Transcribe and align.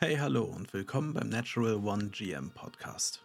Hey, 0.00 0.16
hallo 0.16 0.44
und 0.44 0.72
willkommen 0.74 1.12
beim 1.12 1.28
Natural 1.28 1.74
One 1.74 2.10
GM 2.10 2.52
Podcast. 2.52 3.24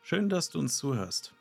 Schön, 0.00 0.28
dass 0.28 0.48
du 0.48 0.60
uns 0.60 0.76
zuhörst. 0.76 1.34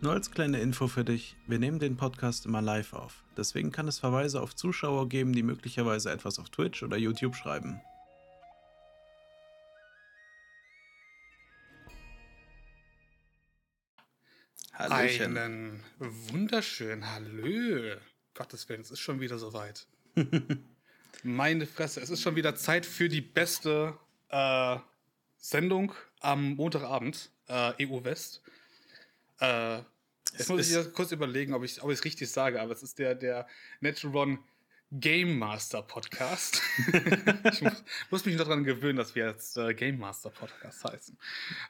Nur 0.00 0.14
als 0.14 0.32
kleine 0.32 0.58
Info 0.58 0.88
für 0.88 1.04
dich, 1.04 1.36
wir 1.46 1.60
nehmen 1.60 1.78
den 1.78 1.96
Podcast 1.96 2.44
immer 2.44 2.60
live 2.60 2.92
auf. 2.92 3.22
Deswegen 3.36 3.70
kann 3.70 3.86
es 3.86 4.00
Verweise 4.00 4.42
auf 4.42 4.56
Zuschauer 4.56 5.08
geben, 5.08 5.32
die 5.32 5.44
möglicherweise 5.44 6.10
etwas 6.10 6.40
auf 6.40 6.50
Twitch 6.50 6.82
oder 6.82 6.96
YouTube 6.96 7.36
schreiben. 7.36 7.80
Hallöchen. 14.72 15.38
Einen 15.38 15.84
wunderschönen 16.00 17.08
Hallö. 17.08 17.96
Gottes 18.34 18.68
Willen, 18.68 18.80
es 18.80 18.90
ist 18.90 18.98
schon 18.98 19.20
wieder 19.20 19.38
soweit. 19.38 19.86
Meine 21.22 21.66
Fresse, 21.68 22.00
es 22.00 22.10
ist 22.10 22.22
schon 22.22 22.34
wieder 22.34 22.56
Zeit 22.56 22.86
für 22.86 23.08
die 23.08 23.20
beste 23.20 23.96
äh, 24.30 24.76
Sendung 25.36 25.92
am 26.20 26.54
Montagabend, 26.54 27.30
äh, 27.48 27.86
EU 27.86 28.04
West. 28.04 28.42
Äh, 29.40 29.78
jetzt 30.32 30.48
muss 30.48 30.70
ich 30.70 30.92
kurz 30.92 31.12
überlegen, 31.12 31.54
ob 31.54 31.62
ich 31.62 31.78
es 31.78 32.04
richtig 32.04 32.30
sage, 32.30 32.60
aber 32.60 32.72
es 32.72 32.82
ist 32.82 32.98
der, 32.98 33.14
der 33.14 33.46
Natural 33.80 34.16
One 34.16 34.38
Game 34.92 35.38
Master 35.38 35.82
Podcast. 35.82 36.62
ich 37.52 37.60
muss, 37.60 37.84
muss, 38.10 38.24
mich 38.24 38.36
noch 38.36 38.44
daran 38.44 38.62
gewöhnen, 38.62 38.96
dass 38.96 39.16
wir 39.16 39.26
jetzt 39.26 39.56
äh, 39.56 39.74
Game 39.74 39.98
Master 39.98 40.30
Podcast 40.30 40.84
heißen. 40.84 41.18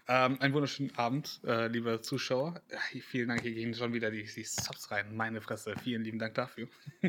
Ähm, 0.07 0.41
einen 0.41 0.53
wunderschönen 0.53 0.95
Abend, 0.97 1.41
äh, 1.45 1.69
liebe 1.69 2.03
Zuschauer. 2.03 2.61
Ja, 2.71 2.79
vielen 3.01 3.29
Dank, 3.29 3.41
hier 3.41 3.55
gehen 3.55 3.75
schon 3.75 3.95
wieder 3.95 4.11
die, 4.11 4.25
die 4.25 4.45
Subs 4.45 4.91
rein. 4.91 5.17
Meine 5.17 5.41
Fresse, 5.41 5.75
vielen 5.83 6.05
lieben 6.05 6.19
Dank 6.19 6.35
dafür. 6.35 6.69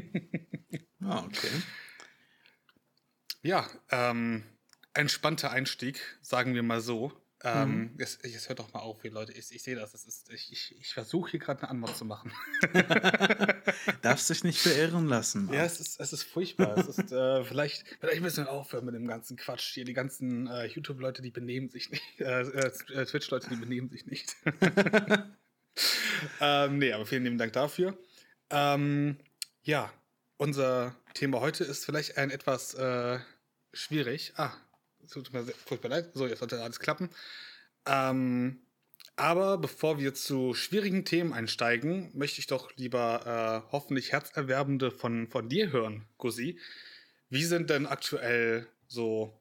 ah, 1.01 1.23
okay. 1.25 1.49
Ja, 3.41 3.67
ähm, 3.91 4.43
entspannter 4.97 5.51
Einstieg, 5.51 6.01
sagen 6.21 6.53
wir 6.53 6.63
mal 6.63 6.81
so. 6.81 7.13
Ähm, 7.43 7.69
mhm. 7.69 7.91
jetzt, 7.99 8.25
jetzt 8.25 8.49
hört 8.49 8.57
doch 8.57 8.73
mal 8.73 8.79
auf, 8.79 9.03
hier 9.03 9.11
Leute. 9.11 9.31
Ich, 9.31 9.51
ich 9.51 9.61
sehe 9.61 9.75
das. 9.75 9.91
das 9.91 10.05
ist, 10.05 10.31
ich 10.31 10.51
ich, 10.51 10.75
ich 10.79 10.93
versuche 10.93 11.31
hier 11.31 11.39
gerade 11.39 11.61
eine 11.61 11.69
Antwort 11.69 11.95
zu 11.95 12.03
machen. 12.03 12.31
Darfst 14.01 14.29
dich 14.31 14.43
nicht 14.43 14.63
beirren 14.63 15.07
lassen. 15.07 15.45
Mann. 15.45 15.53
Ja, 15.53 15.63
es 15.63 15.79
ist, 15.79 15.99
es 15.99 16.13
ist 16.13 16.23
furchtbar. 16.23 16.75
es 16.77 16.97
ist, 16.97 17.11
äh, 17.11 17.43
vielleicht, 17.45 17.85
vielleicht 17.99 18.21
müssen 18.21 18.45
wir 18.45 18.51
aufhören 18.51 18.85
mit 18.85 18.95
dem 18.95 19.07
ganzen 19.07 19.37
Quatsch 19.37 19.71
hier. 19.73 19.85
Die 19.85 19.93
ganzen 19.93 20.47
äh, 20.47 20.65
YouTube-Leute, 20.65 21.21
die 21.21 21.29
benehmen 21.29 21.69
sich 21.69 21.91
nicht. 21.91 22.03
Äh, 22.19 22.41
äh 22.41 23.05
Twitch-Leute, 23.05 23.49
die 23.49 23.55
benehmen 23.55 23.89
sich 23.89 24.07
nicht. 24.07 24.35
ähm, 26.41 26.79
nee, 26.79 26.91
aber 26.91 27.05
vielen 27.05 27.23
lieben 27.23 27.37
Dank 27.37 27.53
dafür. 27.53 27.97
Ähm, 28.49 29.17
ja, 29.61 29.93
unser 30.37 30.95
Thema 31.13 31.39
heute 31.41 31.63
ist 31.63 31.85
vielleicht 31.85 32.17
ein 32.17 32.31
etwas 32.31 32.73
äh, 32.73 33.19
schwierig. 33.73 34.33
Ah, 34.37 34.53
tut 35.07 35.33
mir 35.33 35.43
furchtbar 35.43 35.89
leid. 35.89 36.11
So, 36.13 36.27
jetzt 36.27 36.39
sollte 36.39 36.61
alles 36.61 36.79
klappen. 36.79 37.09
Ähm, 37.85 38.59
aber 39.15 39.57
bevor 39.57 39.99
wir 39.99 40.13
zu 40.13 40.53
schwierigen 40.53 41.03
Themen 41.03 41.33
einsteigen, 41.33 42.11
möchte 42.13 42.39
ich 42.39 42.47
doch 42.47 42.71
lieber 42.75 43.65
äh, 43.65 43.71
hoffentlich 43.71 44.11
Herzerwerbende 44.11 44.91
von, 44.91 45.27
von 45.27 45.49
dir 45.49 45.71
hören, 45.71 46.05
Gusi. 46.17 46.59
Wie 47.29 47.43
sind 47.43 47.69
denn 47.69 47.87
aktuell 47.87 48.67
so 48.87 49.33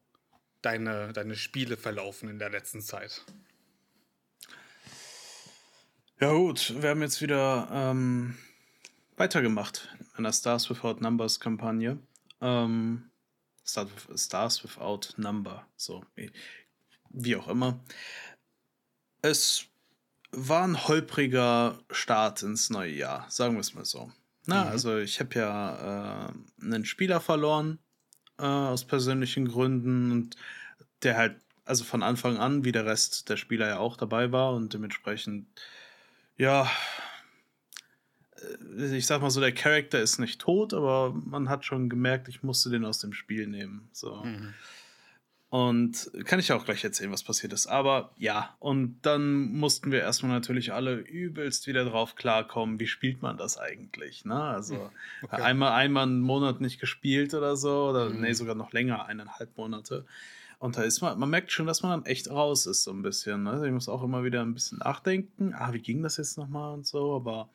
deine, 0.63 1.13
deine 1.13 1.35
Spiele 1.35 1.77
verlaufen 1.77 2.27
in 2.27 2.39
der 2.39 2.49
letzten 2.49 2.81
Zeit? 2.81 3.23
Ja 6.19 6.33
gut, 6.33 6.73
wir 6.81 6.89
haben 6.89 7.03
jetzt 7.03 7.21
wieder 7.21 7.69
ähm, 7.71 8.35
weitergemacht 9.15 9.95
in 10.17 10.23
der 10.23 10.33
Stars 10.33 10.69
Without 10.71 10.95
Numbers 10.99 11.39
Kampagne. 11.39 11.99
Ähm, 12.41 13.11
Stars 13.67 14.63
Without 14.63 15.13
Number, 15.17 15.67
so 15.75 16.03
wie 17.09 17.35
auch 17.35 17.47
immer. 17.47 17.79
Es 19.21 19.65
war 20.31 20.63
ein 20.63 20.87
holpriger 20.87 21.79
Start 21.91 22.43
ins 22.43 22.69
neue 22.69 22.93
Jahr, 22.93 23.25
sagen 23.29 23.55
wir 23.55 23.61
es 23.61 23.73
mal 23.73 23.85
so. 23.85 24.11
Na, 24.45 24.65
mhm. 24.65 24.71
also 24.71 24.97
ich 24.97 25.19
habe 25.19 25.35
ja 25.35 26.27
äh, 26.27 26.33
einen 26.63 26.85
Spieler 26.85 27.19
verloren 27.19 27.79
äh, 28.37 28.43
aus 28.43 28.85
persönlichen 28.85 29.47
Gründen 29.47 30.11
und 30.11 30.35
der 31.03 31.17
halt 31.17 31.41
also 31.65 31.83
von 31.83 32.01
Anfang 32.01 32.37
an 32.37 32.63
wie 32.63 32.71
der 32.71 32.85
Rest 32.85 33.29
der 33.29 33.35
Spieler 33.35 33.67
ja 33.67 33.77
auch 33.79 33.97
dabei 33.97 34.31
war 34.31 34.53
und 34.53 34.73
dementsprechend 34.73 35.47
ja 36.37 36.69
ich 38.77 39.05
sag 39.05 39.21
mal 39.21 39.29
so, 39.29 39.39
der 39.41 39.51
Charakter 39.51 39.99
ist 39.99 40.19
nicht 40.19 40.39
tot, 40.39 40.73
aber 40.73 41.13
man 41.13 41.49
hat 41.49 41.65
schon 41.65 41.89
gemerkt, 41.89 42.27
ich 42.27 42.43
musste 42.43 42.69
den 42.69 42.85
aus 42.85 42.99
dem 42.99 43.13
Spiel 43.13 43.47
nehmen. 43.47 43.89
So. 43.91 44.15
Mhm. 44.23 44.53
Und 45.49 46.11
kann 46.25 46.39
ich 46.39 46.51
auch 46.51 46.65
gleich 46.65 46.83
erzählen, 46.83 47.11
was 47.11 47.23
passiert 47.23 47.53
ist. 47.53 47.67
Aber 47.67 48.11
ja, 48.17 48.55
und 48.59 48.99
dann 49.03 49.53
mussten 49.53 49.91
wir 49.91 50.01
erstmal 50.01 50.33
natürlich 50.33 50.73
alle 50.73 50.95
übelst 50.95 51.67
wieder 51.67 51.85
drauf 51.85 52.15
klarkommen, 52.15 52.81
wie 52.81 52.87
spielt 52.87 53.21
man 53.21 53.37
das 53.37 53.57
eigentlich. 53.57 54.25
Ne? 54.25 54.35
Also 54.35 54.91
okay. 55.21 55.41
einmal, 55.41 55.71
einmal 55.71 56.03
einen 56.03 56.19
Monat 56.19 56.59
nicht 56.59 56.81
gespielt 56.81 57.33
oder 57.33 57.55
so, 57.55 57.89
oder 57.89 58.09
mhm. 58.09 58.21
nee, 58.21 58.33
sogar 58.33 58.55
noch 58.55 58.73
länger, 58.73 59.05
eineinhalb 59.05 59.55
Monate. 59.57 60.05
Und 60.59 60.75
da 60.75 60.81
ist 60.81 61.01
man, 61.01 61.17
man 61.17 61.29
merkt 61.29 61.51
schon, 61.51 61.67
dass 61.67 61.81
man 61.81 61.91
dann 61.91 62.11
echt 62.11 62.29
raus 62.29 62.65
ist, 62.65 62.83
so 62.83 62.91
ein 62.91 63.03
bisschen. 63.03 63.43
Ne? 63.43 63.61
Ich 63.65 63.71
muss 63.71 63.87
auch 63.87 64.03
immer 64.03 64.23
wieder 64.25 64.41
ein 64.41 64.53
bisschen 64.53 64.79
nachdenken, 64.79 65.53
ah, 65.53 65.71
wie 65.71 65.79
ging 65.79 66.03
das 66.03 66.17
jetzt 66.17 66.37
nochmal 66.37 66.73
und 66.73 66.85
so, 66.85 67.15
aber 67.15 67.49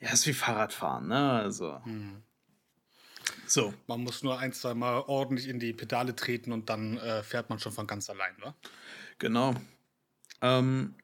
ja, 0.00 0.12
ist 0.12 0.26
wie 0.26 0.32
Fahrradfahren, 0.32 1.08
ne? 1.08 1.32
Also. 1.32 1.80
Mhm. 1.84 2.22
So. 3.46 3.74
Man 3.86 4.02
muss 4.02 4.22
nur 4.22 4.38
ein, 4.38 4.52
zwei 4.52 4.74
Mal 4.74 5.00
ordentlich 5.06 5.48
in 5.48 5.58
die 5.58 5.72
Pedale 5.72 6.14
treten 6.14 6.52
und 6.52 6.68
dann 6.68 6.98
äh, 6.98 7.22
fährt 7.22 7.48
man 7.48 7.58
schon 7.58 7.72
von 7.72 7.86
ganz 7.86 8.08
allein, 8.10 8.34
wa? 8.40 8.54
Genau. 9.18 9.54
Ähm, 10.42 10.94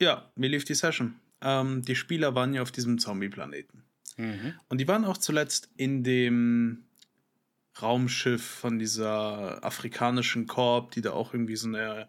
ja, 0.00 0.30
wie 0.36 0.48
lief 0.48 0.64
die 0.64 0.74
Session? 0.74 1.18
Ähm, 1.40 1.82
die 1.82 1.96
Spieler 1.96 2.34
waren 2.34 2.54
ja 2.54 2.62
auf 2.62 2.70
diesem 2.70 2.98
Zombie-Planeten. 2.98 3.84
Mhm. 4.16 4.54
Und 4.68 4.78
die 4.78 4.88
waren 4.88 5.04
auch 5.04 5.16
zuletzt 5.16 5.70
in 5.76 6.04
dem 6.04 6.84
Raumschiff 7.80 8.44
von 8.44 8.78
dieser 8.78 9.64
afrikanischen 9.64 10.46
Korb, 10.46 10.92
die 10.92 11.02
da 11.02 11.12
auch 11.12 11.34
irgendwie 11.34 11.56
so 11.56 11.68
eine 11.68 12.08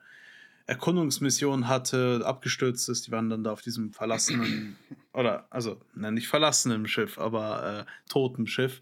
Erkundungsmission 0.68 1.68
hatte, 1.68 2.22
abgestürzt 2.26 2.90
ist. 2.90 3.08
Die 3.08 3.12
waren 3.12 3.30
dann 3.30 3.44
da 3.44 3.52
auf 3.52 3.62
diesem 3.62 3.94
verlassenen, 3.94 4.76
oder 5.14 5.48
also 5.50 5.80
ne, 5.96 6.12
nicht 6.12 6.28
verlassenen 6.28 6.88
Schiff, 6.88 7.18
aber 7.18 7.86
äh, 7.88 8.10
toten 8.10 8.48
Schiff. 8.48 8.82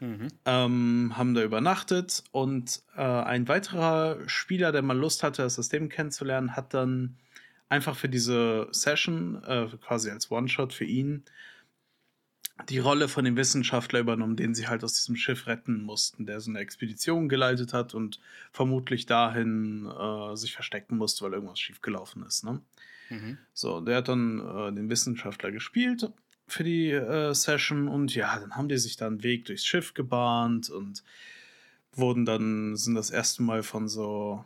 Mhm. 0.00 0.28
Ähm, 0.44 1.12
haben 1.16 1.34
da 1.34 1.42
übernachtet 1.42 2.22
und 2.30 2.82
äh, 2.96 3.02
ein 3.02 3.48
weiterer 3.48 4.18
Spieler, 4.26 4.70
der 4.72 4.82
mal 4.82 4.96
Lust 4.96 5.22
hatte, 5.22 5.42
das 5.42 5.56
System 5.56 5.88
kennenzulernen, 5.88 6.54
hat 6.56 6.72
dann 6.72 7.16
einfach 7.68 7.96
für 7.96 8.08
diese 8.08 8.68
Session, 8.70 9.42
äh, 9.44 9.66
quasi 9.84 10.10
als 10.10 10.30
One-Shot 10.30 10.72
für 10.72 10.84
ihn, 10.84 11.24
die 12.68 12.78
Rolle 12.78 13.08
von 13.08 13.24
dem 13.24 13.36
Wissenschaftler 13.36 14.00
übernommen, 14.00 14.36
den 14.36 14.54
sie 14.54 14.68
halt 14.68 14.82
aus 14.84 14.94
diesem 14.94 15.16
Schiff 15.16 15.46
retten 15.46 15.82
mussten, 15.82 16.26
der 16.26 16.40
so 16.40 16.50
eine 16.50 16.58
Expedition 16.58 17.28
geleitet 17.28 17.72
hat 17.72 17.94
und 17.94 18.20
vermutlich 18.52 19.06
dahin 19.06 19.86
äh, 19.86 20.36
sich 20.36 20.52
verstecken 20.52 20.96
musste, 20.96 21.24
weil 21.24 21.34
irgendwas 21.34 21.60
schiefgelaufen 21.60 22.24
ist. 22.26 22.44
Ne? 22.44 22.60
Mhm. 23.10 23.38
So, 23.54 23.80
der 23.80 23.98
hat 23.98 24.08
dann 24.08 24.40
äh, 24.40 24.72
den 24.72 24.90
Wissenschaftler 24.90 25.50
gespielt 25.50 26.10
für 26.46 26.64
die 26.64 26.90
äh, 26.90 27.34
Session 27.34 27.88
und 27.88 28.14
ja, 28.14 28.38
dann 28.38 28.56
haben 28.56 28.68
die 28.68 28.78
sich 28.78 28.96
da 28.96 29.06
einen 29.06 29.22
Weg 29.22 29.44
durchs 29.44 29.66
Schiff 29.66 29.94
gebahnt 29.94 30.70
und 30.70 31.04
wurden 31.92 32.24
dann, 32.24 32.76
sind 32.76 32.94
das 32.94 33.10
erste 33.10 33.42
Mal 33.42 33.62
von 33.62 33.88
so, 33.88 34.44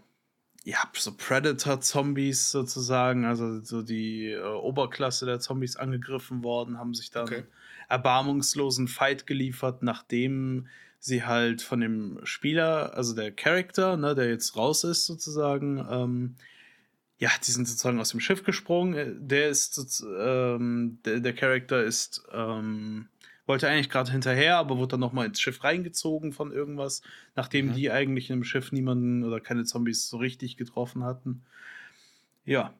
ja, 0.65 0.78
so 0.93 1.12
Predator-Zombies 1.17 2.50
sozusagen, 2.50 3.25
also 3.25 3.61
so 3.61 3.83
die 3.83 4.31
äh, 4.31 4.43
Oberklasse 4.43 5.27
der 5.27 5.41
Zombies 5.41 5.77
angegriffen 5.77 6.45
worden, 6.45 6.78
haben 6.78 6.95
sich 6.95 7.11
dann 7.11 7.25
okay 7.25 7.45
erbarmungslosen 7.93 8.89
Fight 8.89 9.27
geliefert, 9.27 9.83
nachdem 9.83 10.67
sie 10.99 11.25
halt 11.25 11.61
von 11.61 11.81
dem 11.81 12.21
Spieler, 12.25 12.97
also 12.97 13.15
der 13.15 13.33
Charakter, 13.33 13.98
ne, 13.98 14.15
der 14.15 14.31
jetzt 14.31 14.57
raus 14.57 14.83
ist 14.84 15.04
sozusagen, 15.04 15.84
ähm, 15.91 16.36
ja, 17.19 17.28
die 17.47 17.51
sind 17.51 17.69
sozusagen 17.69 18.01
aus 18.01 18.09
dem 18.09 18.21
Schiff 18.21 18.45
gesprungen. 18.45 18.95
Äh, 18.95 19.13
der 19.15 19.51
ist, 19.51 20.03
ähm, 20.19 21.01
der, 21.04 21.21
der 21.21 21.34
Charakter 21.34 21.84
ist, 21.84 22.25
ähm, 22.33 23.09
wollte 23.47 23.68
eigentlich 23.68 23.91
gerade 23.91 24.12
hinterher, 24.12 24.56
aber 24.56 24.78
wurde 24.78 24.92
dann 24.92 25.00
nochmal 25.00 25.27
ins 25.27 25.41
Schiff 25.41 25.65
reingezogen 25.65 26.33
von 26.33 26.53
irgendwas, 26.53 27.03
nachdem 27.34 27.68
mhm. 27.68 27.74
die 27.74 27.91
eigentlich 27.91 28.30
im 28.30 28.44
Schiff 28.44 28.72
niemanden 28.72 29.24
oder 29.24 29.41
keine 29.41 29.65
Zombies 29.65 30.09
so 30.09 30.16
richtig 30.18 30.56
getroffen 30.56 31.04
hatten. 31.04 31.42
Ja, 32.44 32.74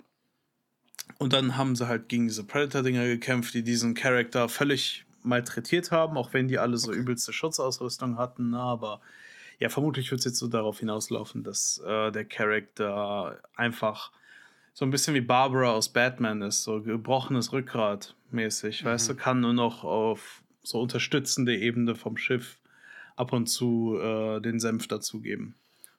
und 1.19 1.32
dann 1.32 1.56
haben 1.56 1.76
sie 1.76 1.88
halt 1.88 2.09
gegen 2.09 2.26
diese 2.26 2.44
Predator-Dinger 2.44 3.05
gekämpft, 3.06 3.55
die 3.55 3.62
diesen 3.62 3.94
Charakter 3.94 4.49
völlig 4.49 5.05
malträtiert 5.23 5.91
haben, 5.91 6.17
auch 6.17 6.32
wenn 6.32 6.49
die 6.49 6.59
alle 6.59 6.76
so 6.76 6.91
okay. 6.91 6.99
übelste 6.99 7.32
Schutzausrüstung 7.32 8.19
hatten. 8.19 8.50
Na, 8.50 8.62
aber 8.62 9.00
ja, 9.58 9.69
vermutlich 9.69 10.11
wird 10.11 10.20
es 10.20 10.25
jetzt 10.25 10.38
so 10.38 10.49
darauf 10.49 10.81
hinauslaufen, 10.81 11.44
dass 11.44 11.81
äh, 11.87 12.11
der 12.11 12.25
Charakter 12.25 13.41
einfach 13.55 14.11
so 14.75 14.85
ein 14.85 14.91
bisschen 14.91 15.15
wie 15.15 15.20
Barbara 15.20 15.73
aus 15.73 15.91
Batman 15.91 16.43
ist, 16.43 16.65
so 16.65 16.82
gebrochenes 16.82 17.53
Rückgrat 17.53 18.17
mäßig, 18.31 18.82
mhm. 18.82 18.88
weißt 18.88 19.11
du, 19.11 19.15
kann 19.15 19.41
nur 19.41 19.53
noch 19.53 19.85
auf 19.85 20.42
so 20.62 20.81
unterstützende 20.81 21.56
Ebene 21.56 21.94
vom 21.94 22.17
Schiff 22.17 22.59
ab 23.17 23.32
und 23.32 23.47
zu 23.47 23.99
äh, 24.00 24.41
den 24.41 24.61
Senf 24.61 24.87
dazugeben. 24.88 25.55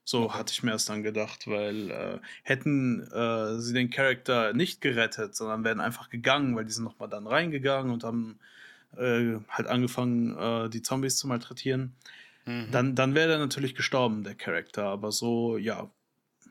So 0.05 0.23
okay. 0.23 0.39
hatte 0.39 0.51
ich 0.51 0.63
mir 0.63 0.71
erst 0.71 0.89
dann 0.89 1.03
gedacht, 1.03 1.47
weil 1.47 1.91
äh, 1.91 2.19
hätten 2.43 3.01
äh, 3.11 3.59
sie 3.59 3.73
den 3.73 3.89
Charakter 3.89 4.53
nicht 4.53 4.81
gerettet, 4.81 5.35
sondern 5.35 5.63
wären 5.63 5.79
einfach 5.79 6.09
gegangen, 6.09 6.55
weil 6.55 6.65
die 6.65 6.73
sind 6.73 6.83
nochmal 6.83 7.07
dann 7.07 7.25
reingegangen 7.25 7.91
und 7.91 8.03
haben 8.03 8.39
äh, 8.97 9.37
halt 9.49 9.67
angefangen, 9.67 10.37
äh, 10.37 10.69
die 10.69 10.81
Zombies 10.81 11.17
zu 11.17 11.27
malträtieren, 11.27 11.95
mhm. 12.45 12.67
dann, 12.71 12.95
dann 12.95 13.15
wäre 13.15 13.33
er 13.33 13.39
natürlich 13.39 13.75
gestorben, 13.75 14.23
der 14.23 14.35
Charakter. 14.35 14.85
Aber 14.85 15.11
so, 15.11 15.57
ja, 15.57 15.89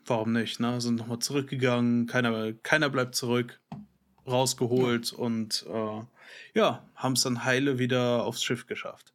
warum 0.07 0.33
nicht, 0.33 0.59
ne? 0.59 0.81
Sind 0.81 0.97
nochmal 0.97 1.19
zurückgegangen, 1.19 2.07
keiner, 2.07 2.53
keiner 2.63 2.89
bleibt 2.89 3.15
zurück, 3.15 3.61
rausgeholt 4.27 5.13
und 5.13 5.67
äh, 5.69 6.01
ja, 6.55 6.87
haben 6.95 7.13
es 7.15 7.23
dann 7.23 7.45
heile 7.45 7.79
wieder 7.79 8.25
aufs 8.25 8.43
Schiff 8.43 8.67
geschafft. 8.67 9.13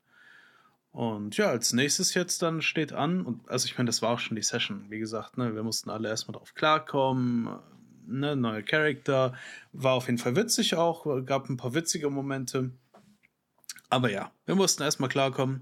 Und 0.92 1.38
ja, 1.38 1.50
als 1.50 1.74
nächstes 1.74 2.14
jetzt 2.16 2.42
dann 2.42 2.62
steht 2.62 2.92
an, 2.92 3.22
und 3.22 3.48
also 3.50 3.66
ich 3.66 3.78
meine, 3.78 3.88
das 3.88 4.02
war 4.02 4.10
auch 4.10 4.20
schon 4.20 4.36
die 4.36 4.42
Session, 4.42 4.86
wie 4.90 5.00
gesagt, 5.00 5.38
ne, 5.38 5.54
wir 5.54 5.64
mussten 5.64 5.90
alle 5.90 6.10
erstmal 6.10 6.38
drauf 6.38 6.56
klarkommen, 6.56 7.60
ne, 8.08 8.36
neue 8.36 8.64
Charakter, 8.64 9.34
war 9.74 9.94
auf 9.94 10.08
jeden 10.08 10.18
Fall 10.18 10.36
witzig 10.36 10.76
auch, 10.76 11.24
gab 11.26 11.50
ein 11.50 11.58
paar 11.58 11.74
witzige 11.74 12.10
Momente. 12.10 12.72
Aber 13.90 14.10
ja, 14.10 14.32
wir 14.46 14.56
mussten 14.56 14.84
erstmal 14.84 15.10
klarkommen. 15.10 15.62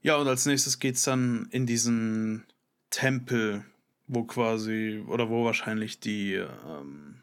Ja, 0.00 0.16
und 0.16 0.28
als 0.28 0.46
nächstes 0.46 0.78
geht 0.78 0.96
es 0.96 1.04
dann 1.04 1.48
in 1.50 1.66
diesen 1.66 2.46
Tempel, 2.90 3.64
wo 4.06 4.24
quasi, 4.24 5.04
oder 5.06 5.28
wo 5.28 5.44
wahrscheinlich 5.44 6.00
die, 6.00 6.34
ähm, 6.34 7.22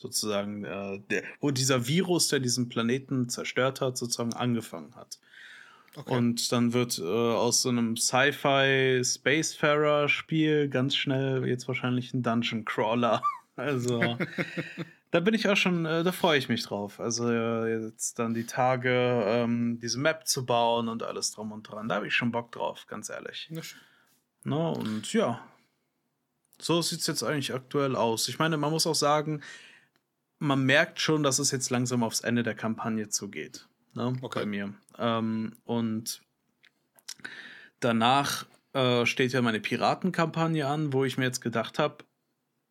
sozusagen, 0.00 0.64
äh, 0.64 1.00
der, 1.10 1.22
wo 1.40 1.50
dieser 1.50 1.86
Virus, 1.86 2.28
der 2.28 2.40
diesen 2.40 2.68
Planeten 2.68 3.28
zerstört 3.28 3.80
hat, 3.80 3.98
sozusagen 3.98 4.32
angefangen 4.32 4.96
hat. 4.96 5.18
Okay. 5.94 6.16
Und 6.16 6.52
dann 6.52 6.72
wird 6.72 6.98
äh, 6.98 7.02
aus 7.02 7.62
so 7.62 7.68
einem 7.68 7.96
Sci-Fi 7.96 9.02
Spacefarer-Spiel 9.04 10.68
ganz 10.68 10.96
schnell 10.96 11.46
jetzt 11.46 11.68
wahrscheinlich 11.68 12.14
ein 12.14 12.22
Dungeon 12.22 12.64
Crawler. 12.64 13.22
Also 13.56 14.16
da 15.10 15.20
bin 15.20 15.34
ich 15.34 15.46
auch 15.46 15.56
schon, 15.56 15.84
äh, 15.84 16.02
da 16.02 16.12
freue 16.12 16.38
ich 16.38 16.48
mich 16.48 16.62
drauf. 16.62 16.98
Also 16.98 17.28
äh, 17.28 17.84
jetzt 17.84 18.18
dann 18.18 18.32
die 18.32 18.46
Tage, 18.46 19.22
ähm, 19.26 19.78
diese 19.82 19.98
Map 19.98 20.26
zu 20.26 20.46
bauen 20.46 20.88
und 20.88 21.02
alles 21.02 21.32
drum 21.32 21.52
und 21.52 21.64
dran. 21.64 21.86
Da 21.86 21.96
habe 21.96 22.06
ich 22.06 22.14
schon 22.14 22.32
Bock 22.32 22.52
drauf, 22.52 22.86
ganz 22.86 23.10
ehrlich. 23.10 23.50
Ja, 23.50 23.60
no, 24.44 24.72
und 24.72 25.12
ja, 25.12 25.44
so 26.58 26.80
sieht 26.80 27.00
es 27.00 27.06
jetzt 27.06 27.22
eigentlich 27.22 27.52
aktuell 27.52 27.96
aus. 27.96 28.28
Ich 28.28 28.38
meine, 28.38 28.56
man 28.56 28.70
muss 28.70 28.86
auch 28.86 28.94
sagen, 28.94 29.42
man 30.40 30.64
merkt 30.64 31.00
schon, 31.00 31.22
dass 31.22 31.38
es 31.38 31.52
jetzt 31.52 31.70
langsam 31.70 32.02
aufs 32.02 32.20
Ende 32.20 32.42
der 32.42 32.54
Kampagne 32.54 33.08
zugeht. 33.08 33.68
Ne, 33.94 34.16
okay. 34.22 34.40
Bei 34.40 34.46
mir. 34.46 34.74
Ähm, 34.98 35.56
und 35.64 36.22
danach 37.78 38.46
äh, 38.72 39.06
steht 39.06 39.32
ja 39.32 39.42
meine 39.42 39.60
Piratenkampagne 39.60 40.66
an, 40.66 40.92
wo 40.92 41.04
ich 41.04 41.18
mir 41.18 41.24
jetzt 41.24 41.40
gedacht 41.40 41.78
habe, 41.78 42.04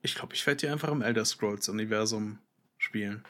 ich 0.01 0.15
glaube, 0.15 0.33
ich 0.33 0.45
werde 0.47 0.57
die 0.57 0.67
einfach 0.67 0.89
im 0.89 1.01
Elder 1.01 1.25
Scrolls-Universum 1.25 2.39
spielen. 2.77 3.23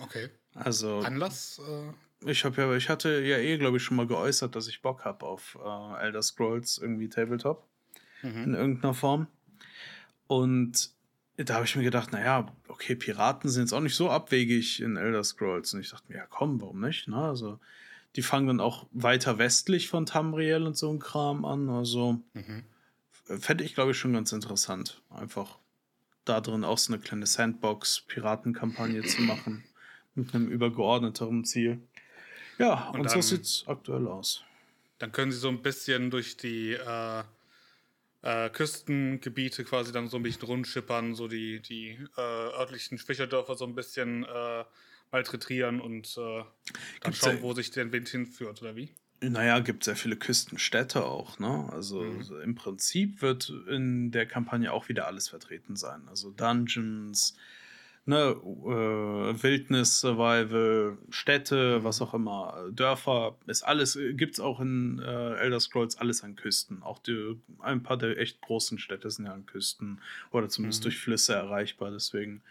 Okay. 0.00 0.28
Also. 0.54 1.00
Anlass? 1.00 1.60
Äh 1.66 1.92
ich 2.28 2.44
habe 2.44 2.60
ja, 2.60 2.74
ich 2.74 2.88
hatte 2.88 3.20
ja 3.20 3.38
eh, 3.38 3.56
glaube 3.56 3.78
ich, 3.78 3.82
schon 3.82 3.96
mal 3.96 4.06
geäußert, 4.06 4.54
dass 4.54 4.68
ich 4.68 4.82
Bock 4.82 5.04
habe 5.04 5.24
auf 5.24 5.58
äh, 5.64 6.02
Elder 6.02 6.22
Scrolls 6.22 6.78
irgendwie 6.78 7.08
Tabletop. 7.08 7.66
Mhm. 8.22 8.44
In 8.44 8.54
irgendeiner 8.54 8.94
Form. 8.94 9.26
Und 10.26 10.90
da 11.44 11.54
habe 11.54 11.64
ich 11.64 11.76
mir 11.76 11.84
gedacht, 11.84 12.12
naja, 12.12 12.46
okay, 12.68 12.94
Piraten 12.94 13.48
sind 13.48 13.64
jetzt 13.64 13.72
auch 13.72 13.80
nicht 13.80 13.94
so 13.94 14.10
abwegig 14.10 14.80
in 14.80 14.96
Elder 14.96 15.24
Scrolls. 15.24 15.72
Und 15.74 15.80
ich 15.80 15.90
dachte 15.90 16.10
mir, 16.10 16.18
ja 16.18 16.26
komm, 16.26 16.60
warum 16.60 16.80
nicht? 16.80 17.08
Ne? 17.08 17.16
Also, 17.16 17.58
die 18.16 18.22
fangen 18.22 18.46
dann 18.46 18.60
auch 18.60 18.86
weiter 18.92 19.38
westlich 19.38 19.88
von 19.88 20.06
Tamriel 20.06 20.66
und 20.66 20.76
so 20.76 20.90
ein 20.90 20.98
Kram 20.98 21.44
an. 21.44 21.68
Also, 21.68 22.20
mhm. 22.34 22.64
fände 23.24 23.64
ich, 23.64 23.74
glaube 23.74 23.92
ich, 23.92 23.98
schon 23.98 24.12
ganz 24.12 24.32
interessant. 24.32 25.02
Einfach 25.10 25.58
da 26.24 26.40
drin 26.40 26.64
auch 26.64 26.78
so 26.78 26.92
eine 26.92 27.00
kleine 27.00 27.26
Sandbox-Piratenkampagne 27.26 29.02
zu 29.02 29.22
machen. 29.22 29.64
Mit 30.14 30.34
einem 30.34 30.48
übergeordneteren 30.48 31.44
Ziel. 31.44 31.80
Ja, 32.58 32.88
und, 32.88 33.00
und 33.00 33.04
dann, 33.04 33.22
so 33.22 33.36
sieht 33.36 33.42
es 33.42 33.64
aktuell 33.66 34.06
aus. 34.08 34.44
Dann 34.98 35.12
können 35.12 35.32
sie 35.32 35.38
so 35.38 35.48
ein 35.48 35.62
bisschen 35.62 36.10
durch 36.10 36.36
die 36.36 36.72
äh, 36.72 37.22
äh, 38.22 38.50
Küstengebiete 38.50 39.64
quasi 39.64 39.92
dann 39.92 40.08
so 40.08 40.16
ein 40.16 40.22
bisschen 40.22 40.42
rundschippern, 40.42 41.14
so 41.14 41.28
die, 41.28 41.60
die 41.60 41.98
äh, 42.16 42.20
örtlichen 42.20 42.98
Fischerdörfer 42.98 43.54
so 43.54 43.64
ein 43.64 43.74
bisschen 43.74 44.24
äh, 44.24 44.64
malträtieren 45.10 45.80
und 45.80 46.16
äh, 46.18 46.44
dann 47.00 47.12
schauen, 47.12 47.42
wo 47.42 47.52
sich 47.52 47.70
der 47.70 47.90
Wind 47.92 48.08
hinführt, 48.08 48.62
oder 48.62 48.76
wie? 48.76 48.90
Naja, 49.22 49.58
gibt 49.58 49.84
sehr 49.84 49.96
viele 49.96 50.16
Küstenstädte 50.16 51.04
auch, 51.04 51.38
ne? 51.38 51.68
Also 51.72 52.02
mhm. 52.02 52.40
im 52.42 52.54
Prinzip 52.54 53.20
wird 53.20 53.52
in 53.68 54.10
der 54.12 54.26
Kampagne 54.26 54.72
auch 54.72 54.88
wieder 54.88 55.06
alles 55.06 55.28
vertreten 55.28 55.76
sein. 55.76 56.08
Also 56.08 56.30
Dungeons, 56.30 57.36
ne, 58.10 58.36
äh, 58.36 59.42
Wildnis, 59.42 60.00
Survival, 60.00 60.98
Städte, 61.08 61.82
was 61.84 62.02
auch 62.02 62.12
immer, 62.12 62.68
Dörfer, 62.72 63.38
ist 63.46 63.62
alles, 63.62 63.98
gibt 64.12 64.34
es 64.34 64.40
auch 64.40 64.60
in 64.60 64.98
äh, 64.98 65.36
Elder 65.36 65.60
Scrolls 65.60 65.96
alles 65.96 66.22
an 66.22 66.36
Küsten. 66.36 66.82
Auch 66.82 66.98
die, 66.98 67.40
ein 67.60 67.82
paar 67.82 67.96
der 67.96 68.18
echt 68.18 68.42
großen 68.42 68.78
Städte 68.78 69.10
sind 69.10 69.26
ja 69.26 69.32
an 69.32 69.46
Küsten 69.46 70.00
oder 70.32 70.48
zumindest 70.48 70.82
mhm. 70.82 70.84
durch 70.84 70.98
Flüsse 70.98 71.34
erreichbar. 71.34 71.90
Deswegen 71.92 72.42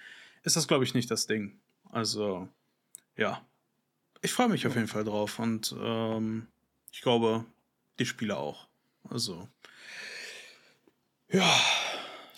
ist 0.44 0.56
das, 0.56 0.68
glaube 0.68 0.86
ich, 0.86 0.94
nicht 0.94 1.12
das 1.12 1.28
Ding. 1.28 1.60
Also, 1.92 2.48
ja. 3.18 3.46
Ich 4.22 4.32
freue 4.32 4.50
mich 4.50 4.66
auf 4.66 4.76
jeden 4.76 4.88
Fall 4.88 5.04
drauf 5.04 5.40
und 5.40 5.76
ähm, 5.80 6.48
ich 6.92 7.02
glaube, 7.02 7.46
die 8.00 8.06
Spieler 8.06 8.38
auch. 8.38 8.68
Also. 9.10 9.48
Ja. 11.32 11.54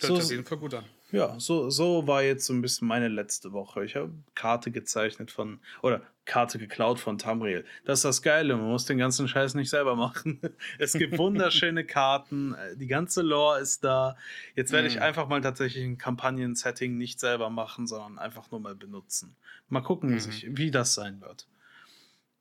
so, 0.00 0.16
auf 0.16 0.30
jeden 0.30 0.44
Fall 0.44 0.58
gut 0.58 0.74
an. 0.74 0.84
Ja, 1.12 1.38
so, 1.38 1.68
so 1.68 2.06
war 2.06 2.22
jetzt 2.22 2.46
so 2.46 2.54
ein 2.54 2.62
bisschen 2.62 2.88
meine 2.88 3.08
letzte 3.08 3.52
Woche. 3.52 3.84
Ich 3.84 3.96
habe 3.96 4.10
Karte 4.34 4.70
gezeichnet 4.70 5.30
von, 5.30 5.60
oder 5.82 6.00
Karte 6.24 6.58
geklaut 6.58 6.98
von 6.98 7.18
Tamriel. 7.18 7.66
Das 7.84 7.98
ist 7.98 8.04
das 8.04 8.22
Geile, 8.22 8.56
man 8.56 8.68
muss 8.68 8.86
den 8.86 8.96
ganzen 8.96 9.28
Scheiß 9.28 9.54
nicht 9.54 9.68
selber 9.68 9.94
machen. 9.94 10.40
Es 10.78 10.94
gibt 10.94 11.18
wunderschöne 11.18 11.84
Karten, 11.84 12.54
äh, 12.54 12.76
die 12.78 12.86
ganze 12.86 13.20
Lore 13.20 13.60
ist 13.60 13.84
da. 13.84 14.16
Jetzt 14.54 14.72
werde 14.72 14.88
ich 14.88 14.96
mhm. 14.96 15.02
einfach 15.02 15.28
mal 15.28 15.42
tatsächlich 15.42 15.84
ein 15.84 15.98
Kampagnen-Setting 15.98 16.96
nicht 16.96 17.20
selber 17.20 17.50
machen, 17.50 17.86
sondern 17.86 18.18
einfach 18.18 18.50
nur 18.50 18.60
mal 18.60 18.74
benutzen. 18.74 19.36
Mal 19.68 19.82
gucken, 19.82 20.10
mhm. 20.10 20.14
wie, 20.14 20.20
sich, 20.20 20.46
wie 20.48 20.70
das 20.70 20.94
sein 20.94 21.20
wird. 21.20 21.46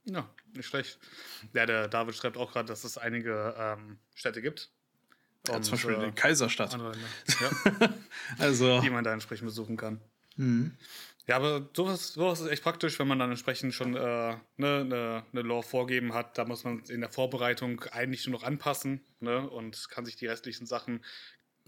Ja, 0.05 0.29
nicht 0.53 0.67
schlecht. 0.67 0.97
Ja, 1.53 1.65
der 1.65 1.89
David 1.89 2.15
schreibt 2.15 2.37
auch 2.37 2.53
gerade, 2.53 2.67
dass 2.67 2.85
es 2.85 2.97
einige 2.97 3.53
ähm, 3.57 3.97
Städte 4.15 4.41
gibt. 4.41 4.71
Ja, 5.47 5.55
und, 5.55 5.63
zum 5.63 5.71
Beispiel 5.71 5.95
äh, 5.95 6.05
die 6.07 6.11
Kaiserstadt. 6.11 6.73
Andere, 6.73 6.93
ja. 7.39 7.89
also. 8.37 8.81
Die 8.81 8.89
man 8.89 9.03
da 9.03 9.13
entsprechend 9.13 9.47
besuchen 9.47 9.77
kann. 9.77 9.99
Mhm. 10.35 10.77
Ja, 11.27 11.35
aber 11.37 11.69
sowas, 11.75 12.13
sowas 12.13 12.41
ist 12.41 12.47
echt 12.47 12.63
praktisch, 12.63 12.97
wenn 12.99 13.07
man 13.07 13.19
dann 13.19 13.29
entsprechend 13.29 13.73
schon 13.73 13.95
äh, 13.95 14.35
ne, 14.57 14.85
ne, 14.85 15.23
ne 15.31 15.41
Lore 15.41 15.63
vorgeben 15.63 16.13
hat. 16.13 16.37
Da 16.37 16.45
muss 16.45 16.63
man 16.63 16.79
in 16.89 17.01
der 17.01 17.09
Vorbereitung 17.09 17.81
eigentlich 17.91 18.25
nur 18.27 18.39
noch 18.39 18.43
anpassen 18.43 19.01
ne, 19.19 19.47
und 19.49 19.89
kann 19.89 20.05
sich 20.05 20.15
die 20.15 20.27
restlichen 20.27 20.65
Sachen 20.65 21.03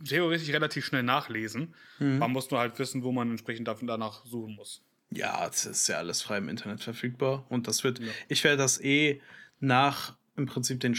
theoretisch 0.04 0.50
relativ 0.50 0.86
schnell 0.86 1.04
nachlesen. 1.04 1.76
Mhm. 2.00 2.18
Man 2.18 2.32
muss 2.32 2.50
nur 2.50 2.60
halt 2.60 2.78
wissen, 2.80 3.04
wo 3.04 3.12
man 3.12 3.30
entsprechend 3.30 3.68
danach 3.68 4.26
suchen 4.26 4.56
muss. 4.56 4.82
Ja, 5.12 5.48
es 5.48 5.66
ist 5.66 5.88
ja 5.88 5.98
alles 5.98 6.24
frei 6.24 6.40
im 6.40 6.50
Internet 6.50 6.82
verfügbar. 6.82 7.46
Und 7.50 7.68
das 7.68 7.84
wird, 7.84 8.00
ja. 8.00 8.12
ich 8.28 8.44
werde 8.44 8.58
das 8.58 8.82
eh 8.82 9.22
nach 9.60 10.18
im 10.36 10.48
Prinzip 10.48 10.80
den 10.80 10.96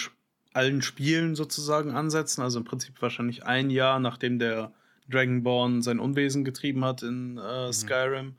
allen 0.54 0.82
Spielen 0.82 1.34
sozusagen 1.34 1.90
ansetzen. 1.90 2.40
Also 2.40 2.58
im 2.58 2.64
Prinzip 2.64 3.02
wahrscheinlich 3.02 3.44
ein 3.44 3.70
Jahr, 3.70 4.00
nachdem 4.00 4.38
der 4.38 4.72
Dragonborn 5.10 5.82
sein 5.82 5.98
Unwesen 5.98 6.44
getrieben 6.44 6.84
hat 6.84 7.02
in 7.02 7.36
äh, 7.38 7.66
mhm. 7.66 7.72
Skyrim. 7.72 8.34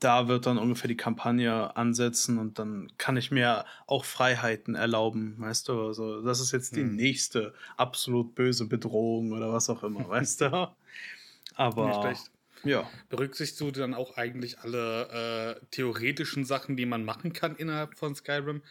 Da 0.00 0.28
wird 0.28 0.46
dann 0.46 0.58
ungefähr 0.58 0.88
die 0.88 0.96
Kampagne 0.96 1.76
ansetzen 1.76 2.38
und 2.38 2.58
dann 2.58 2.92
kann 2.98 3.16
ich 3.16 3.30
mir 3.30 3.64
auch 3.86 4.04
Freiheiten 4.04 4.74
erlauben, 4.74 5.36
weißt 5.38 5.68
du? 5.68 5.86
Also, 5.86 6.20
das 6.22 6.40
ist 6.40 6.52
jetzt 6.52 6.76
die 6.76 6.84
mhm. 6.84 6.96
nächste 6.96 7.54
absolut 7.76 8.34
böse 8.34 8.66
Bedrohung 8.66 9.32
oder 9.32 9.52
was 9.52 9.70
auch 9.70 9.82
immer, 9.82 10.08
weißt 10.08 10.42
du? 10.42 10.70
Aber. 11.54 11.86
Nicht 11.86 12.00
schlecht. 12.00 12.30
Ja. 12.64 12.88
Berücksichtigst 13.10 13.60
du 13.60 13.70
dann 13.70 13.94
auch 13.94 14.16
eigentlich 14.16 14.58
alle 14.60 15.58
äh, 15.60 15.66
theoretischen 15.70 16.44
Sachen, 16.44 16.76
die 16.76 16.86
man 16.86 17.04
machen 17.04 17.32
kann 17.32 17.56
innerhalb 17.56 17.96
von 17.96 18.14
Skyrim? 18.14 18.62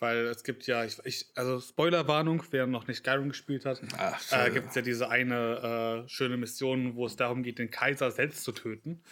Weil 0.00 0.26
es 0.28 0.42
gibt 0.44 0.66
ja, 0.66 0.84
ich, 0.84 0.98
ich 1.04 1.26
also 1.34 1.60
Spoilerwarnung, 1.60 2.42
wer 2.50 2.66
noch 2.66 2.86
nicht 2.88 2.98
Skyrim 2.98 3.28
gespielt 3.28 3.66
hat, 3.66 3.82
äh, 4.30 4.50
gibt 4.50 4.70
es 4.70 4.74
ja 4.74 4.82
diese 4.82 5.10
eine 5.10 6.04
äh, 6.04 6.08
schöne 6.08 6.38
Mission, 6.38 6.96
wo 6.96 7.04
es 7.04 7.16
darum 7.16 7.42
geht, 7.42 7.58
den 7.58 7.70
Kaiser 7.70 8.10
selbst 8.10 8.42
zu 8.42 8.52
töten. 8.52 9.02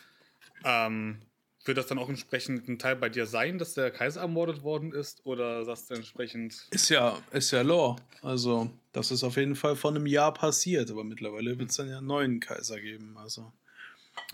Ähm, 0.65 1.21
wird 1.65 1.77
das 1.77 1.87
dann 1.87 1.99
auch 1.99 2.09
entsprechend 2.09 2.67
ein 2.69 2.79
Teil 2.79 2.97
bei 2.97 3.11
dir 3.11 3.27
sein, 3.27 3.59
dass 3.59 3.75
der 3.75 3.91
Kaiser 3.91 4.23
ermordet 4.23 4.63
worden 4.63 4.93
ist? 4.93 5.21
Oder 5.27 5.67
sagst 5.67 5.91
du 5.91 5.95
entsprechend. 5.95 6.67
Ist 6.71 6.89
ja, 6.89 7.19
ist 7.33 7.51
ja 7.51 7.61
Lore. 7.61 7.97
Also, 8.23 8.71
das 8.93 9.11
ist 9.11 9.23
auf 9.23 9.37
jeden 9.37 9.55
Fall 9.55 9.77
vor 9.77 9.91
einem 9.91 10.07
Jahr 10.07 10.33
passiert, 10.33 10.91
aber 10.91 11.05
mittlerweile 11.05 11.59
wird 11.59 11.69
es 11.69 11.77
dann 11.77 11.91
ja 11.91 11.99
einen 11.99 12.07
neuen 12.07 12.41
Kaiser 12.41 12.81
geben. 12.81 13.17
Also. 13.19 13.53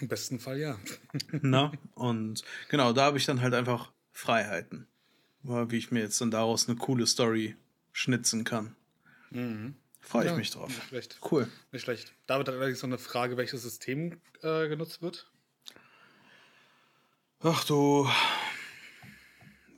Im 0.00 0.06
besten 0.06 0.38
Fall 0.38 0.60
ja. 0.60 0.78
Na, 1.32 1.72
und 1.94 2.44
genau, 2.68 2.92
da 2.92 3.06
habe 3.06 3.18
ich 3.18 3.26
dann 3.26 3.40
halt 3.40 3.54
einfach 3.54 3.92
Freiheiten. 4.12 4.86
Wie 5.44 5.76
ich 5.76 5.90
mir 5.90 6.00
jetzt 6.00 6.20
dann 6.20 6.30
daraus 6.30 6.68
eine 6.68 6.78
coole 6.78 7.06
Story 7.06 7.54
schnitzen 7.92 8.44
kann. 8.44 8.74
Mhm. 9.30 9.74
Freue 10.00 10.24
ich 10.24 10.30
ja, 10.30 10.36
mich 10.36 10.50
drauf. 10.50 10.68
Nicht 10.68 10.88
schlecht. 10.88 11.18
Cool. 11.30 11.48
Nicht 11.72 11.82
schlecht. 11.82 12.12
David 12.26 12.48
hat 12.48 12.54
allerdings 12.54 12.82
noch 12.82 12.88
eine 12.88 12.98
Frage, 12.98 13.36
welches 13.36 13.62
System 13.62 14.20
äh, 14.42 14.68
genutzt 14.68 15.00
wird. 15.02 15.30
Ach 17.40 17.64
du. 17.64 18.08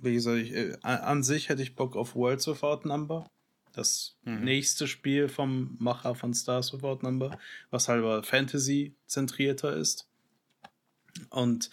Wie 0.01 0.15
gesagt, 0.15 0.39
ich, 0.39 0.53
äh, 0.53 0.77
an 0.83 1.23
sich 1.23 1.49
hätte 1.49 1.63
ich 1.63 1.75
Bock 1.75 1.97
auf 1.97 2.15
Worlds 2.15 2.47
Without 2.47 2.87
Number. 2.87 3.31
Das 3.73 4.17
mhm. 4.25 4.45
nächste 4.45 4.89
Spiel 4.89 5.29
vom 5.29 5.77
Macher 5.79 6.15
von 6.15 6.33
Stars 6.33 6.73
Without 6.73 7.01
Number, 7.03 7.39
was 7.71 7.89
halber 7.89 8.23
Fantasy-zentrierter 8.23 9.77
ist. 9.77 10.09
Und 11.31 11.67
äh, 11.67 11.71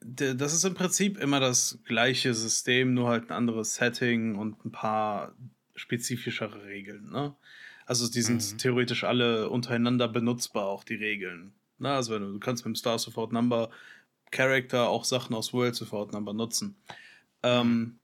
das 0.00 0.52
ist 0.52 0.64
im 0.64 0.74
Prinzip 0.74 1.18
immer 1.18 1.40
das 1.40 1.78
gleiche 1.84 2.34
System, 2.34 2.94
nur 2.94 3.08
halt 3.08 3.30
ein 3.30 3.36
anderes 3.36 3.74
Setting 3.74 4.36
und 4.36 4.64
ein 4.64 4.72
paar 4.72 5.34
spezifischere 5.74 6.64
Regeln. 6.64 7.10
Ne? 7.10 7.34
Also 7.86 8.08
die 8.08 8.22
sind 8.22 8.52
mhm. 8.52 8.58
theoretisch 8.58 9.04
alle 9.04 9.50
untereinander 9.50 10.08
benutzbar, 10.08 10.66
auch 10.66 10.84
die 10.84 10.94
Regeln. 10.94 11.52
Ne? 11.78 11.90
Also 11.90 12.18
du, 12.18 12.32
du 12.32 12.40
kannst 12.40 12.64
mit 12.64 12.74
dem 12.74 12.78
Stars 12.78 13.06
Without 13.06 13.32
Number 13.32 13.70
Character 14.30 14.88
auch 14.88 15.04
Sachen 15.04 15.34
aus 15.34 15.52
Worlds 15.52 15.80
Without 15.80 16.10
Number 16.12 16.32
nutzen. 16.32 16.76
Ähm, 17.42 17.98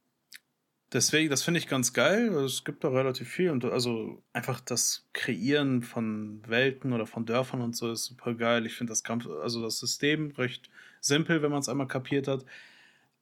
deswegen, 0.92 1.30
das 1.30 1.42
finde 1.42 1.58
ich 1.58 1.68
ganz 1.68 1.92
geil. 1.92 2.28
Es 2.34 2.64
gibt 2.64 2.84
da 2.84 2.88
relativ 2.88 3.28
viel 3.28 3.50
und 3.50 3.64
also 3.64 4.22
einfach 4.32 4.60
das 4.60 5.08
Kreieren 5.12 5.82
von 5.82 6.42
Welten 6.46 6.92
oder 6.92 7.06
von 7.06 7.26
Dörfern 7.26 7.62
und 7.62 7.76
so 7.76 7.90
ist 7.90 8.04
super 8.04 8.34
geil. 8.34 8.66
Ich 8.66 8.74
finde 8.74 8.90
das 8.90 9.04
Kampf, 9.04 9.26
also 9.26 9.62
das 9.62 9.78
System 9.78 10.32
recht 10.32 10.68
simpel, 11.00 11.42
wenn 11.42 11.50
man 11.50 11.60
es 11.60 11.68
einmal 11.68 11.88
kapiert 11.88 12.28
hat. 12.28 12.44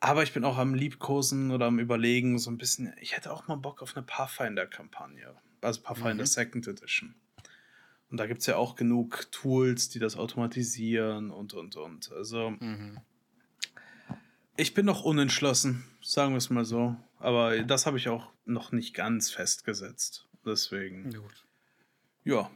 Aber 0.00 0.22
ich 0.22 0.32
bin 0.32 0.44
auch 0.44 0.58
am 0.58 0.74
Liebkosen 0.74 1.50
oder 1.50 1.66
am 1.66 1.78
Überlegen, 1.78 2.38
so 2.38 2.50
ein 2.50 2.58
bisschen. 2.58 2.92
Ich 3.00 3.16
hätte 3.16 3.32
auch 3.32 3.48
mal 3.48 3.56
Bock 3.56 3.82
auf 3.82 3.96
eine 3.96 4.06
Pathfinder-Kampagne. 4.06 5.34
Also 5.60 5.80
Pathfinder 5.80 6.22
mhm. 6.22 6.26
Second 6.26 6.68
Edition. 6.68 7.14
Und 8.10 8.18
da 8.18 8.26
gibt 8.26 8.40
es 8.40 8.46
ja 8.46 8.56
auch 8.56 8.76
genug 8.76 9.30
Tools, 9.32 9.88
die 9.88 9.98
das 9.98 10.16
automatisieren 10.16 11.30
und 11.30 11.54
und 11.54 11.76
und. 11.76 12.12
Also. 12.12 12.50
Mhm. 12.50 13.00
Ich 14.56 14.74
bin 14.74 14.86
noch 14.86 15.04
unentschlossen, 15.04 15.84
sagen 16.00 16.32
wir 16.32 16.38
es 16.38 16.50
mal 16.50 16.64
so. 16.64 16.96
Aber 17.18 17.62
das 17.62 17.86
habe 17.86 17.96
ich 17.96 18.08
auch 18.08 18.28
noch 18.44 18.72
nicht 18.72 18.94
ganz 18.94 19.30
festgesetzt. 19.30 20.28
Deswegen. 20.44 21.12
Gut. 21.12 21.44
Ja. 22.24 22.50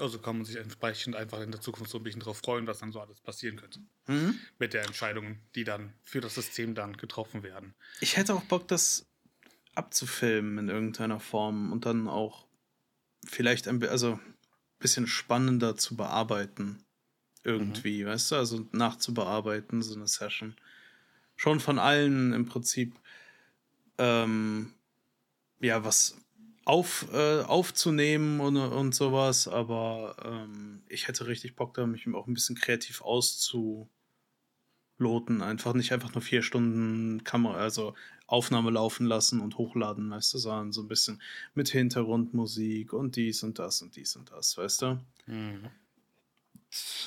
Also 0.00 0.18
kann 0.18 0.36
man 0.36 0.44
sich 0.44 0.56
entsprechend 0.56 1.14
einfach 1.14 1.40
in 1.40 1.52
der 1.52 1.60
Zukunft 1.60 1.90
so 1.90 1.98
ein 1.98 2.04
bisschen 2.04 2.20
drauf 2.20 2.38
freuen, 2.38 2.66
was 2.66 2.78
dann 2.80 2.90
so 2.90 3.00
alles 3.00 3.20
passieren 3.20 3.56
könnte. 3.56 3.80
Mhm. 4.08 4.38
Mit 4.58 4.74
der 4.74 4.84
Entscheidungen, 4.84 5.40
die 5.54 5.64
dann 5.64 5.92
für 6.04 6.20
das 6.20 6.34
System 6.34 6.74
dann 6.74 6.96
getroffen 6.96 7.42
werden. 7.42 7.74
Ich 8.00 8.16
hätte 8.16 8.34
auch 8.34 8.42
Bock, 8.42 8.66
das 8.66 9.06
abzufilmen 9.74 10.58
in 10.58 10.68
irgendeiner 10.68 11.20
Form 11.20 11.72
und 11.72 11.86
dann 11.86 12.08
auch 12.08 12.46
vielleicht 13.24 13.68
ein 13.68 13.82
also 13.84 14.18
bisschen 14.78 15.06
spannender 15.06 15.76
zu 15.76 15.96
bearbeiten 15.96 16.84
irgendwie, 17.44 18.02
mhm. 18.02 18.08
weißt 18.08 18.32
du, 18.32 18.36
also 18.36 18.66
nachzubearbeiten, 18.72 19.82
so 19.82 19.94
eine 19.94 20.08
Session. 20.08 20.56
Schon 21.36 21.60
von 21.60 21.78
allen 21.78 22.32
im 22.32 22.46
Prinzip, 22.46 22.94
ähm, 23.98 24.72
ja, 25.60 25.84
was 25.84 26.16
auf, 26.64 27.06
äh, 27.12 27.42
aufzunehmen 27.42 28.40
und, 28.40 28.56
und 28.56 28.94
sowas, 28.94 29.48
aber 29.48 30.16
ähm, 30.24 30.82
ich 30.88 31.08
hätte 31.08 31.26
richtig 31.26 31.56
Bock 31.56 31.74
da, 31.74 31.86
mich 31.86 32.06
auch 32.14 32.26
ein 32.26 32.34
bisschen 32.34 32.56
kreativ 32.56 33.02
auszuloten. 33.02 33.90
Einfach 35.42 35.74
nicht 35.74 35.92
einfach 35.92 36.14
nur 36.14 36.22
vier 36.22 36.42
Stunden 36.42 37.24
Kamera, 37.24 37.56
also 37.56 37.94
Aufnahme 38.26 38.70
laufen 38.70 39.06
lassen 39.06 39.40
und 39.40 39.58
hochladen, 39.58 40.10
weißt 40.10 40.34
du, 40.34 40.38
sondern 40.38 40.72
so 40.72 40.82
ein 40.82 40.88
bisschen 40.88 41.20
mit 41.54 41.68
Hintergrundmusik 41.68 42.92
und 42.92 43.16
dies 43.16 43.42
und 43.42 43.58
das 43.58 43.82
und 43.82 43.96
dies 43.96 44.16
und 44.16 44.30
das, 44.30 44.56
weißt 44.56 44.82
du? 44.82 45.00
Mhm 45.26 45.70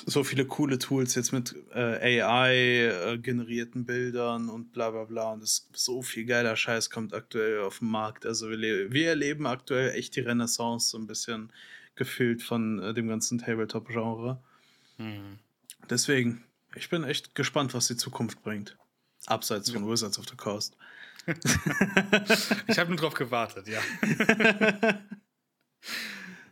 so 0.06 0.24
viele 0.24 0.46
coole 0.46 0.78
Tools 0.78 1.14
jetzt 1.14 1.32
mit 1.32 1.54
äh, 1.74 2.22
AI-generierten 2.22 3.82
äh, 3.82 3.84
Bildern 3.84 4.48
und 4.48 4.72
bla 4.72 4.90
bla 4.90 5.04
bla. 5.04 5.32
Und 5.32 5.42
es, 5.42 5.68
so 5.74 6.00
viel 6.02 6.24
geiler 6.24 6.56
Scheiß 6.56 6.88
kommt 6.90 7.12
aktuell 7.12 7.60
auf 7.60 7.80
den 7.80 7.90
Markt. 7.90 8.24
Also 8.24 8.48
wir, 8.48 8.92
wir 8.92 9.08
erleben 9.08 9.46
aktuell 9.46 9.90
echt 9.90 10.16
die 10.16 10.20
Renaissance, 10.20 10.88
so 10.88 10.98
ein 10.98 11.06
bisschen 11.06 11.52
gefühlt 11.96 12.42
von 12.42 12.82
äh, 12.82 12.94
dem 12.94 13.08
ganzen 13.08 13.38
Tabletop-Genre. 13.38 14.42
Mhm. 14.96 15.38
Deswegen, 15.90 16.44
ich 16.74 16.88
bin 16.88 17.04
echt 17.04 17.34
gespannt, 17.34 17.74
was 17.74 17.88
die 17.88 17.96
Zukunft 17.96 18.42
bringt. 18.42 18.76
Abseits 19.26 19.70
von 19.70 19.86
Wizards 19.86 20.18
of 20.18 20.26
the 20.28 20.36
Coast. 20.36 20.76
ich 21.26 22.78
habe 22.78 22.88
nur 22.88 22.98
drauf 22.98 23.12
gewartet, 23.12 23.68
ja. 23.68 23.82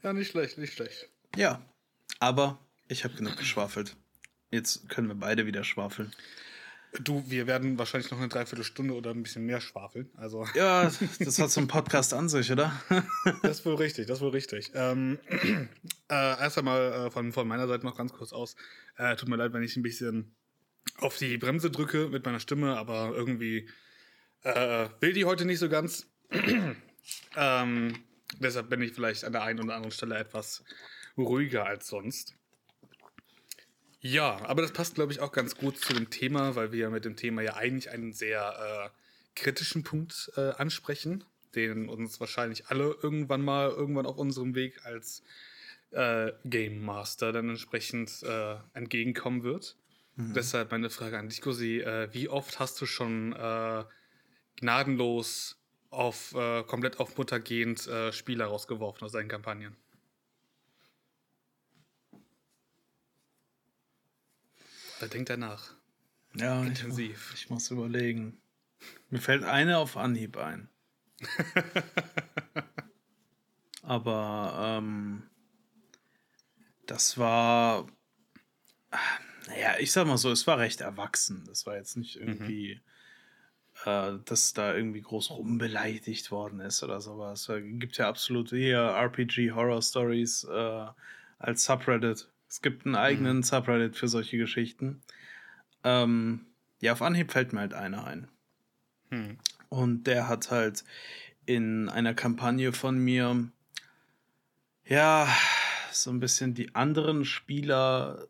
ja, 0.02 0.12
nicht 0.12 0.32
schlecht, 0.32 0.58
nicht 0.58 0.74
schlecht. 0.74 1.08
Ja, 1.34 1.62
aber 2.18 2.58
ich 2.88 3.04
habe 3.04 3.14
genug 3.14 3.36
geschwafelt. 3.36 3.96
Jetzt 4.50 4.88
können 4.88 5.08
wir 5.08 5.14
beide 5.14 5.46
wieder 5.46 5.64
schwafeln. 5.64 6.12
Du, 7.00 7.24
wir 7.28 7.46
werden 7.46 7.78
wahrscheinlich 7.78 8.10
noch 8.10 8.18
eine 8.18 8.28
Dreiviertelstunde 8.28 8.94
oder 8.94 9.10
ein 9.10 9.22
bisschen 9.22 9.44
mehr 9.44 9.60
schwafeln. 9.60 10.08
Also. 10.16 10.46
Ja, 10.54 10.90
das 11.18 11.38
hat 11.38 11.50
so 11.50 11.60
ein 11.60 11.68
Podcast 11.68 12.14
an 12.14 12.28
sich, 12.28 12.50
oder? 12.50 12.72
das 13.42 13.58
ist 13.58 13.66
wohl 13.66 13.74
richtig, 13.74 14.06
das 14.06 14.18
ist 14.18 14.22
wohl 14.22 14.30
richtig. 14.30 14.70
Ähm, 14.74 15.18
äh, 15.30 15.68
erst 16.08 16.58
einmal 16.58 16.92
äh, 16.92 17.10
von, 17.10 17.32
von 17.32 17.46
meiner 17.46 17.68
Seite 17.68 17.84
noch 17.84 17.96
ganz 17.96 18.12
kurz 18.12 18.32
aus. 18.32 18.56
Äh, 18.96 19.16
tut 19.16 19.28
mir 19.28 19.36
leid, 19.36 19.52
wenn 19.52 19.62
ich 19.62 19.76
ein 19.76 19.82
bisschen 19.82 20.34
auf 20.98 21.18
die 21.18 21.36
Bremse 21.36 21.70
drücke 21.70 22.08
mit 22.08 22.24
meiner 22.24 22.40
Stimme, 22.40 22.76
aber 22.78 23.12
irgendwie 23.14 23.68
äh, 24.42 24.88
will 25.00 25.12
die 25.12 25.24
heute 25.24 25.44
nicht 25.44 25.58
so 25.58 25.68
ganz. 25.68 26.06
ähm, 27.36 27.98
deshalb 28.40 28.70
bin 28.70 28.80
ich 28.80 28.92
vielleicht 28.92 29.24
an 29.24 29.32
der 29.32 29.42
einen 29.42 29.60
oder 29.60 29.74
anderen 29.74 29.92
Stelle 29.92 30.16
etwas 30.16 30.64
ruhiger 31.18 31.66
als 31.66 31.88
sonst. 31.88 32.36
Ja, 34.08 34.40
aber 34.44 34.62
das 34.62 34.72
passt, 34.72 34.94
glaube 34.94 35.12
ich, 35.12 35.18
auch 35.18 35.32
ganz 35.32 35.56
gut 35.56 35.78
zu 35.78 35.92
dem 35.92 36.10
Thema, 36.10 36.54
weil 36.54 36.70
wir 36.70 36.90
mit 36.90 37.04
dem 37.04 37.16
Thema 37.16 37.42
ja 37.42 37.54
eigentlich 37.54 37.90
einen 37.90 38.12
sehr 38.12 38.92
äh, 38.94 38.98
kritischen 39.34 39.82
Punkt 39.82 40.30
äh, 40.36 40.50
ansprechen, 40.50 41.24
den 41.56 41.88
uns 41.88 42.20
wahrscheinlich 42.20 42.68
alle 42.68 42.96
irgendwann 43.02 43.42
mal 43.42 43.68
irgendwann 43.68 44.06
auf 44.06 44.16
unserem 44.16 44.54
Weg 44.54 44.84
als 44.84 45.24
äh, 45.90 46.30
Game 46.44 46.84
Master 46.84 47.32
dann 47.32 47.48
entsprechend 47.48 48.22
äh, 48.22 48.54
entgegenkommen 48.74 49.42
wird. 49.42 49.76
Mhm. 50.14 50.34
Deshalb 50.34 50.70
meine 50.70 50.88
Frage 50.90 51.18
an 51.18 51.28
dich, 51.28 51.40
Cosi, 51.40 51.80
äh, 51.80 52.08
wie 52.12 52.28
oft 52.28 52.60
hast 52.60 52.80
du 52.80 52.86
schon 52.86 53.32
äh, 53.32 53.84
gnadenlos 54.60 55.60
auf 55.90 56.32
komplett 56.66 57.00
auf 57.00 57.16
Mutter 57.16 57.40
gehend 57.40 57.88
Spieler 58.10 58.46
rausgeworfen 58.46 59.04
aus 59.04 59.12
deinen 59.12 59.28
Kampagnen? 59.28 59.76
Da 65.00 65.06
denkt 65.06 65.30
er 65.30 65.36
nach. 65.36 65.74
Ja, 66.34 66.62
intensiv. 66.62 67.32
Ich, 67.34 67.44
ich 67.44 67.50
muss 67.50 67.70
überlegen. 67.70 68.40
Mir 69.10 69.20
fällt 69.20 69.44
eine 69.44 69.78
auf 69.78 69.96
Anhieb 69.96 70.36
ein. 70.36 70.68
Aber 73.82 74.78
ähm, 74.78 75.30
das 76.86 77.18
war, 77.18 77.86
naja, 79.46 79.76
ich 79.78 79.92
sag 79.92 80.06
mal 80.06 80.18
so, 80.18 80.30
es 80.30 80.46
war 80.46 80.58
recht 80.58 80.80
erwachsen. 80.80 81.44
Das 81.46 81.66
war 81.66 81.76
jetzt 81.76 81.96
nicht 81.96 82.16
irgendwie, 82.16 82.80
mhm. 83.84 83.90
äh, 83.90 84.18
dass 84.24 84.52
da 84.52 84.74
irgendwie 84.74 85.02
groß 85.02 85.30
rumbeleidigt 85.30 86.30
worden 86.30 86.60
ist 86.60 86.82
oder 86.82 87.00
sowas. 87.00 87.48
Es 87.48 87.62
gibt 87.78 87.96
ja 87.96 88.08
absolut 88.08 88.50
hier 88.50 88.78
RPG 88.78 89.52
Horror 89.52 89.82
Stories 89.82 90.44
äh, 90.44 90.86
als 91.38 91.64
Subreddit 91.64 92.28
es 92.48 92.62
gibt 92.62 92.86
einen 92.86 92.94
eigenen 92.94 93.38
mhm. 93.38 93.42
Subreddit 93.42 93.96
für 93.96 94.08
solche 94.08 94.38
Geschichten. 94.38 95.02
Ähm, 95.84 96.46
ja, 96.80 96.92
auf 96.92 97.02
Anhieb 97.02 97.32
fällt 97.32 97.52
mir 97.52 97.60
halt 97.60 97.74
einer 97.74 98.06
ein. 98.06 98.28
Mhm. 99.10 99.38
Und 99.68 100.04
der 100.06 100.28
hat 100.28 100.50
halt 100.50 100.84
in 101.44 101.88
einer 101.88 102.14
Kampagne 102.14 102.72
von 102.72 102.98
mir, 102.98 103.48
ja, 104.84 105.28
so 105.92 106.10
ein 106.10 106.20
bisschen 106.20 106.54
die 106.54 106.74
anderen 106.74 107.24
Spieler, 107.24 108.26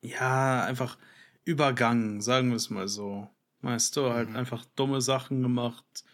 ja, 0.00 0.64
einfach 0.64 0.98
übergangen, 1.44 2.20
sagen 2.20 2.50
wir 2.50 2.56
es 2.56 2.70
mal 2.70 2.88
so. 2.88 3.28
Weißt 3.62 3.96
du, 3.96 4.10
halt 4.10 4.30
mhm. 4.30 4.36
einfach 4.36 4.64
dumme 4.76 5.00
Sachen 5.00 5.42
gemacht, 5.42 6.04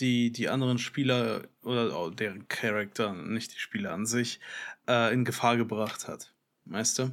die 0.00 0.30
die 0.30 0.48
anderen 0.48 0.78
Spieler 0.78 1.42
oder 1.62 2.10
deren 2.10 2.48
Charakter, 2.48 3.12
nicht 3.12 3.54
die 3.54 3.58
Spieler 3.58 3.92
an 3.92 4.06
sich, 4.06 4.40
äh, 4.88 5.12
in 5.12 5.24
Gefahr 5.24 5.56
gebracht 5.56 6.08
hat. 6.08 6.32
Weißt 6.64 6.98
du? 6.98 7.10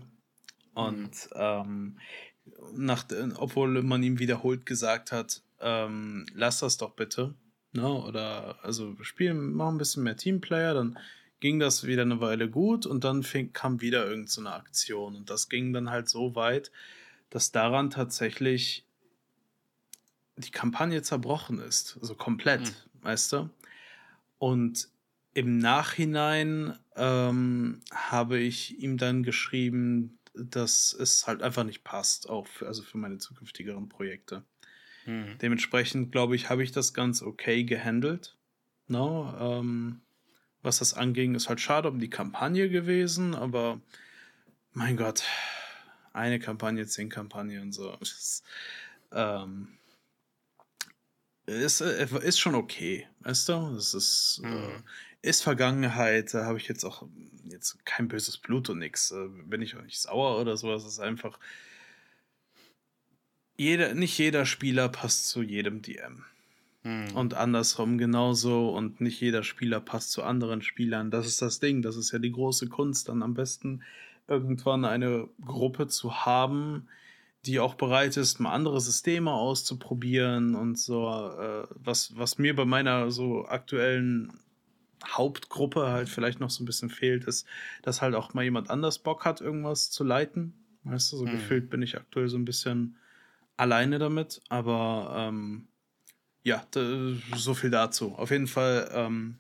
Und 0.74 1.12
mhm. 1.12 1.36
ähm, 1.36 1.98
nach, 2.74 3.06
obwohl 3.36 3.82
man 3.82 4.04
ihm 4.04 4.20
wiederholt 4.20 4.66
gesagt 4.66 5.12
hat, 5.12 5.42
ähm, 5.60 6.26
lass 6.34 6.60
das 6.60 6.78
doch 6.78 6.92
bitte. 6.92 7.34
Ne? 7.72 7.88
Oder 7.88 8.58
also 8.64 8.96
spielen, 9.02 9.54
mach 9.54 9.70
ein 9.70 9.78
bisschen 9.78 10.04
mehr 10.04 10.18
Teamplayer, 10.18 10.74
dann 10.74 10.98
ging 11.40 11.60
das 11.60 11.86
wieder 11.86 12.04
eine 12.04 12.22
Weile 12.22 12.50
gut 12.50 12.86
und 12.86 13.04
dann 13.04 13.24
fing, 13.24 13.54
kam 13.54 13.82
wieder 13.82 14.06
irgendeine 14.06 14.28
so 14.28 14.48
Aktion. 14.48 15.16
Und 15.16 15.30
das 15.30 15.50
ging 15.50 15.74
dann 15.74 15.90
halt 15.90 16.10
so 16.10 16.36
weit, 16.36 16.72
dass 17.30 17.52
daran 17.52 17.90
tatsächlich 17.90 18.85
die 20.38 20.52
Kampagne 20.52 21.02
zerbrochen 21.02 21.60
ist. 21.60 21.98
Also 22.02 22.16
komplett, 22.16 22.62
mhm. 22.62 23.04
weißt 23.04 23.34
du? 23.34 23.50
Und 24.38 24.90
im 25.34 25.58
Nachhinein 25.58 26.78
ähm, 26.96 27.82
habe 27.94 28.40
ich 28.40 28.80
ihm 28.80 28.98
dann 28.98 29.24
geschrieben, 29.24 30.18
dass 30.34 30.94
es 30.94 31.28
halt 31.28 31.42
einfach 31.42 31.64
nicht 31.64 31.84
passt, 31.84 32.30
auch 32.30 32.48
für, 32.48 32.68
also 32.68 32.84
für 32.84 32.98
meine 32.98 33.18
zukünftigeren 33.18 33.90
Projekte. 33.90 34.44
Hm. 35.06 35.38
Dementsprechend, 35.42 36.12
glaube 36.12 36.36
ich, 36.36 36.50
habe 36.50 36.64
ich 36.64 36.72
das 36.72 36.94
ganz 36.94 37.22
okay 37.22 37.64
gehandelt. 37.64 38.38
No, 38.88 39.34
ähm, 39.40 40.02
was 40.62 40.80
das 40.80 40.94
anging, 40.94 41.36
ist 41.36 41.48
halt 41.48 41.62
schade 41.62 41.90
um 41.90 42.00
die 42.00 42.10
Kampagne 42.10 42.70
gewesen, 42.70 43.36
aber 43.36 43.80
mein 44.74 44.98
Gott, 44.98 45.24
eine 46.12 46.40
Kampagne, 46.40 46.86
zehn 46.86 47.10
Kampagnen, 47.10 47.72
so. 47.72 47.96
Das, 47.98 48.44
ähm, 49.12 49.78
ist, 51.46 51.82
äh, 51.82 52.08
ist 52.24 52.40
schon 52.40 52.56
okay, 52.56 53.08
weißt 53.22 53.50
du? 53.50 53.76
Es 53.78 53.94
ist, 53.94 54.42
äh, 54.44 54.48
mhm. 54.48 54.84
äh, 55.22 55.30
ist 55.30 55.42
Vergangenheit, 55.44 56.34
da 56.34 56.46
habe 56.46 56.58
ich 56.58 56.68
jetzt 56.68 56.84
auch 56.84 57.08
jetzt 57.46 57.86
kein 57.86 58.08
böses 58.08 58.38
Blut 58.38 58.70
und 58.70 58.80
nichts. 58.80 59.12
Äh, 59.12 59.28
bin 59.46 59.62
ich 59.62 59.76
auch 59.76 59.82
nicht 59.82 60.00
sauer 60.00 60.40
oder 60.40 60.58
sowas. 60.58 60.84
Es 60.84 60.94
ist 60.94 61.00
einfach. 61.00 61.40
Jeder, 63.58 63.94
nicht 63.94 64.18
jeder 64.18 64.46
Spieler 64.46 64.90
passt 64.90 65.30
zu 65.30 65.42
jedem 65.42 65.82
DM. 65.82 66.26
Mhm. 66.84 67.16
Und 67.16 67.34
andersrum 67.34 67.98
genauso. 67.98 68.70
Und 68.70 69.02
nicht 69.02 69.22
jeder 69.22 69.44
Spieler 69.44 69.80
passt 69.80 70.12
zu 70.12 70.24
anderen 70.24 70.62
Spielern. 70.62 71.12
Das 71.12 71.26
ist 71.26 71.42
das 71.42 71.60
Ding. 71.60 71.82
Das 71.82 71.96
ist 71.96 72.12
ja 72.12 72.20
die 72.20 72.32
große 72.32 72.68
Kunst. 72.68 73.10
Dann 73.10 73.24
am 73.24 73.34
besten 73.34 73.84
irgendwann 74.28 74.86
eine 74.86 75.30
Gruppe 75.46 75.88
zu 75.88 76.26
haben, 76.26 76.88
die 77.46 77.60
auch 77.60 77.76
bereit 77.76 78.18
ist, 78.18 78.40
mal 78.40 78.52
andere 78.52 78.82
Systeme 78.82 79.32
auszuprobieren 79.32 80.56
und 80.56 80.78
so. 80.78 81.08
Äh, 81.08 81.68
was, 81.76 82.18
was 82.18 82.38
mir 82.38 82.56
bei 82.56 82.66
meiner 82.66 83.12
so 83.12 83.46
aktuellen 83.46 84.40
Hauptgruppe 85.08 85.90
halt 85.90 86.10
vielleicht 86.10 86.40
noch 86.40 86.50
so 86.50 86.64
ein 86.64 86.66
bisschen 86.66 86.90
fehlt, 86.90 87.26
ist, 87.26 87.46
dass 87.84 88.02
halt 88.02 88.16
auch 88.16 88.34
mal 88.34 88.44
jemand 88.44 88.70
anders 88.70 89.00
Bock 89.00 89.26
hat, 89.26 89.42
irgendwas 89.42 89.92
zu 89.92 90.04
leiten. 90.04 90.54
Weißt 90.84 91.12
du, 91.12 91.18
so 91.18 91.26
hm. 91.26 91.32
gefühlt 91.34 91.70
bin 91.70 91.82
ich 91.82 91.98
aktuell 91.98 92.30
so 92.30 92.38
ein 92.38 92.46
bisschen 92.46 92.98
alleine 93.58 94.00
damit, 94.00 94.42
aber 94.50 95.14
ähm, 95.18 95.68
ja, 96.44 96.66
so 97.36 97.54
viel 97.54 97.72
dazu. 97.72 98.16
Auf 98.16 98.32
jeden 98.32 98.48
Fall, 98.48 98.90
ähm, 98.94 99.40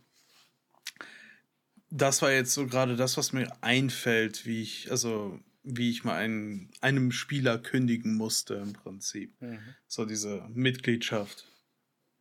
das 1.89 2.21
war 2.21 2.31
jetzt 2.31 2.53
so 2.53 2.65
gerade 2.65 2.95
das, 2.95 3.17
was 3.17 3.31
mir 3.31 3.51
einfällt, 3.61 4.45
wie 4.45 4.61
ich, 4.61 4.89
also 4.89 5.39
wie 5.65 5.89
ich 5.89 6.03
mal 6.03 6.15
einen, 6.15 6.69
einem 6.81 7.11
Spieler 7.11 7.57
kündigen 7.57 8.15
musste 8.15 8.55
im 8.55 8.73
Prinzip. 8.73 9.41
Mhm. 9.41 9.59
So 9.87 10.05
diese 10.05 10.47
Mitgliedschaft 10.53 11.47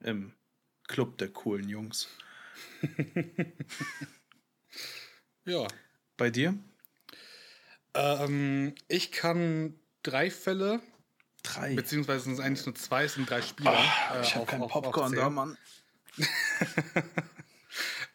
im 0.01 0.33
Club 0.89 1.19
der 1.19 1.29
coolen 1.29 1.69
Jungs. 1.69 2.09
ja. 5.45 5.67
Bei 6.17 6.31
dir? 6.31 6.57
Ähm, 7.95 8.75
ich 8.89 9.13
kann 9.13 9.75
drei 10.03 10.31
Fälle. 10.31 10.81
Drei. 11.43 11.75
Beziehungsweise 11.75 12.25
sind 12.25 12.35
es 12.35 12.41
eigentlich 12.41 12.65
nur 12.65 12.75
zwei, 12.75 13.05
es 13.05 13.15
sind 13.15 13.29
drei 13.29 13.43
Spieler. 13.43 13.77
Oh, 13.77 14.21
ich 14.23 14.31
äh, 14.31 14.35
habe 14.37 14.47
keinen 14.47 14.69
Popcorn 14.69 15.15
da, 15.15 15.29
Mann. 15.29 15.59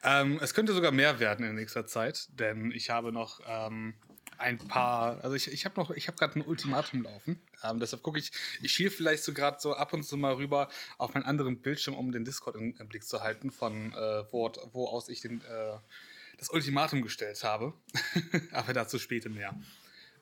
ähm, 0.04 0.40
es 0.42 0.54
könnte 0.54 0.74
sogar 0.74 0.92
mehr 0.92 1.20
werden 1.20 1.46
in 1.46 1.56
nächster 1.56 1.86
Zeit, 1.86 2.28
denn 2.32 2.72
ich 2.72 2.90
habe 2.90 3.12
noch 3.12 3.42
ähm, 3.46 3.94
ein 4.40 4.58
paar, 4.58 5.24
also 5.24 5.36
ich, 5.36 5.52
ich 5.52 5.66
habe 5.66 5.80
noch, 5.80 5.92
ich 5.92 6.08
habe 6.08 6.18
gerade 6.18 6.40
ein 6.40 6.46
Ultimatum 6.46 7.04
laufen. 7.04 7.42
Ähm, 7.64 7.80
deshalb 7.80 8.04
gucke 8.04 8.20
ich, 8.20 8.32
ich 8.62 8.72
schiel 8.72 8.90
vielleicht 8.90 9.24
so 9.24 9.34
gerade 9.34 9.60
so 9.60 9.76
ab 9.76 9.94
und 9.94 10.04
zu 10.04 10.18
mal 10.18 10.34
rüber 10.34 10.70
auf 10.98 11.14
meinen 11.14 11.26
anderen 11.26 11.62
Bildschirm, 11.62 11.96
um 11.96 12.12
den 12.12 12.26
Discord 12.26 12.56
im, 12.56 12.76
im 12.80 12.88
Blick 12.88 13.04
zu 13.04 13.22
halten, 13.22 13.52
von 13.52 13.94
äh, 13.94 14.24
wo, 14.32 14.52
wo 14.72 14.88
aus 14.88 15.10
ich 15.10 15.22
den, 15.22 15.42
äh, 15.42 15.78
das 16.38 16.50
Ultimatum 16.50 17.02
gestellt 17.02 17.44
habe. 17.44 17.74
Aber 18.52 18.74
dazu 18.74 18.98
später 18.98 19.30
mehr. 19.30 19.54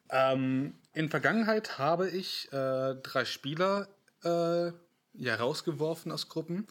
Ähm, 0.10 0.76
in 0.94 1.10
Vergangenheit 1.10 1.78
habe 1.78 2.10
ich 2.10 2.52
äh, 2.52 2.96
drei 2.96 3.26
Spieler 3.26 3.88
äh, 4.24 4.72
ja, 5.14 5.36
rausgeworfen 5.36 6.12
aus 6.12 6.30
Gruppen 6.30 6.68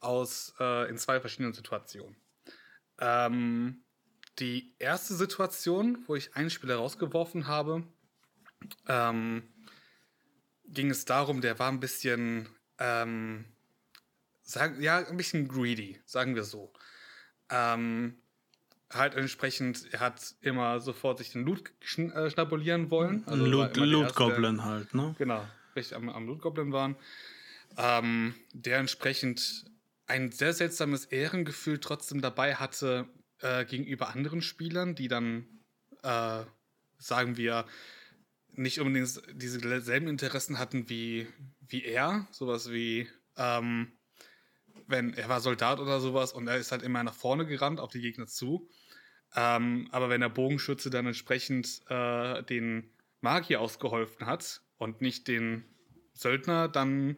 aus 0.00 0.54
äh, 0.58 0.88
in 0.88 0.96
zwei 0.96 1.20
verschiedenen 1.20 1.52
Situationen. 1.52 2.16
Ähm, 2.98 3.82
die 4.40 4.74
erste 4.78 5.14
Situation, 5.14 6.02
wo 6.06 6.16
ich 6.16 6.34
einen 6.34 6.50
Spieler 6.50 6.76
rausgeworfen 6.76 7.46
habe, 7.46 7.84
ähm, 8.88 9.42
ging 10.66 10.90
es 10.90 11.04
darum, 11.04 11.40
der 11.40 11.58
war 11.58 11.70
ein 11.70 11.80
bisschen, 11.80 12.48
ähm, 12.78 13.44
sag, 14.42 14.80
ja, 14.80 15.06
ein 15.06 15.16
bisschen 15.16 15.48
greedy, 15.48 16.00
sagen 16.06 16.34
wir 16.34 16.44
so. 16.44 16.72
Ähm, 17.50 18.16
halt 18.90 19.14
entsprechend, 19.14 19.92
er 19.92 20.00
hat 20.00 20.34
immer 20.40 20.80
sofort 20.80 21.18
sich 21.18 21.32
den 21.32 21.44
Loot 21.44 21.70
schn 21.80 22.10
äh, 22.10 22.30
schnabulieren 22.30 22.90
wollen. 22.90 23.22
Also 23.26 23.44
Loot, 23.44 23.76
Loot 23.76 24.14
Goblin 24.14 24.64
halt, 24.64 24.94
ne? 24.94 25.14
Genau, 25.18 25.46
richtig 25.76 25.96
am, 25.96 26.08
am 26.08 26.26
Loot 26.26 26.40
Goblin 26.40 26.72
waren. 26.72 26.96
Ähm, 27.76 28.34
der 28.52 28.78
entsprechend 28.78 29.64
ein 30.06 30.32
sehr 30.32 30.52
seltsames 30.52 31.04
Ehrengefühl 31.04 31.78
trotzdem 31.78 32.20
dabei 32.20 32.56
hatte, 32.56 33.08
äh, 33.40 33.64
gegenüber 33.64 34.10
anderen 34.10 34.42
Spielern, 34.42 34.94
die 34.94 35.08
dann, 35.08 35.46
äh, 36.02 36.44
sagen 36.98 37.36
wir, 37.36 37.66
nicht 38.52 38.80
unbedingt 38.80 39.22
dieselben 39.32 40.08
Interessen 40.08 40.58
hatten 40.58 40.88
wie, 40.88 41.26
wie 41.60 41.84
er. 41.84 42.26
Sowas 42.30 42.70
wie, 42.70 43.08
ähm, 43.36 43.92
wenn 44.86 45.14
er 45.14 45.28
war 45.28 45.40
Soldat 45.40 45.78
oder 45.78 46.00
sowas 46.00 46.32
und 46.32 46.48
er 46.48 46.56
ist 46.56 46.72
halt 46.72 46.82
immer 46.82 47.02
nach 47.02 47.14
vorne 47.14 47.46
gerannt 47.46 47.80
auf 47.80 47.90
die 47.90 48.00
Gegner 48.00 48.26
zu. 48.26 48.68
Ähm, 49.36 49.88
aber 49.92 50.10
wenn 50.10 50.20
der 50.20 50.28
Bogenschütze 50.28 50.90
dann 50.90 51.06
entsprechend 51.06 51.82
äh, 51.88 52.42
den 52.42 52.90
Magier 53.20 53.60
ausgeholfen 53.60 54.26
hat 54.26 54.62
und 54.78 55.00
nicht 55.00 55.28
den 55.28 55.64
Söldner, 56.14 56.68
dann 56.68 57.16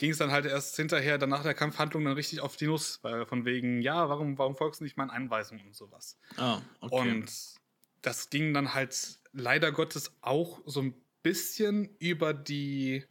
ging 0.00 0.12
es 0.12 0.16
dann 0.16 0.30
halt 0.30 0.46
erst 0.46 0.76
hinterher, 0.76 1.18
dann 1.18 1.28
nach 1.28 1.42
der 1.42 1.52
Kampfhandlung, 1.52 2.06
dann 2.06 2.14
richtig 2.14 2.40
auf 2.40 2.56
die 2.56 2.66
Nuss, 2.66 3.00
weil 3.02 3.26
von 3.26 3.44
wegen, 3.44 3.82
ja, 3.82 4.08
warum, 4.08 4.38
warum 4.38 4.56
folgst 4.56 4.80
du 4.80 4.84
nicht 4.84 4.96
meinen 4.96 5.10
Einweisungen 5.10 5.66
und 5.66 5.76
sowas. 5.76 6.18
Ah, 6.38 6.62
okay. 6.80 7.10
Und 7.10 7.30
das 8.00 8.30
ging 8.30 8.54
dann 8.54 8.72
halt 8.72 9.20
leider 9.32 9.72
Gottes 9.72 10.10
auch 10.22 10.62
so 10.64 10.80
ein 10.80 10.94
bisschen 11.22 11.94
über 11.98 12.32
die 12.32 13.04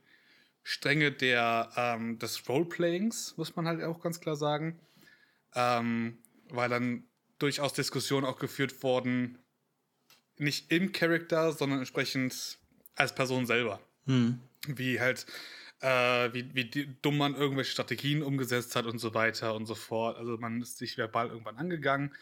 Stränge 0.64 1.12
der, 1.12 1.70
ähm, 1.76 2.18
des 2.18 2.50
Roleplayings, 2.50 3.38
muss 3.38 3.56
man 3.56 3.68
halt 3.68 3.84
auch 3.84 4.02
ganz 4.02 4.20
klar 4.20 4.36
sagen. 4.36 4.80
Ähm, 5.54 6.18
weil 6.50 6.70
dann 6.70 7.04
durchaus 7.38 7.74
Diskussionen 7.74 8.26
auch 8.26 8.40
geführt 8.40 8.82
wurden, 8.82 9.38
nicht 10.38 10.72
im 10.72 10.92
Charakter, 10.92 11.52
sondern 11.52 11.78
entsprechend 11.78 12.58
als 12.96 13.14
Person 13.14 13.46
selber. 13.46 13.80
Hm. 14.08 14.40
Wie 14.66 15.00
halt 15.00 15.28
äh, 15.82 16.34
wie, 16.34 16.54
wie 16.54 16.96
dumm 17.02 17.18
man 17.18 17.36
irgendwelche 17.36 17.72
Strategien 17.72 18.24
umgesetzt 18.24 18.76
hat 18.76 18.86
und 18.86 19.00
so 19.00 19.14
weiter 19.14 19.56
und 19.56 19.66
so 19.66 19.76
fort. 19.76 20.18
Also 20.18 20.38
man 20.38 20.62
ist 20.62 20.78
sich 20.78 20.98
verbal 20.98 21.30
irgendwann 21.30 21.58
angegangen. 21.58 22.14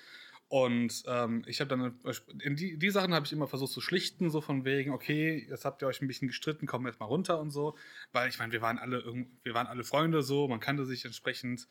Und 0.50 1.04
ähm, 1.08 1.43
ich 1.46 1.60
habe 1.60 1.70
dann, 1.70 2.00
in 2.41 2.56
die, 2.56 2.78
die 2.78 2.89
Sachen 2.89 3.13
habe 3.13 3.26
ich 3.26 3.34
immer 3.34 3.48
versucht 3.48 3.74
zu 3.74 3.82
schlichten, 3.82 4.30
so 4.30 4.39
von 4.39 4.63
wegen, 4.63 4.91
okay, 4.91 5.46
jetzt 5.50 5.65
habt 5.65 5.82
ihr 5.82 5.88
euch 5.88 6.02
ein 6.02 6.08
bisschen 6.08 6.30
gestritten, 6.30 6.67
kommen 6.67 6.86
jetzt 6.86 7.02
mal 7.02 7.06
runter 7.06 7.39
und 7.39 7.52
so. 7.52 7.76
Weil 8.13 8.30
ich 8.30 8.39
meine, 8.39 8.54
wir 8.54 8.62
waren 8.62 8.78
alle 8.78 9.04
wir 9.43 9.54
waren 9.54 9.67
alle 9.67 9.84
Freunde 9.84 10.24
so, 10.24 10.48
man 10.48 10.62
kannte 10.62 10.86
sich 10.86 11.04
entsprechend. 11.04 11.67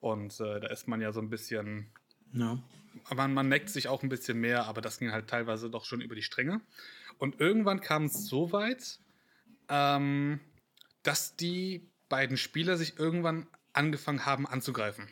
Und 0.00 0.38
äh, 0.40 0.60
da 0.60 0.68
ist 0.68 0.88
man 0.88 1.00
ja 1.00 1.12
so 1.12 1.20
ein 1.20 1.30
bisschen. 1.30 1.86
Ja. 2.32 2.62
Man, 3.14 3.32
man 3.32 3.48
neckt 3.48 3.70
sich 3.70 3.88
auch 3.88 4.02
ein 4.02 4.08
bisschen 4.08 4.38
mehr, 4.40 4.66
aber 4.66 4.80
das 4.80 4.98
ging 4.98 5.12
halt 5.12 5.28
teilweise 5.28 5.70
doch 5.70 5.84
schon 5.84 6.00
über 6.00 6.14
die 6.14 6.22
Stränge. 6.22 6.60
Und 7.16 7.40
irgendwann 7.40 7.80
kam 7.80 8.04
es 8.04 8.26
so 8.26 8.52
weit, 8.52 8.98
ähm, 9.68 10.40
dass 11.08 11.36
die 11.36 11.88
beiden 12.10 12.36
Spieler 12.36 12.76
sich 12.76 12.98
irgendwann 12.98 13.46
angefangen 13.72 14.26
haben 14.26 14.46
anzugreifen. 14.46 15.08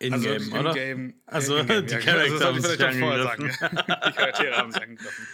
In-game, 0.00 0.52
also 0.52 0.58
oder? 0.58 0.74
Game, 0.74 1.14
also 1.26 1.56
in 1.58 1.66
die 1.68 1.92
ja, 1.92 1.98
Charakter 2.00 2.44
haben 2.46 2.60
sich 2.60 2.84
angegriffen. 2.84 3.48
die 3.50 4.12
Charaktere 4.12 4.56
haben 4.56 4.72
sich 4.72 4.82
angegriffen. 4.82 5.28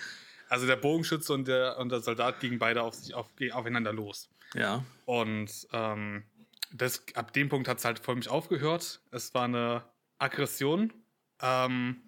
Also 0.50 0.66
der 0.66 0.76
Bogenschütze 0.76 1.32
und 1.32 1.48
der, 1.48 1.78
und 1.78 1.90
der 1.90 2.00
Soldat 2.00 2.40
gingen 2.40 2.58
beide 2.58 2.82
auf 2.82 2.94
sich 2.94 3.14
auf, 3.14 3.28
aufeinander 3.52 3.94
los. 3.94 4.28
Ja. 4.52 4.84
Und 5.06 5.50
ähm, 5.72 6.24
das, 6.70 7.02
ab 7.14 7.32
dem 7.32 7.48
Punkt 7.48 7.66
hat 7.66 7.78
es 7.78 7.86
halt 7.86 7.98
voll 8.00 8.16
mich 8.16 8.28
aufgehört. 8.28 9.00
Es 9.10 9.32
war 9.32 9.44
eine 9.44 9.84
Aggression. 10.18 10.92
Ähm, 11.40 12.02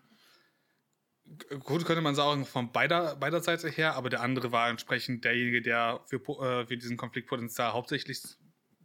gut, 1.60 1.84
könnte 1.84 2.02
man 2.02 2.14
sagen, 2.14 2.44
von 2.44 2.72
beider, 2.72 3.16
beider 3.16 3.40
Seite 3.40 3.68
her, 3.68 3.94
aber 3.94 4.10
der 4.10 4.20
andere 4.20 4.52
war 4.52 4.68
entsprechend 4.68 5.24
derjenige, 5.24 5.62
der 5.62 6.00
für, 6.06 6.16
äh, 6.16 6.66
für 6.66 6.76
diesen 6.76 6.96
Konfliktpotenzial 6.96 7.72
hauptsächlich 7.72 8.22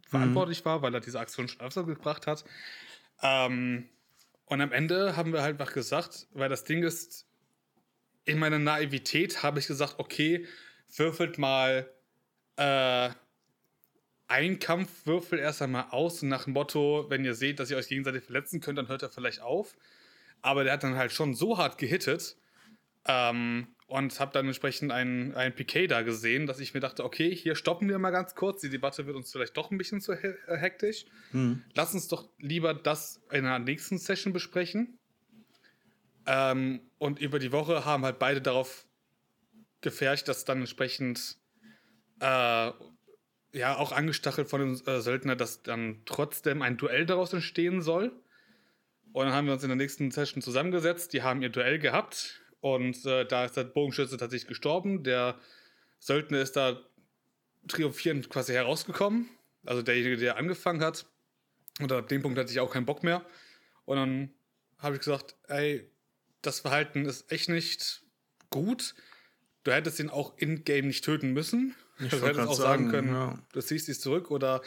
verantwortlich 0.06 0.60
mhm. 0.60 0.64
war, 0.66 0.82
weil 0.82 0.94
er 0.94 1.00
diese 1.00 1.20
Aktion 1.20 1.48
schon 1.48 1.60
öfter 1.60 1.84
gebracht 1.84 2.26
hat. 2.26 2.44
Ähm, 3.22 3.88
und 4.46 4.60
am 4.60 4.72
Ende 4.72 5.16
haben 5.16 5.32
wir 5.32 5.42
halt 5.42 5.60
einfach 5.60 5.72
gesagt, 5.72 6.26
weil 6.32 6.48
das 6.48 6.64
Ding 6.64 6.82
ist, 6.82 7.26
in 8.24 8.38
meiner 8.38 8.58
Naivität 8.58 9.42
habe 9.42 9.58
ich 9.58 9.66
gesagt, 9.66 9.94
okay, 9.98 10.46
würfelt 10.94 11.38
mal 11.38 11.90
äh, 12.56 13.10
ein 14.28 14.58
Kampfwürfel 14.58 15.38
erst 15.38 15.62
einmal 15.62 15.86
aus 15.90 16.22
nach 16.22 16.44
dem 16.44 16.52
Motto, 16.52 17.06
wenn 17.08 17.24
ihr 17.24 17.34
seht, 17.34 17.60
dass 17.60 17.70
ihr 17.70 17.76
euch 17.76 17.88
gegenseitig 17.88 18.24
verletzen 18.24 18.60
könnt, 18.60 18.78
dann 18.78 18.88
hört 18.88 19.02
er 19.02 19.10
vielleicht 19.10 19.40
auf. 19.40 19.74
Aber 20.42 20.64
der 20.64 20.74
hat 20.74 20.82
dann 20.82 20.96
halt 20.96 21.12
schon 21.12 21.34
so 21.34 21.56
hart 21.56 21.78
gehittet 21.78 22.36
ähm, 23.06 23.68
und 23.86 24.18
habe 24.20 24.32
dann 24.32 24.46
entsprechend 24.46 24.90
ein, 24.90 25.34
ein 25.34 25.54
Piquet 25.54 25.86
da 25.86 26.02
gesehen, 26.02 26.46
dass 26.46 26.58
ich 26.58 26.74
mir 26.74 26.80
dachte, 26.80 27.04
okay, 27.04 27.34
hier 27.34 27.54
stoppen 27.54 27.88
wir 27.88 27.98
mal 27.98 28.10
ganz 28.10 28.34
kurz. 28.34 28.60
Die 28.60 28.70
Debatte 28.70 29.06
wird 29.06 29.16
uns 29.16 29.30
vielleicht 29.30 29.56
doch 29.56 29.70
ein 29.70 29.78
bisschen 29.78 30.00
zu 30.00 30.14
he 30.14 30.34
äh, 30.48 30.56
hektisch. 30.56 31.04
Hm. 31.30 31.62
Lass 31.74 31.94
uns 31.94 32.08
doch 32.08 32.28
lieber 32.38 32.74
das 32.74 33.20
in 33.30 33.44
der 33.44 33.58
nächsten 33.58 33.98
Session 33.98 34.32
besprechen. 34.32 34.98
Ähm, 36.26 36.80
und 36.98 37.20
über 37.20 37.38
die 37.38 37.52
Woche 37.52 37.84
haben 37.84 38.04
halt 38.04 38.18
beide 38.18 38.40
darauf 38.40 38.86
gefärcht, 39.80 40.28
dass 40.28 40.44
dann 40.44 40.60
entsprechend 40.60 41.36
äh, 42.20 42.70
ja 43.52 43.76
auch 43.76 43.92
angestachelt 43.92 44.48
von 44.48 44.60
dem 44.60 44.80
äh, 44.86 45.00
Söldner, 45.00 45.36
dass 45.36 45.62
dann 45.62 46.02
trotzdem 46.06 46.62
ein 46.62 46.76
Duell 46.76 47.06
daraus 47.06 47.32
entstehen 47.32 47.82
soll. 47.82 48.12
Und 49.12 49.26
dann 49.26 49.34
haben 49.34 49.46
wir 49.46 49.54
uns 49.54 49.62
in 49.62 49.68
der 49.68 49.76
nächsten 49.76 50.10
Session 50.10 50.42
zusammengesetzt. 50.42 51.12
Die 51.12 51.22
haben 51.22 51.42
ihr 51.42 51.50
Duell 51.50 51.78
gehabt. 51.78 52.40
Und 52.60 53.04
äh, 53.04 53.26
da 53.26 53.44
ist 53.44 53.56
der 53.56 53.64
Bogenschütze 53.64 54.16
tatsächlich 54.16 54.48
gestorben. 54.48 55.02
Der 55.02 55.38
Söldner 55.98 56.40
ist 56.40 56.56
da 56.56 56.80
triumphierend 57.68 58.30
quasi 58.30 58.52
herausgekommen. 58.52 59.28
Also 59.66 59.82
derjenige, 59.82 60.16
der 60.16 60.36
angefangen 60.36 60.80
hat. 60.80 61.06
Und 61.80 61.92
ab 61.92 62.08
dem 62.08 62.22
Punkt 62.22 62.38
hatte 62.38 62.50
ich 62.50 62.60
auch 62.60 62.72
keinen 62.72 62.86
Bock 62.86 63.02
mehr. 63.02 63.24
Und 63.84 63.96
dann 63.96 64.30
habe 64.78 64.94
ich 64.94 65.00
gesagt, 65.00 65.36
ey, 65.48 65.90
das 66.40 66.60
Verhalten 66.60 67.04
ist 67.04 67.30
echt 67.30 67.48
nicht 67.48 68.02
gut. 68.50 68.94
Du 69.64 69.72
hättest 69.72 70.00
ihn 70.00 70.10
auch 70.10 70.36
in-game 70.38 70.86
nicht 70.86 71.04
töten 71.04 71.32
müssen. 71.32 71.74
Ich 72.00 72.10
du 72.10 72.20
hättest 72.22 72.48
auch 72.48 72.54
sagen, 72.54 72.90
können, 72.90 73.14
ja. 73.14 73.38
du 73.52 73.60
ziehst 73.60 73.86
dich 73.86 74.00
zurück 74.00 74.30
oder 74.30 74.62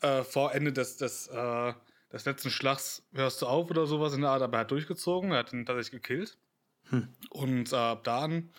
äh, 0.00 0.22
vor 0.22 0.54
Ende 0.54 0.72
des, 0.72 0.96
des, 0.96 1.28
äh, 1.28 1.72
des 2.12 2.24
letzten 2.24 2.50
Schlags 2.50 3.02
hörst 3.12 3.40
du 3.42 3.46
auf 3.46 3.70
oder 3.70 3.86
sowas 3.86 4.12
in 4.12 4.20
der 4.20 4.30
Art, 4.30 4.42
aber 4.42 4.58
er 4.58 4.60
hat 4.60 4.70
durchgezogen, 4.70 5.32
er 5.32 5.38
hat 5.38 5.52
ihn 5.52 5.64
tatsächlich 5.64 6.02
gekillt. 6.02 6.36
Hm. 6.90 7.08
Und 7.30 7.72
äh, 7.72 7.76
ab 7.76 8.04
dann 8.04 8.50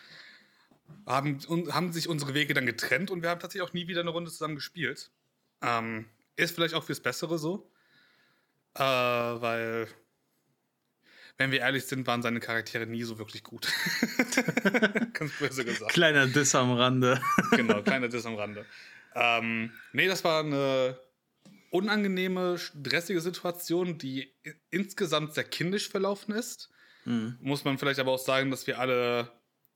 haben, 1.06 1.40
haben 1.72 1.94
sich 1.94 2.10
unsere 2.10 2.34
Wege 2.34 2.54
dann 2.54 2.66
getrennt 2.66 3.12
und 3.12 3.22
wir 3.22 3.30
haben 3.30 3.40
tatsächlich 3.40 3.68
auch 3.68 3.74
nie 3.74 3.88
wieder 3.88 4.02
eine 4.02 4.10
Runde 4.10 4.32
zusammen 4.32 4.56
gespielt. 4.56 5.12
Ähm, 5.62 6.06
ist 6.36 6.56
vielleicht 6.56 6.74
auch 6.74 6.84
fürs 6.84 7.00
Bessere 7.00 7.38
so. 7.38 7.70
Äh, 8.76 8.82
weil 8.82 9.88
wenn 11.38 11.52
wir 11.52 11.60
ehrlich 11.60 11.86
sind, 11.86 12.08
waren 12.08 12.22
seine 12.22 12.40
Charaktere 12.40 12.86
nie 12.86 13.04
so 13.04 13.18
wirklich 13.18 13.44
gut. 13.44 13.68
Ganz 15.14 15.32
böse 15.40 15.66
gesagt. 15.66 15.94
Kleiner 15.94 16.28
Diss 16.28 16.56
am 16.56 16.74
Rande. 16.74 17.22
genau, 17.52 17.82
kleiner 17.82 18.08
Diss 18.08 18.26
am 18.26 18.36
Rande. 18.36 18.66
Ähm, 19.16 19.72
nee, 19.94 20.08
das 20.08 20.24
war 20.24 20.44
eine 20.44 20.98
unangenehme, 21.74 22.60
stressige 22.60 23.20
Situation, 23.20 23.98
die 23.98 24.32
insgesamt 24.70 25.34
sehr 25.34 25.44
kindisch 25.44 25.90
verlaufen 25.90 26.34
ist. 26.36 26.70
Mhm. 27.06 27.38
Muss 27.42 27.66
man 27.66 27.80
vielleicht 27.80 28.00
aber 28.00 28.12
auch 28.12 28.20
sagen, 28.20 28.52
dass 28.52 28.68
wir 28.68 28.78
alle 28.80 29.32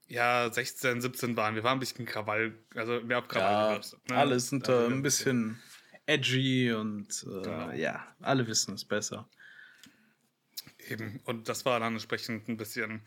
ja 0.07 0.49
16, 0.51 1.01
17 1.01 1.35
waren. 1.35 1.55
Wir 1.55 1.63
waren 1.63 1.77
ein 1.77 1.79
bisschen 1.79 2.05
Krawall, 2.05 2.53
also 2.75 3.01
mehr 3.01 3.17
auf 3.17 3.27
Krawall 3.27 3.51
ja, 3.51 3.69
gewürzt, 3.69 3.97
ne? 4.09 4.15
Alle 4.15 4.39
sind 4.39 4.69
also 4.69 4.93
ein 4.93 5.01
bisschen 5.01 5.59
edgy 6.05 6.71
und 6.71 7.07
äh, 7.23 7.41
genau. 7.41 7.71
ja, 7.71 8.07
alle 8.21 8.45
wissen 8.47 8.75
es 8.75 8.85
besser. 8.85 9.27
Eben. 10.87 11.19
Und 11.25 11.49
das 11.49 11.65
war 11.65 11.79
dann 11.79 11.93
entsprechend 11.93 12.47
ein 12.47 12.57
bisschen 12.57 13.01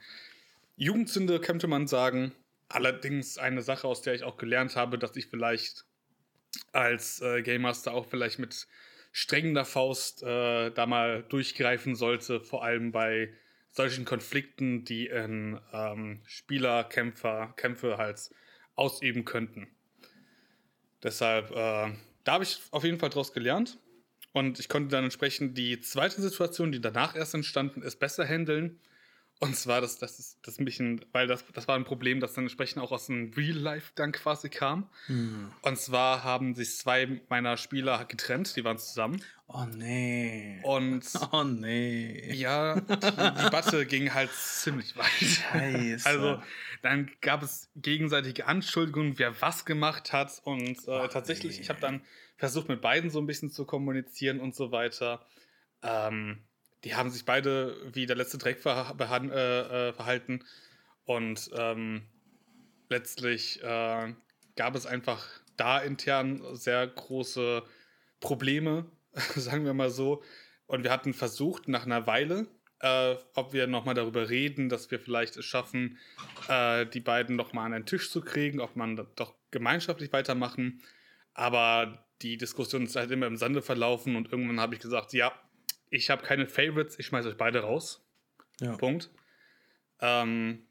Jugendsünde, 0.77 1.41
könnte 1.41 1.69
man 1.69 1.87
sagen. 1.87 2.33
Allerdings 2.69 3.39
eine 3.39 3.63
Sache, 3.63 3.87
aus 3.87 4.03
der 4.03 4.15
ich 4.15 4.25
auch 4.25 4.37
gelernt 4.37 4.75
habe, 4.75 4.99
dass 4.99 5.17
ich 5.17 5.29
vielleicht 5.29 5.87
als 6.73 7.21
äh, 7.21 7.43
Game 7.43 7.63
Master 7.63 7.93
auch 7.93 8.07
vielleicht 8.07 8.39
mit 8.39 8.67
strengender 9.13 9.65
Faust 9.65 10.23
äh, 10.23 10.71
da 10.71 10.87
mal 10.87 11.25
durchgreifen 11.29 11.95
sollte, 11.95 12.41
vor 12.41 12.65
allem 12.65 12.93
bei 12.93 13.33
solchen 13.73 14.05
Konflikten, 14.05 14.85
die 14.85 15.07
in 15.07 15.59
ähm, 15.73 16.21
Spielerkämpfer 16.27 17.55
Kämpfe 17.57 17.99
halt 17.99 18.31
ausüben 18.75 19.25
könnten. 19.25 19.69
Deshalb, 21.03 21.51
äh, 21.51 21.93
da 22.25 22.33
habe 22.33 22.45
ich 22.45 22.61
auf 22.71 22.85
jeden 22.85 22.99
Fall 22.99 23.11
draus 23.11 23.33
gelernt. 23.33 23.79
Und 24.33 24.61
ich 24.61 24.69
konnte 24.69 24.91
dann 24.91 25.05
entsprechend 25.05 25.59
die 25.59 25.81
zweite 25.81 26.21
Situation, 26.23 26.71
die 26.71 26.81
danach 26.81 27.17
erst 27.17 27.35
entstanden 27.35 27.83
ist, 27.83 27.97
besser 27.97 28.25
handeln. 28.27 28.79
Und 29.43 29.57
zwar, 29.57 29.81
das, 29.81 29.99
das 29.99 30.19
ist 30.19 30.39
das 30.43 30.59
mich 30.59 30.79
ein, 30.81 31.03
weil 31.13 31.27
das, 31.27 31.43
das 31.55 31.67
war 31.67 31.75
ein 31.75 31.85
Problem, 31.85 32.21
das 32.21 32.35
dann 32.35 32.45
entsprechend 32.45 32.83
auch 32.83 32.93
aus 32.93 33.07
dem 33.07 33.33
Real 33.35 33.57
Life 33.57 33.93
dann 33.95 34.13
quasi 34.13 34.51
kam. 34.51 34.87
Hm. 35.07 35.51
Und 35.63 35.79
zwar 35.79 36.23
haben 36.23 36.55
sich 36.55 36.77
zwei 36.77 37.23
meiner 37.31 37.57
Spieler 37.57 38.05
getrennt, 38.05 38.55
die 38.57 38.65
waren 38.65 38.77
zusammen. 38.77 39.25
Oh 39.49 39.65
nee. 39.65 40.61
Und 40.63 41.07
oh 41.33 41.43
nee. 41.43 42.35
Ja, 42.35 42.81
die 42.81 42.85
Debatte 42.87 43.87
ging 43.89 44.13
halt 44.13 44.31
ziemlich 44.31 44.95
weit. 44.99 45.09
Scheiße. 45.09 46.07
Also 46.07 46.43
dann 46.83 47.11
gab 47.23 47.43
es 47.43 47.71
gegenseitige 47.77 48.47
Anschuldigungen, 48.47 49.19
wer 49.19 49.41
was 49.41 49.65
gemacht 49.65 50.13
hat. 50.13 50.39
Und 50.45 50.87
äh, 50.87 50.91
oh, 50.91 51.07
tatsächlich, 51.07 51.57
nee. 51.57 51.63
ich 51.63 51.71
habe 51.71 51.81
dann 51.81 52.03
versucht 52.37 52.69
mit 52.69 52.83
beiden 52.83 53.09
so 53.09 53.19
ein 53.19 53.27
bisschen 53.27 53.51
zu 53.51 53.65
kommunizieren 53.65 54.39
und 54.39 54.55
so 54.55 54.71
weiter. 54.71 55.25
Ähm, 55.83 56.43
die 56.85 56.95
haben 56.95 57.11
sich 57.11 57.25
beide 57.25 57.77
wie 57.95 58.07
der 58.07 58.17
letzte 58.17 58.39
Dreck 58.39 58.61
verha 58.61 58.95
äh, 58.99 59.89
äh, 59.89 59.93
verhalten 59.93 60.45
und 61.05 61.51
ähm, 61.55 62.03
letztlich 62.89 63.63
äh, 63.63 64.15
gab 64.57 64.75
es 64.75 64.87
einfach 64.87 65.27
da 65.57 65.79
intern 65.79 66.43
sehr 66.55 66.87
große 66.87 67.63
Probleme, 68.21 68.87
sagen 69.35 69.65
wir 69.65 69.75
mal 69.75 69.91
so. 69.91 70.23
Und 70.67 70.85
wir 70.85 70.93
hatten 70.93 71.15
versucht, 71.15 71.69
nach 71.69 71.85
einer 71.85 72.07
Weile, 72.07 72.47
äh, 72.81 73.17
ob 73.35 73.53
wir 73.53 73.67
nochmal 73.67 73.95
darüber 73.95 74.29
reden, 74.31 74.69
dass 74.69 74.91
wir 74.91 75.01
vielleicht 75.01 75.37
es 75.37 75.45
schaffen, 75.45 75.99
äh, 76.49 76.87
die 76.87 77.01
beiden 77.01 77.37
nochmal 77.37 77.67
an 77.67 77.75
einen 77.75 77.87
Tisch 77.87 78.11
zu 78.11 78.21
kriegen, 78.21 78.61
ob 78.61 78.77
man 78.77 79.07
doch 79.17 79.35
gemeinschaftlich 79.51 80.13
weitermachen. 80.13 80.83
Aber 81.35 82.07
die 82.23 82.37
Diskussion 82.37 82.85
ist 82.85 82.97
halt 82.97 83.11
immer 83.11 83.27
im 83.27 83.37
Sande 83.37 83.63
verlaufen 83.63 84.17
und 84.17 84.33
irgendwann 84.33 84.61
habe 84.61 84.75
ich 84.75 84.81
gesagt, 84.81 85.13
ja, 85.13 85.33
ich 85.91 86.11
habe 86.11 86.23
keine 86.23 86.47
Favorites, 86.47 86.99
ich 86.99 87.07
schmeiße 87.07 87.29
euch 87.29 87.37
beide 87.37 87.61
raus. 87.61 88.03
Ja. 88.61 88.77
Punkt. 88.77 89.11
Ähm, 90.01 90.67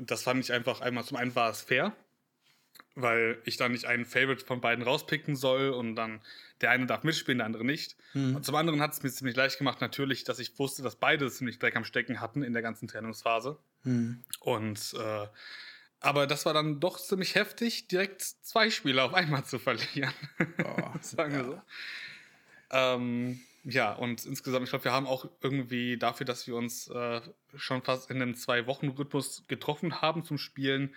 das 0.00 0.22
fand 0.22 0.44
ich 0.44 0.52
einfach 0.52 0.80
einmal, 0.80 1.04
zum 1.04 1.16
einen 1.16 1.34
war 1.34 1.50
es 1.50 1.62
fair, 1.62 1.94
weil 2.94 3.40
ich 3.44 3.56
dann 3.56 3.72
nicht 3.72 3.86
einen 3.86 4.04
Favorite 4.04 4.44
von 4.44 4.60
beiden 4.60 4.84
rauspicken 4.84 5.36
soll 5.36 5.70
und 5.70 5.96
dann 5.96 6.20
der 6.60 6.70
eine 6.70 6.86
darf 6.86 7.04
mitspielen, 7.04 7.38
der 7.38 7.46
andere 7.46 7.64
nicht. 7.64 7.96
Mhm. 8.14 8.36
Und 8.36 8.44
zum 8.44 8.54
anderen 8.54 8.80
hat 8.80 8.92
es 8.92 9.02
mir 9.02 9.10
ziemlich 9.10 9.36
leicht 9.36 9.58
gemacht, 9.58 9.80
natürlich, 9.80 10.24
dass 10.24 10.38
ich 10.38 10.58
wusste, 10.58 10.82
dass 10.82 10.96
beide 10.96 11.30
ziemlich 11.30 11.58
Dreck 11.58 11.76
am 11.76 11.84
Stecken 11.84 12.20
hatten 12.20 12.42
in 12.42 12.52
der 12.52 12.62
ganzen 12.62 12.88
Trennungsphase. 12.88 13.58
Mhm. 13.84 14.24
Und 14.40 14.94
äh, 14.98 15.26
aber 16.00 16.26
das 16.26 16.44
war 16.46 16.54
dann 16.54 16.80
doch 16.80 16.98
ziemlich 16.98 17.34
heftig, 17.34 17.88
direkt 17.88 18.22
zwei 18.22 18.70
Spieler 18.70 19.04
auf 19.04 19.14
einmal 19.14 19.44
zu 19.44 19.58
verlieren. 19.58 20.12
Oh, 20.62 20.90
Sagen 21.00 21.32
wir 21.32 21.38
ja. 21.38 21.44
so. 21.44 21.62
Ähm, 22.70 23.40
ja, 23.68 23.92
und 23.92 24.24
insgesamt, 24.24 24.64
ich 24.64 24.70
glaube, 24.70 24.84
wir 24.84 24.92
haben 24.92 25.08
auch 25.08 25.28
irgendwie 25.40 25.96
dafür, 25.96 26.24
dass 26.24 26.46
wir 26.46 26.54
uns 26.54 26.86
äh, 26.86 27.20
schon 27.56 27.82
fast 27.82 28.10
in 28.12 28.22
einem 28.22 28.36
Zwei-Wochen-Rhythmus 28.36 29.42
getroffen 29.48 30.00
haben 30.00 30.22
zum 30.22 30.38
Spielen, 30.38 30.94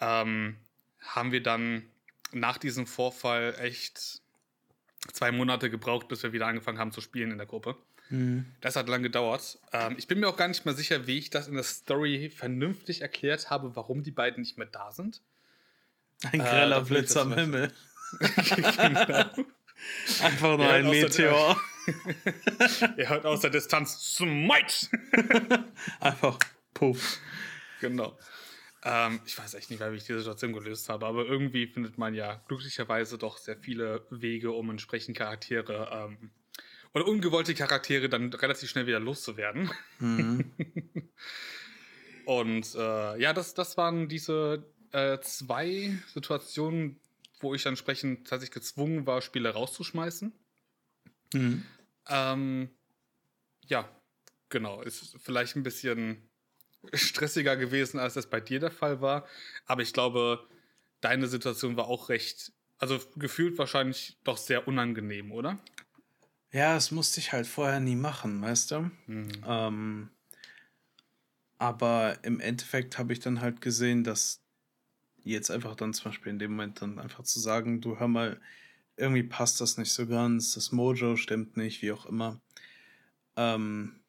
ähm, 0.00 0.56
haben 1.00 1.32
wir 1.32 1.42
dann 1.42 1.82
nach 2.30 2.58
diesem 2.58 2.86
Vorfall 2.86 3.56
echt 3.58 4.20
zwei 5.12 5.32
Monate 5.32 5.68
gebraucht, 5.68 6.06
bis 6.06 6.22
wir 6.22 6.32
wieder 6.32 6.46
angefangen 6.46 6.78
haben 6.78 6.92
zu 6.92 7.00
spielen 7.00 7.32
in 7.32 7.38
der 7.38 7.46
Gruppe. 7.48 7.76
Mhm. 8.10 8.46
Das 8.60 8.76
hat 8.76 8.88
lange 8.88 9.04
gedauert. 9.04 9.58
Ähm, 9.72 9.96
ich 9.98 10.06
bin 10.06 10.20
mir 10.20 10.28
auch 10.28 10.36
gar 10.36 10.46
nicht 10.46 10.64
mehr 10.64 10.74
sicher, 10.74 11.08
wie 11.08 11.18
ich 11.18 11.30
das 11.30 11.48
in 11.48 11.54
der 11.54 11.64
Story 11.64 12.30
vernünftig 12.30 13.02
erklärt 13.02 13.50
habe, 13.50 13.74
warum 13.74 14.04
die 14.04 14.12
beiden 14.12 14.42
nicht 14.42 14.58
mehr 14.58 14.68
da 14.68 14.92
sind. 14.92 15.22
Ein 16.22 16.38
greller 16.38 16.82
äh, 16.82 16.84
Blitz 16.84 17.16
am 17.16 17.34
Himmel. 17.34 17.72
genau. 18.20 19.24
Einfach 20.22 20.56
nur 20.56 20.70
ein 20.70 20.88
Meteor. 20.88 21.60
er 22.96 23.08
hört 23.08 23.26
aus 23.26 23.40
der 23.40 23.50
Distanz 23.50 24.16
Smite. 24.16 24.88
Einfach 26.00 26.38
puff. 26.74 27.18
Genau. 27.80 28.18
Ähm, 28.82 29.20
ich 29.24 29.36
weiß 29.36 29.54
echt 29.54 29.70
nicht 29.70 29.80
wie 29.80 29.96
ich 29.96 30.04
die 30.04 30.14
Situation 30.14 30.52
gelöst 30.52 30.88
habe, 30.88 31.06
aber 31.06 31.26
irgendwie 31.26 31.66
findet 31.66 31.98
man 31.98 32.14
ja 32.14 32.42
glücklicherweise 32.46 33.18
doch 33.18 33.38
sehr 33.38 33.56
viele 33.56 34.06
Wege, 34.10 34.52
um 34.52 34.70
entsprechend 34.70 35.16
Charaktere 35.16 35.90
ähm, 35.92 36.30
oder 36.94 37.06
ungewollte 37.06 37.54
Charaktere 37.54 38.08
dann 38.08 38.32
relativ 38.32 38.70
schnell 38.70 38.86
wieder 38.86 39.00
loszuwerden. 39.00 39.70
Mhm. 39.98 40.52
Und 42.26 42.74
äh, 42.74 43.20
ja, 43.20 43.32
das, 43.32 43.54
das 43.54 43.76
waren 43.76 44.08
diese 44.08 44.64
äh, 44.92 45.18
zwei 45.20 45.96
Situationen, 46.12 46.98
wo 47.40 47.54
ich 47.54 47.66
entsprechend 47.66 48.28
tatsächlich 48.28 48.54
gezwungen 48.54 49.06
war, 49.06 49.20
Spiele 49.20 49.50
rauszuschmeißen. 49.50 50.32
Mhm. 51.34 51.64
Ähm, 52.08 52.70
ja, 53.66 53.88
genau. 54.48 54.82
Ist 54.82 55.16
vielleicht 55.20 55.56
ein 55.56 55.62
bisschen 55.62 56.28
stressiger 56.92 57.56
gewesen, 57.56 57.98
als 57.98 58.14
das 58.14 58.28
bei 58.28 58.40
dir 58.40 58.60
der 58.60 58.70
Fall 58.70 59.00
war. 59.00 59.26
Aber 59.66 59.82
ich 59.82 59.92
glaube, 59.92 60.46
deine 61.00 61.26
Situation 61.26 61.76
war 61.76 61.86
auch 61.86 62.08
recht 62.08 62.52
Also 62.78 63.00
gefühlt 63.16 63.58
wahrscheinlich 63.58 64.18
doch 64.24 64.36
sehr 64.36 64.68
unangenehm, 64.68 65.32
oder? 65.32 65.58
Ja, 66.52 66.74
das 66.74 66.90
musste 66.90 67.20
ich 67.20 67.32
halt 67.32 67.46
vorher 67.46 67.80
nie 67.80 67.96
machen, 67.96 68.40
weißt 68.40 68.70
du? 68.70 68.90
Mhm. 69.06 69.30
Ähm, 69.46 70.10
aber 71.58 72.18
im 72.22 72.40
Endeffekt 72.40 72.98
habe 72.98 73.12
ich 73.12 73.20
dann 73.20 73.40
halt 73.40 73.60
gesehen, 73.60 74.04
dass 74.04 74.42
jetzt 75.24 75.50
einfach 75.50 75.74
dann 75.74 75.94
zum 75.94 76.10
Beispiel 76.10 76.30
in 76.30 76.38
dem 76.38 76.52
Moment 76.52 76.82
dann 76.82 76.98
einfach 76.98 77.24
zu 77.24 77.40
sagen, 77.40 77.80
du 77.80 77.98
hör 77.98 78.08
mal, 78.08 78.40
irgendwie 78.96 79.22
passt 79.22 79.60
das 79.60 79.78
nicht 79.78 79.92
so 79.92 80.06
ganz, 80.06 80.54
das 80.54 80.72
Mojo 80.72 81.16
stimmt 81.16 81.56
nicht, 81.56 81.82
wie 81.82 81.92
auch 81.92 82.06
immer. 82.06 82.40
Ähm, 83.36 84.00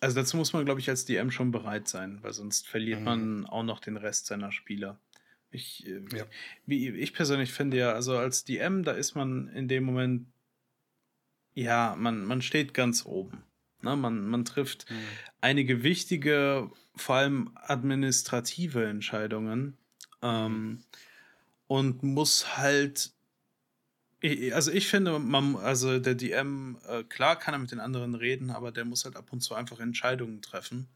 also 0.00 0.16
dazu 0.16 0.36
muss 0.36 0.52
man, 0.52 0.64
glaube 0.64 0.80
ich, 0.80 0.88
als 0.88 1.04
DM 1.04 1.30
schon 1.30 1.50
bereit 1.50 1.88
sein, 1.88 2.18
weil 2.22 2.32
sonst 2.32 2.68
verliert 2.68 3.00
mhm. 3.00 3.04
man 3.04 3.46
auch 3.46 3.62
noch 3.62 3.80
den 3.80 3.96
Rest 3.96 4.26
seiner 4.26 4.52
Spieler. 4.52 4.98
Ich, 5.50 5.86
äh, 5.86 6.02
ja. 6.14 6.24
wie, 6.66 6.90
ich 6.90 7.12
persönlich 7.14 7.52
finde 7.52 7.78
ja, 7.78 7.92
also 7.92 8.16
als 8.16 8.44
DM, 8.44 8.82
da 8.84 8.92
ist 8.92 9.14
man 9.14 9.48
in 9.48 9.68
dem 9.68 9.84
Moment, 9.84 10.26
ja, 11.54 11.94
man, 11.96 12.24
man 12.24 12.42
steht 12.42 12.74
ganz 12.74 13.06
oben. 13.06 13.42
Ne? 13.82 13.96
Man, 13.96 14.26
man 14.26 14.44
trifft 14.44 14.90
mhm. 14.90 14.96
einige 15.40 15.82
wichtige, 15.82 16.70
vor 16.94 17.16
allem 17.16 17.50
administrative 17.54 18.86
Entscheidungen 18.86 19.78
ähm, 20.22 20.82
und 21.66 22.02
muss 22.02 22.58
halt 22.58 23.12
also 24.52 24.72
ich 24.72 24.88
finde, 24.88 25.18
man, 25.18 25.56
also 25.56 25.98
der 25.98 26.14
DM, 26.14 26.78
äh, 26.88 27.02
klar 27.04 27.36
kann 27.36 27.54
er 27.54 27.58
mit 27.58 27.70
den 27.70 27.80
anderen 27.80 28.14
reden, 28.14 28.50
aber 28.50 28.72
der 28.72 28.84
muss 28.84 29.04
halt 29.04 29.16
ab 29.16 29.32
und 29.32 29.40
zu 29.40 29.54
einfach 29.54 29.78
Entscheidungen 29.78 30.40
treffen. 30.42 30.88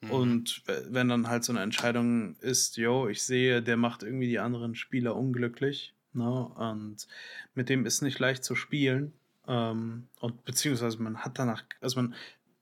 Mhm. 0.00 0.10
Und 0.10 0.62
wenn 0.66 1.08
dann 1.08 1.28
halt 1.28 1.44
so 1.44 1.52
eine 1.52 1.62
Entscheidung 1.62 2.36
ist, 2.40 2.76
yo, 2.76 3.08
ich 3.08 3.22
sehe, 3.22 3.62
der 3.62 3.76
macht 3.76 4.02
irgendwie 4.02 4.28
die 4.28 4.38
anderen 4.38 4.74
Spieler 4.74 5.16
unglücklich, 5.16 5.94
ne? 6.12 6.30
Und 6.30 7.06
mit 7.54 7.68
dem 7.68 7.86
ist 7.86 8.02
nicht 8.02 8.18
leicht 8.18 8.44
zu 8.44 8.54
spielen. 8.54 9.12
Ähm, 9.48 10.08
und 10.20 10.44
beziehungsweise 10.44 11.02
man 11.02 11.18
hat 11.18 11.38
danach, 11.38 11.64
also 11.80 12.00
man, 12.00 12.14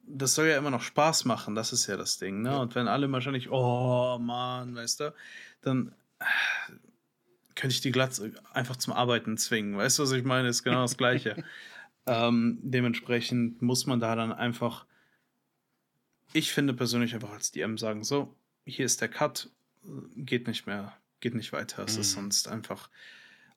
das 0.06 0.34
soll 0.34 0.46
ja 0.46 0.58
immer 0.58 0.70
noch 0.70 0.82
Spaß 0.82 1.24
machen, 1.24 1.54
das 1.54 1.72
ist 1.72 1.86
ja 1.86 1.96
das 1.96 2.18
Ding, 2.18 2.42
ne? 2.42 2.50
Ja. 2.50 2.56
Und 2.58 2.74
wenn 2.74 2.88
alle 2.88 3.10
wahrscheinlich, 3.10 3.50
oh 3.50 4.18
Mann, 4.18 4.74
weißt 4.74 5.00
du, 5.00 5.14
dann 5.62 5.92
könnte 7.54 7.74
ich 7.74 7.80
die 7.80 7.92
glatt 7.92 8.20
einfach 8.52 8.76
zum 8.76 8.92
Arbeiten 8.92 9.36
zwingen. 9.36 9.76
Weißt 9.76 9.98
du, 9.98 10.02
was 10.02 10.12
ich 10.12 10.24
meine? 10.24 10.48
Ist 10.48 10.62
genau 10.62 10.82
das 10.82 10.96
Gleiche. 10.96 11.44
ähm, 12.06 12.58
dementsprechend 12.62 13.62
muss 13.62 13.86
man 13.86 14.00
da 14.00 14.14
dann 14.16 14.32
einfach, 14.32 14.86
ich 16.32 16.52
finde 16.52 16.74
persönlich 16.74 17.14
einfach 17.14 17.32
als 17.32 17.52
DM 17.52 17.78
sagen, 17.78 18.04
so, 18.04 18.34
hier 18.64 18.84
ist 18.84 19.00
der 19.00 19.08
Cut, 19.08 19.50
geht 20.16 20.46
nicht 20.46 20.66
mehr, 20.66 20.96
geht 21.20 21.34
nicht 21.34 21.52
weiter. 21.52 21.84
Es 21.84 21.94
mhm. 21.94 22.00
ist 22.00 22.12
sonst 22.12 22.48
einfach 22.48 22.88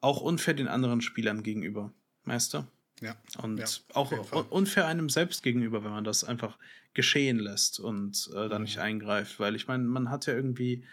auch 0.02 0.22
unfair 0.22 0.54
den 0.54 0.68
anderen 0.68 1.02
Spielern 1.02 1.44
gegenüber. 1.44 1.92
Weißt 2.26 2.54
du? 2.54 2.68
Ja. 3.02 3.16
Und 3.42 3.58
ja, 3.58 3.66
auch 3.94 4.12
unfair 4.50 4.88
einem 4.88 5.10
selbst 5.10 5.44
gegenüber, 5.44 5.84
wenn 5.84 5.92
man 5.92 6.04
das 6.04 6.24
einfach 6.24 6.58
geschehen 6.94 7.38
lässt 7.38 7.80
und 7.80 8.30
äh, 8.34 8.50
dann 8.50 8.62
mhm. 8.62 8.66
nicht 8.66 8.80
eingreift. 8.80 9.40
Weil 9.40 9.56
ich 9.56 9.68
meine, 9.68 9.84
man 9.84 10.10
hat 10.10 10.26
ja 10.26 10.34
irgendwie 10.34 10.84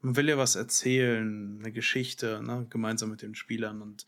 man 0.00 0.16
will 0.16 0.28
ja 0.28 0.38
was 0.38 0.56
erzählen, 0.56 1.58
eine 1.58 1.72
Geschichte, 1.72 2.42
ne, 2.42 2.66
gemeinsam 2.70 3.10
mit 3.10 3.22
den 3.22 3.34
Spielern. 3.34 3.82
Und 3.82 4.06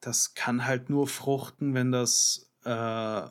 das 0.00 0.34
kann 0.34 0.66
halt 0.66 0.90
nur 0.90 1.08
fruchten, 1.08 1.74
wenn 1.74 1.92
das, 1.92 2.50
äh, 2.64 2.70
äh 2.70 3.30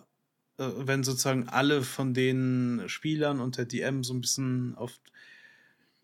wenn 0.57 1.03
sozusagen 1.03 1.49
alle 1.49 1.81
von 1.83 2.13
den 2.13 2.83
Spielern 2.87 3.39
und 3.39 3.57
der 3.57 3.65
DM 3.65 4.03
so 4.03 4.13
ein 4.13 4.21
bisschen 4.21 4.75
auf, 4.75 4.99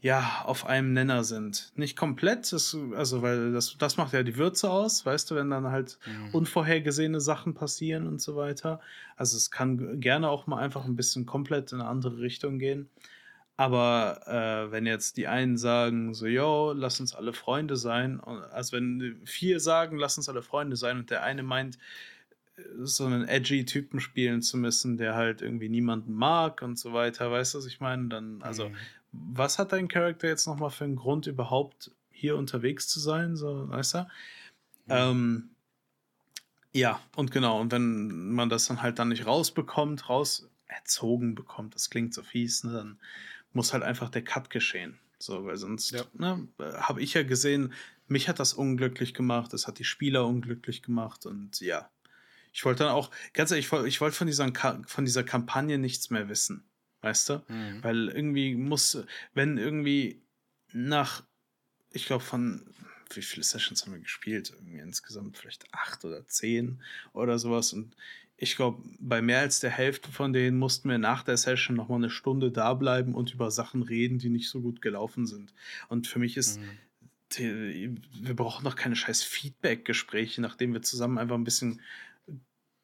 ja, 0.01 0.43
auf 0.45 0.65
einem 0.65 0.93
Nenner 0.93 1.23
sind. 1.23 1.73
Nicht 1.75 1.97
komplett, 1.97 2.53
das, 2.53 2.77
also 2.95 3.21
weil 3.21 3.51
das, 3.51 3.77
das 3.77 3.97
macht 3.97 4.13
ja 4.13 4.23
die 4.23 4.37
Würze 4.37 4.69
aus, 4.69 5.05
weißt 5.05 5.29
du, 5.29 5.35
wenn 5.35 5.49
dann 5.49 5.67
halt 5.67 5.99
mhm. 6.05 6.29
unvorhergesehene 6.33 7.19
Sachen 7.19 7.53
passieren 7.53 8.07
und 8.07 8.21
so 8.21 8.35
weiter. 8.37 8.79
Also 9.17 9.35
es 9.35 9.51
kann 9.51 9.99
gerne 9.99 10.29
auch 10.29 10.47
mal 10.47 10.59
einfach 10.59 10.85
ein 10.85 10.95
bisschen 10.95 11.25
komplett 11.25 11.73
in 11.73 11.81
eine 11.81 11.89
andere 11.89 12.19
Richtung 12.19 12.59
gehen. 12.59 12.89
Aber 13.59 14.21
äh, 14.25 14.71
wenn 14.71 14.85
jetzt 14.85 15.17
die 15.17 15.27
einen 15.27 15.57
sagen, 15.57 16.13
so, 16.13 16.27
yo, 16.27 16.71
lass 16.71 17.01
uns 17.01 17.13
alle 17.13 17.33
Freunde 17.33 17.75
sein, 17.75 18.21
also 18.21 18.77
wenn 18.77 19.19
vier 19.25 19.59
sagen, 19.59 19.97
lass 19.97 20.15
uns 20.15 20.29
alle 20.29 20.41
Freunde 20.41 20.77
sein 20.77 20.99
und 20.99 21.09
der 21.09 21.23
eine 21.23 21.43
meint, 21.43 21.77
äh, 22.55 22.61
so 22.83 23.05
einen 23.05 23.27
edgy 23.27 23.65
Typen 23.65 23.99
spielen 23.99 24.41
zu 24.41 24.55
müssen, 24.55 24.95
der 24.95 25.15
halt 25.15 25.41
irgendwie 25.41 25.67
niemanden 25.67 26.13
mag 26.13 26.61
und 26.61 26.79
so 26.79 26.93
weiter, 26.93 27.29
weißt 27.31 27.53
du, 27.53 27.57
was 27.57 27.65
ich 27.65 27.81
meine? 27.81 28.07
Dann, 28.07 28.41
also, 28.43 28.69
mhm. 28.69 28.75
was 29.11 29.59
hat 29.59 29.73
dein 29.73 29.89
Charakter 29.89 30.29
jetzt 30.29 30.47
nochmal 30.47 30.69
für 30.69 30.85
einen 30.85 30.95
Grund, 30.95 31.27
überhaupt 31.27 31.91
hier 32.11 32.37
unterwegs 32.37 32.87
zu 32.87 33.01
sein, 33.01 33.35
so, 33.35 33.67
weißt 33.67 33.93
du? 33.95 33.99
Mhm. 33.99 34.07
Ähm, 34.87 35.49
ja, 36.71 37.01
und 37.17 37.31
genau, 37.31 37.59
und 37.59 37.73
wenn 37.73 38.31
man 38.31 38.47
das 38.47 38.67
dann 38.67 38.81
halt 38.81 38.99
dann 38.99 39.09
nicht 39.09 39.25
rausbekommt, 39.25 40.07
raus 40.07 40.49
erzogen 40.67 41.35
bekommt, 41.35 41.75
das 41.75 41.89
klingt 41.89 42.13
so 42.13 42.23
fies, 42.23 42.63
ne, 42.63 42.71
dann 42.71 42.99
muss 43.53 43.73
halt 43.73 43.83
einfach 43.83 44.09
der 44.09 44.23
Cut 44.23 44.49
geschehen. 44.49 44.99
So, 45.17 45.45
weil 45.45 45.57
sonst 45.57 45.91
ja. 45.91 46.05
ne, 46.13 46.47
habe 46.59 47.01
ich 47.01 47.13
ja 47.13 47.23
gesehen, 47.23 47.73
mich 48.07 48.29
hat 48.29 48.39
das 48.39 48.53
unglücklich 48.53 49.13
gemacht, 49.13 49.53
es 49.53 49.67
hat 49.67 49.79
die 49.79 49.83
Spieler 49.83 50.25
unglücklich 50.25 50.81
gemacht 50.81 51.25
und 51.25 51.59
ja. 51.59 51.89
Ich 52.51 52.65
wollte 52.65 52.83
dann 52.83 52.93
auch, 52.93 53.11
ganz 53.33 53.51
ehrlich, 53.51 53.71
ich, 53.71 53.85
ich 53.85 54.01
wollte 54.01 54.15
von 54.15 54.27
dieser, 54.27 54.51
von 54.87 55.05
dieser 55.05 55.23
Kampagne 55.23 55.77
nichts 55.77 56.09
mehr 56.09 56.29
wissen. 56.29 56.63
Weißt 57.01 57.29
du? 57.29 57.43
Mhm. 57.47 57.83
Weil 57.83 58.09
irgendwie 58.09 58.55
muss, 58.55 58.97
wenn 59.33 59.57
irgendwie 59.57 60.21
nach, 60.73 61.23
ich 61.91 62.05
glaube, 62.05 62.23
von 62.23 62.65
wie 63.15 63.21
viele 63.21 63.43
Sessions 63.43 63.83
haben 63.83 63.93
wir 63.93 63.99
gespielt? 63.99 64.51
Irgendwie 64.51 64.79
insgesamt 64.79 65.37
vielleicht 65.37 65.73
acht 65.73 66.05
oder 66.05 66.27
zehn 66.27 66.81
oder 67.13 67.39
sowas. 67.39 67.73
Und 67.73 67.95
ich 68.41 68.55
glaube, 68.55 68.81
bei 68.99 69.21
mehr 69.21 69.39
als 69.39 69.59
der 69.59 69.69
Hälfte 69.69 70.11
von 70.11 70.31
denen 70.31 70.57
mussten 70.57 70.89
wir 70.89 70.97
nach 70.97 71.23
der 71.23 71.35
Session 71.35 71.75
nochmal 71.75 71.97
eine 71.97 72.09
Stunde 72.09 72.51
da 72.51 72.73
bleiben 72.73 73.13
und 73.13 73.33
über 73.33 73.51
Sachen 73.51 73.83
reden, 73.83 74.17
die 74.17 74.29
nicht 74.29 74.49
so 74.49 74.61
gut 74.61 74.81
gelaufen 74.81 75.27
sind. 75.27 75.53
Und 75.89 76.07
für 76.07 76.19
mich 76.19 76.37
ist, 76.37 76.59
mhm. 76.59 76.69
die, 77.33 77.95
wir 78.21 78.35
brauchen 78.35 78.63
doch 78.63 78.77
keine 78.77 78.95
scheiß 78.95 79.23
Feedback-Gespräche, 79.23 80.41
nachdem 80.41 80.71
wir 80.71 80.81
zusammen 80.81 81.17
einfach 81.17 81.35
ein 81.35 81.43
bisschen 81.43 81.81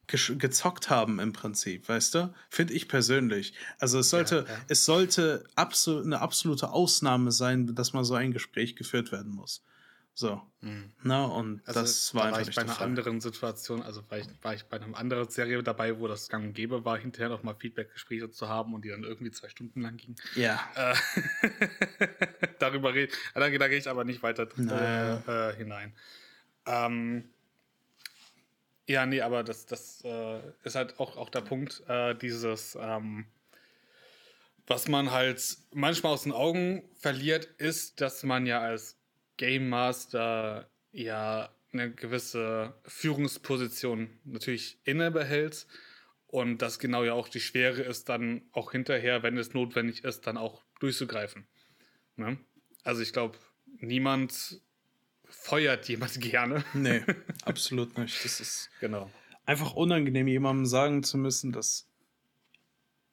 gezockt 0.08 0.90
haben 0.90 1.20
im 1.20 1.34
Prinzip, 1.34 1.90
weißt 1.90 2.16
du? 2.16 2.34
Finde 2.50 2.74
ich 2.74 2.88
persönlich. 2.88 3.54
Also 3.80 4.00
es 4.00 4.10
sollte, 4.10 4.46
ja, 4.48 4.54
ja. 4.54 4.60
es 4.68 4.86
sollte 4.86 5.46
absol 5.56 6.04
eine 6.04 6.20
absolute 6.20 6.70
Ausnahme 6.70 7.32
sein, 7.32 7.74
dass 7.74 7.94
mal 7.94 8.04
so 8.04 8.14
ein 8.14 8.32
Gespräch 8.32 8.76
geführt 8.76 9.12
werden 9.12 9.32
muss. 9.32 9.64
So. 10.18 10.42
Mhm. 10.62 10.94
Na, 11.04 11.26
und 11.26 11.62
also, 11.68 11.82
das 11.82 12.16
war 12.16 12.28
da 12.28 12.32
war 12.32 12.42
ich 12.42 12.56
bei 12.56 12.62
einer 12.62 12.72
Fall. 12.72 12.88
anderen 12.88 13.20
Situation, 13.20 13.82
also 13.84 14.02
war 14.10 14.18
ich, 14.18 14.28
war 14.42 14.54
ich 14.54 14.64
bei 14.64 14.78
einer 14.78 14.98
anderen 14.98 15.30
Serie 15.30 15.62
dabei, 15.62 16.00
wo 16.00 16.08
das 16.08 16.30
gang 16.30 16.46
und 16.46 16.54
gäbe 16.54 16.86
war, 16.86 16.98
hinterher 16.98 17.28
noch 17.28 17.44
mal 17.44 17.54
Feedback-Gespräche 17.54 18.32
zu 18.32 18.48
haben 18.48 18.74
und 18.74 18.86
die 18.86 18.90
dann 18.90 19.04
irgendwie 19.04 19.32
zwei 19.32 19.50
Stunden 19.50 19.82
lang 19.82 19.98
gingen. 19.98 20.16
Ja. 20.36 20.58
Äh, 20.76 20.96
darüber 22.60 22.94
rede 22.94 23.12
da, 23.34 23.50
da 23.50 23.68
gehe 23.68 23.78
ich 23.78 23.90
aber 23.90 24.06
nicht 24.06 24.24
weiter 24.24 24.48
äh, 24.58 25.50
äh, 25.50 25.56
hinein. 25.58 25.94
Ähm, 26.66 27.30
ja, 28.88 29.06
nee, 29.06 29.20
aber 29.20 29.44
das, 29.44 29.66
das 29.66 30.02
äh, 30.06 30.40
ist 30.64 30.76
halt 30.76 30.98
auch, 30.98 31.18
auch 31.18 31.30
der 31.30 31.42
Punkt, 31.42 31.84
äh, 31.90 32.16
dieses, 32.16 32.78
ähm, 32.80 33.26
was 34.66 34.88
man 34.88 35.12
halt 35.12 35.58
manchmal 35.74 36.14
aus 36.14 36.24
den 36.24 36.32
Augen 36.32 36.84
verliert, 36.98 37.46
ist, 37.58 38.00
dass 38.00 38.24
man 38.24 38.46
ja 38.46 38.62
als 38.62 38.98
Game 39.38 39.70
Master 39.70 40.70
ja 40.92 41.50
eine 41.74 41.92
gewisse 41.92 42.74
Führungsposition 42.86 44.10
natürlich 44.24 44.80
inne 44.86 45.12
behält 45.12 45.68
und 46.28 46.62
das 46.62 46.80
genau 46.80 47.04
ja 47.04 47.14
auch 47.14 47.28
die 47.28 47.40
Schwere 47.40 47.82
ist, 47.82 48.10
dann 48.10 48.42
auch 48.52 48.72
hinterher, 48.72 49.24
wenn 49.24 49.38
es 49.38 49.54
notwendig 49.54 50.04
ist, 50.04 50.28
dann 50.28 50.38
auch 50.38 50.64
durchzugreifen. 50.80 51.46
Ne? 52.16 52.38
Also 52.84 53.02
ich 53.02 53.14
glaube, 53.14 53.38
niemand 53.80 54.62
feuert 55.26 55.88
jemand 55.90 56.20
gerne. 56.22 56.64
Nee, 56.74 57.04
absolut 57.44 57.98
nicht. 57.98 58.24
Das 58.24 58.40
ist 58.40 58.70
genau. 58.80 59.12
einfach 59.46 59.74
unangenehm, 59.74 60.28
jemandem 60.28 60.66
sagen 60.66 61.04
zu 61.04 61.18
müssen, 61.18 61.52
dass 61.52 61.88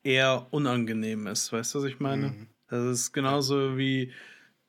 er 0.02 0.48
unangenehm 0.50 1.26
ist. 1.26 1.52
Weißt 1.52 1.74
du, 1.74 1.78
was 1.80 1.84
ich 1.84 2.00
meine? 2.00 2.28
Mhm. 2.28 2.48
Das 2.68 2.84
ist 2.86 3.12
genauso 3.12 3.76
wie 3.76 4.12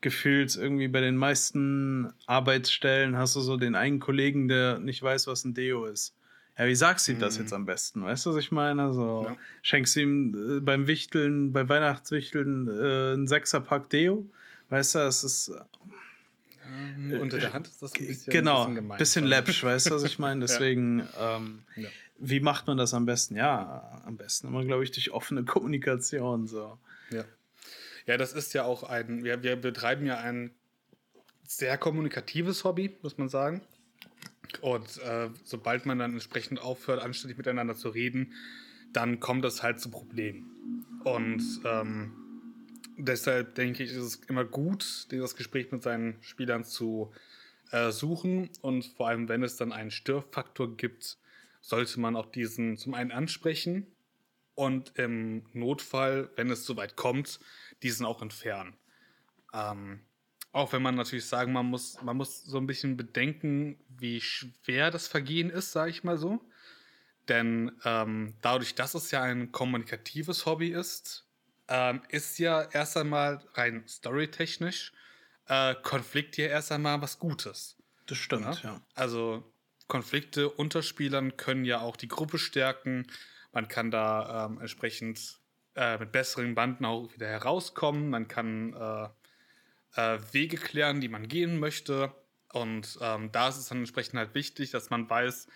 gefühlt 0.04 0.56
irgendwie 0.58 0.90
bei 0.90 1.00
den 1.00 1.16
meisten 1.16 2.14
Arbeitsstellen 2.28 3.18
hast 3.18 3.38
du 3.38 3.40
so 3.40 3.56
den 3.56 3.74
einen 3.74 4.00
Kollegen, 4.00 4.50
der 4.50 4.78
nicht 4.78 5.02
weiß, 5.02 5.28
was 5.28 5.46
ein 5.46 5.54
Deo 5.54 5.86
ist. 5.86 6.14
Ja, 6.58 6.68
wie 6.68 6.76
sagst 6.76 7.08
du 7.08 7.14
ihm 7.14 7.20
das 7.20 7.38
mhm. 7.38 7.44
jetzt 7.44 7.54
am 7.54 7.66
besten? 7.66 8.04
Weißt 8.04 8.26
du, 8.26 8.32
was 8.32 8.36
ich 8.36 8.52
meine? 8.52 8.94
So, 8.94 9.26
ja. 9.28 9.38
schenkst 9.64 9.96
du 9.96 10.02
ihm 10.02 10.58
äh, 10.58 10.60
beim 10.60 10.88
Wichteln, 10.88 11.54
bei 11.54 11.68
Weihnachtswichteln 11.68 12.68
äh, 12.68 13.14
einen 13.14 13.28
Sechserpack 13.28 13.90
Deo? 13.90 14.30
Weißt 14.70 14.96
du, 14.96 15.00
es 15.00 15.24
ist. 15.24 15.52
Ähm, 16.68 17.20
unter 17.22 17.40
der 17.40 17.54
Hand 17.54 17.68
ist 17.68 17.82
das 17.82 17.94
ein 17.96 18.06
bisschen, 18.06 18.32
genau, 18.32 18.64
ein 18.64 18.68
bisschen, 18.68 18.76
gemein, 18.76 18.98
bisschen 18.98 19.26
läppsch, 19.26 19.64
weißt 19.64 19.90
du, 19.90 19.96
was 19.96 20.04
ich 20.04 20.20
meine? 20.20 20.42
Deswegen, 20.42 21.00
ja. 21.00 21.38
Ähm, 21.38 21.64
ja. 21.78 21.90
wie 22.20 22.42
macht 22.42 22.68
man 22.68 22.78
das 22.78 22.94
am 22.94 23.06
besten? 23.06 23.36
Ja, 23.36 24.02
am 24.06 24.18
besten 24.18 24.48
immer, 24.48 24.66
glaube 24.66 24.84
ich, 24.84 24.92
durch 24.92 25.12
offene 25.12 25.46
Kommunikation. 25.46 26.46
So. 26.46 26.78
Ja. 27.10 27.24
Ja, 28.06 28.18
das 28.18 28.34
ist 28.34 28.54
ja 28.54 28.64
auch 28.64 28.84
ein, 28.84 29.24
wir, 29.24 29.44
wir 29.44 29.56
betreiben 29.56 30.06
ja 30.06 30.18
ein 30.18 30.52
sehr 31.48 31.78
kommunikatives 31.78 32.64
Hobby, 32.64 32.98
muss 33.02 33.18
man 33.18 33.30
sagen. 33.30 33.62
Und 34.62 35.02
äh, 35.02 35.30
sobald 35.44 35.86
man 35.86 36.00
dann 36.00 36.14
entsprechend 36.14 36.62
aufhört, 36.62 37.02
anständig 37.02 37.38
miteinander 37.38 37.76
zu 37.76 37.90
reden, 37.90 38.34
dann 38.92 39.20
kommt 39.20 39.46
es 39.46 39.64
halt 39.64 39.80
zu 39.80 39.90
Problemen. 39.90 40.86
Und 41.04 41.62
ähm, 41.66 42.14
deshalb 42.98 43.56
denke 43.56 43.84
ich, 43.84 43.92
ist 43.92 43.98
es 43.98 44.16
immer 44.28 44.46
gut, 44.46 45.08
das 45.10 45.36
Gespräch 45.36 45.72
mit 45.72 45.82
seinen 45.84 46.16
Spielern 46.22 46.64
zu 46.64 47.12
äh, 47.72 47.92
suchen. 47.92 48.50
Und 48.62 48.86
vor 48.86 49.08
allem, 49.08 49.28
wenn 49.30 49.44
es 49.44 49.56
dann 49.58 49.72
einen 49.72 49.92
Störfaktor 49.92 50.78
gibt, 50.78 51.18
sollte 51.62 52.00
man 52.00 52.16
auch 52.16 52.28
diesen 52.28 52.78
zum 52.78 52.94
einen 52.94 53.12
ansprechen 53.12 53.88
und 54.56 54.98
im 54.98 55.46
Notfall, 55.54 56.30
wenn 56.36 56.50
es 56.50 56.66
soweit 56.66 56.96
kommt, 56.96 57.40
diesen 57.82 58.06
auch 58.06 58.22
entfernen. 58.22 58.76
Ähm, 59.54 60.02
auch 60.52 60.72
wenn 60.74 60.82
man 60.82 60.96
natürlich 60.96 61.26
sagen, 61.26 61.52
man 61.52 61.66
muss, 61.66 62.02
man 62.02 62.18
muss 62.18 62.44
so 62.44 62.58
ein 62.58 62.68
bisschen 62.68 62.96
bedenken, 62.96 63.78
wie 63.90 64.22
schwer 64.22 64.92
das 64.92 65.08
Vergehen 65.08 65.50
ist, 65.50 65.72
sage 65.72 65.90
ich 65.90 66.04
mal 66.04 66.18
so. 66.18 66.40
Denn 67.28 67.72
ähm, 67.86 68.36
dadurch, 68.42 68.76
dass 68.76 68.94
es 68.94 69.10
ja 69.12 69.24
ein 69.24 69.52
kommunikatives 69.52 70.46
Hobby 70.46 70.70
ist, 70.70 71.26
ähm, 71.68 72.02
ist 72.10 72.38
ja 72.38 72.62
erst 72.62 72.98
einmal 72.98 73.44
rein 73.54 73.84
storytechnisch 73.88 74.92
äh, 75.48 75.76
Konflikt 75.76 76.38
ja 76.38 76.48
erst 76.48 76.72
einmal 76.72 77.02
was 77.02 77.20
Gutes. 77.20 77.78
Das 78.06 78.18
stimmt, 78.18 78.64
ja. 78.64 78.72
ja. 78.72 78.82
Also 78.96 79.52
Konflikte 79.88 80.50
unter 80.50 80.84
Spielern 80.84 81.38
können 81.38 81.66
ja 81.66 81.82
auch 81.82 81.96
die 81.96 82.08
Gruppe 82.08 82.38
stärken. 82.38 83.08
Man 83.54 83.68
kann 83.68 83.92
da 83.92 84.48
ähm, 84.48 84.60
entsprechend 84.60 85.40
äh, 85.76 85.98
mit 85.98 86.12
besseren 86.12 86.56
Banden 86.56 86.86
auch 86.86 87.14
wieder 87.14 87.28
herauskommen. 87.28 88.10
Man 88.10 88.28
kann 88.28 88.74
äh, 88.74 89.08
äh, 89.96 90.20
Wege 90.32 90.58
klären, 90.58 91.00
die 91.00 91.08
man 91.08 91.28
gehen 91.28 91.60
möchte. 91.60 92.14
Und 92.52 92.98
ähm, 93.02 93.32
da 93.32 93.48
ist 93.48 93.58
es 93.58 93.70
dann 93.70 93.80
entsprechend 93.80 94.20
halt 94.20 94.36
wichtig, 94.36 94.72
dass 94.72 94.90
man 94.90 95.10
weiß, 95.10 95.48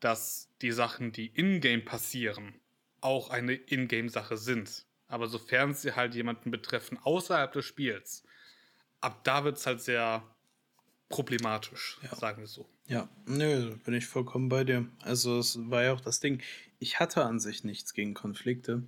dass 0.00 0.50
die 0.62 0.72
Sachen, 0.72 1.12
die 1.12 1.26
in-game 1.26 1.84
passieren, 1.84 2.60
auch 3.00 3.30
eine 3.30 3.54
in-game-Sache 3.54 4.36
sind. 4.36 4.86
Aber 5.08 5.26
sofern 5.28 5.74
sie 5.74 5.94
halt 5.94 6.14
jemanden 6.14 6.50
betreffen 6.50 6.98
außerhalb 7.02 7.52
des 7.52 7.64
Spiels, 7.64 8.24
ab 9.00 9.22
da 9.24 9.44
wird 9.44 9.58
es 9.58 9.66
halt 9.66 9.80
sehr 9.80 10.22
problematisch, 11.08 11.98
ja. 12.02 12.14
sagen 12.14 12.40
wir 12.40 12.48
so. 12.48 12.68
Ja, 12.88 13.08
nö, 13.26 13.74
bin 13.84 13.94
ich 13.94 14.06
vollkommen 14.06 14.48
bei 14.48 14.64
dir. 14.64 14.86
Also 15.02 15.38
es 15.38 15.58
war 15.70 15.82
ja 15.82 15.92
auch 15.92 16.00
das 16.00 16.20
Ding, 16.20 16.40
ich 16.78 17.00
hatte 17.00 17.24
an 17.24 17.40
sich 17.40 17.64
nichts 17.64 17.94
gegen 17.94 18.14
Konflikte. 18.14 18.84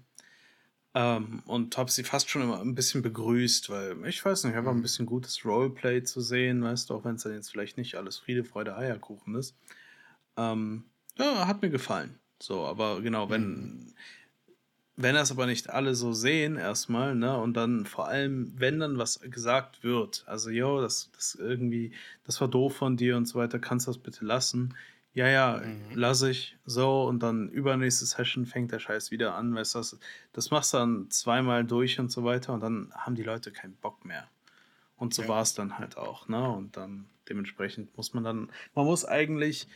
Ähm, 0.95 1.43
und 1.47 1.77
habe 1.77 1.91
sie 1.91 2.03
fast 2.03 2.31
schon 2.31 2.43
immer 2.43 2.61
ein 2.61 2.75
bisschen 2.75 3.03
begrüßt, 3.03 3.69
weil 3.71 4.07
ich 4.07 4.25
weiß 4.25 4.45
nicht, 4.45 4.55
einfach 4.55 4.71
ein 4.71 4.79
mhm. 4.79 4.83
bisschen 4.83 5.07
gutes 5.07 5.45
Roleplay 5.45 6.03
zu 6.03 6.21
sehen, 6.21 6.63
weißt 6.63 6.89
du, 6.89 6.95
auch 6.95 7.05
wenn 7.05 7.17
es 7.17 7.25
dann 7.25 7.35
jetzt 7.35 7.51
vielleicht 7.51 7.77
nicht 7.77 7.97
alles 7.97 8.19
Friede, 8.19 8.43
Freude, 8.43 8.77
Eierkuchen 8.77 9.35
ist. 9.35 9.55
Ähm, 10.37 10.85
ja, 11.19 11.47
hat 11.47 11.61
mir 11.61 11.71
gefallen. 11.71 12.19
So, 12.41 12.65
aber 12.65 13.03
genau, 13.03 13.29
wenn, 13.29 13.51
mhm. 13.51 13.95
Wenn 14.99 15.15
das 15.15 15.31
aber 15.31 15.47
nicht 15.47 15.71
alle 15.71 15.95
so 15.95 16.13
sehen, 16.13 16.57
erstmal, 16.57 17.15
ne, 17.15 17.37
und 17.39 17.55
dann 17.55 17.87
vor 17.87 18.09
allem, 18.09 18.53
wenn 18.57 18.81
dann 18.81 18.99
was 18.99 19.21
gesagt 19.21 19.83
wird, 19.83 20.25
also, 20.27 20.51
yo, 20.51 20.81
das, 20.81 21.11
das 21.15 21.35
irgendwie, 21.35 21.93
das 22.25 22.41
war 22.41 22.49
doof 22.49 22.77
von 22.77 22.97
dir 22.97 23.17
und 23.17 23.27
so 23.27 23.39
weiter, 23.39 23.59
kannst 23.59 23.87
du 23.87 23.91
das 23.93 23.99
bitte 23.99 24.25
lassen 24.25 24.75
ja, 25.19 25.27
ja, 25.27 25.61
mhm. 25.65 25.83
lass 25.95 26.23
ich 26.23 26.57
so 26.65 27.03
und 27.03 27.25
dann 27.25 27.49
übernächste 27.49 28.07
Session 28.07 28.47
fängt 28.47 28.71
der 28.71 28.79
Scheiß 28.79 29.11
wieder 29.11 29.35
an, 29.35 29.53
weißt 29.53 29.75
du, 29.75 29.79
das, 29.81 29.99
das 30.33 30.51
machst 30.53 30.73
du 30.73 30.79
dann 30.79 31.11
zweimal 31.11 31.65
durch 31.65 31.99
und 31.99 32.13
so 32.13 32.23
weiter 32.23 32.53
und 32.53 32.61
dann 32.61 32.93
haben 32.95 33.17
die 33.17 33.25
Leute 33.25 33.51
keinen 33.51 33.75
Bock 33.75 34.05
mehr. 34.05 34.29
Und 34.97 35.15
so 35.15 35.23
ja. 35.23 35.29
war 35.29 35.43
es 35.43 35.55
dann 35.55 35.79
halt 35.79 35.97
auch, 35.97 36.29
ne? 36.29 36.49
Und 36.49 36.77
dann 36.77 37.07
dementsprechend 37.29 37.97
muss 37.97 38.15
man 38.15 38.23
dann, 38.23 38.49
man 38.77 38.85
muss 38.85 39.05
eigentlich 39.05 39.67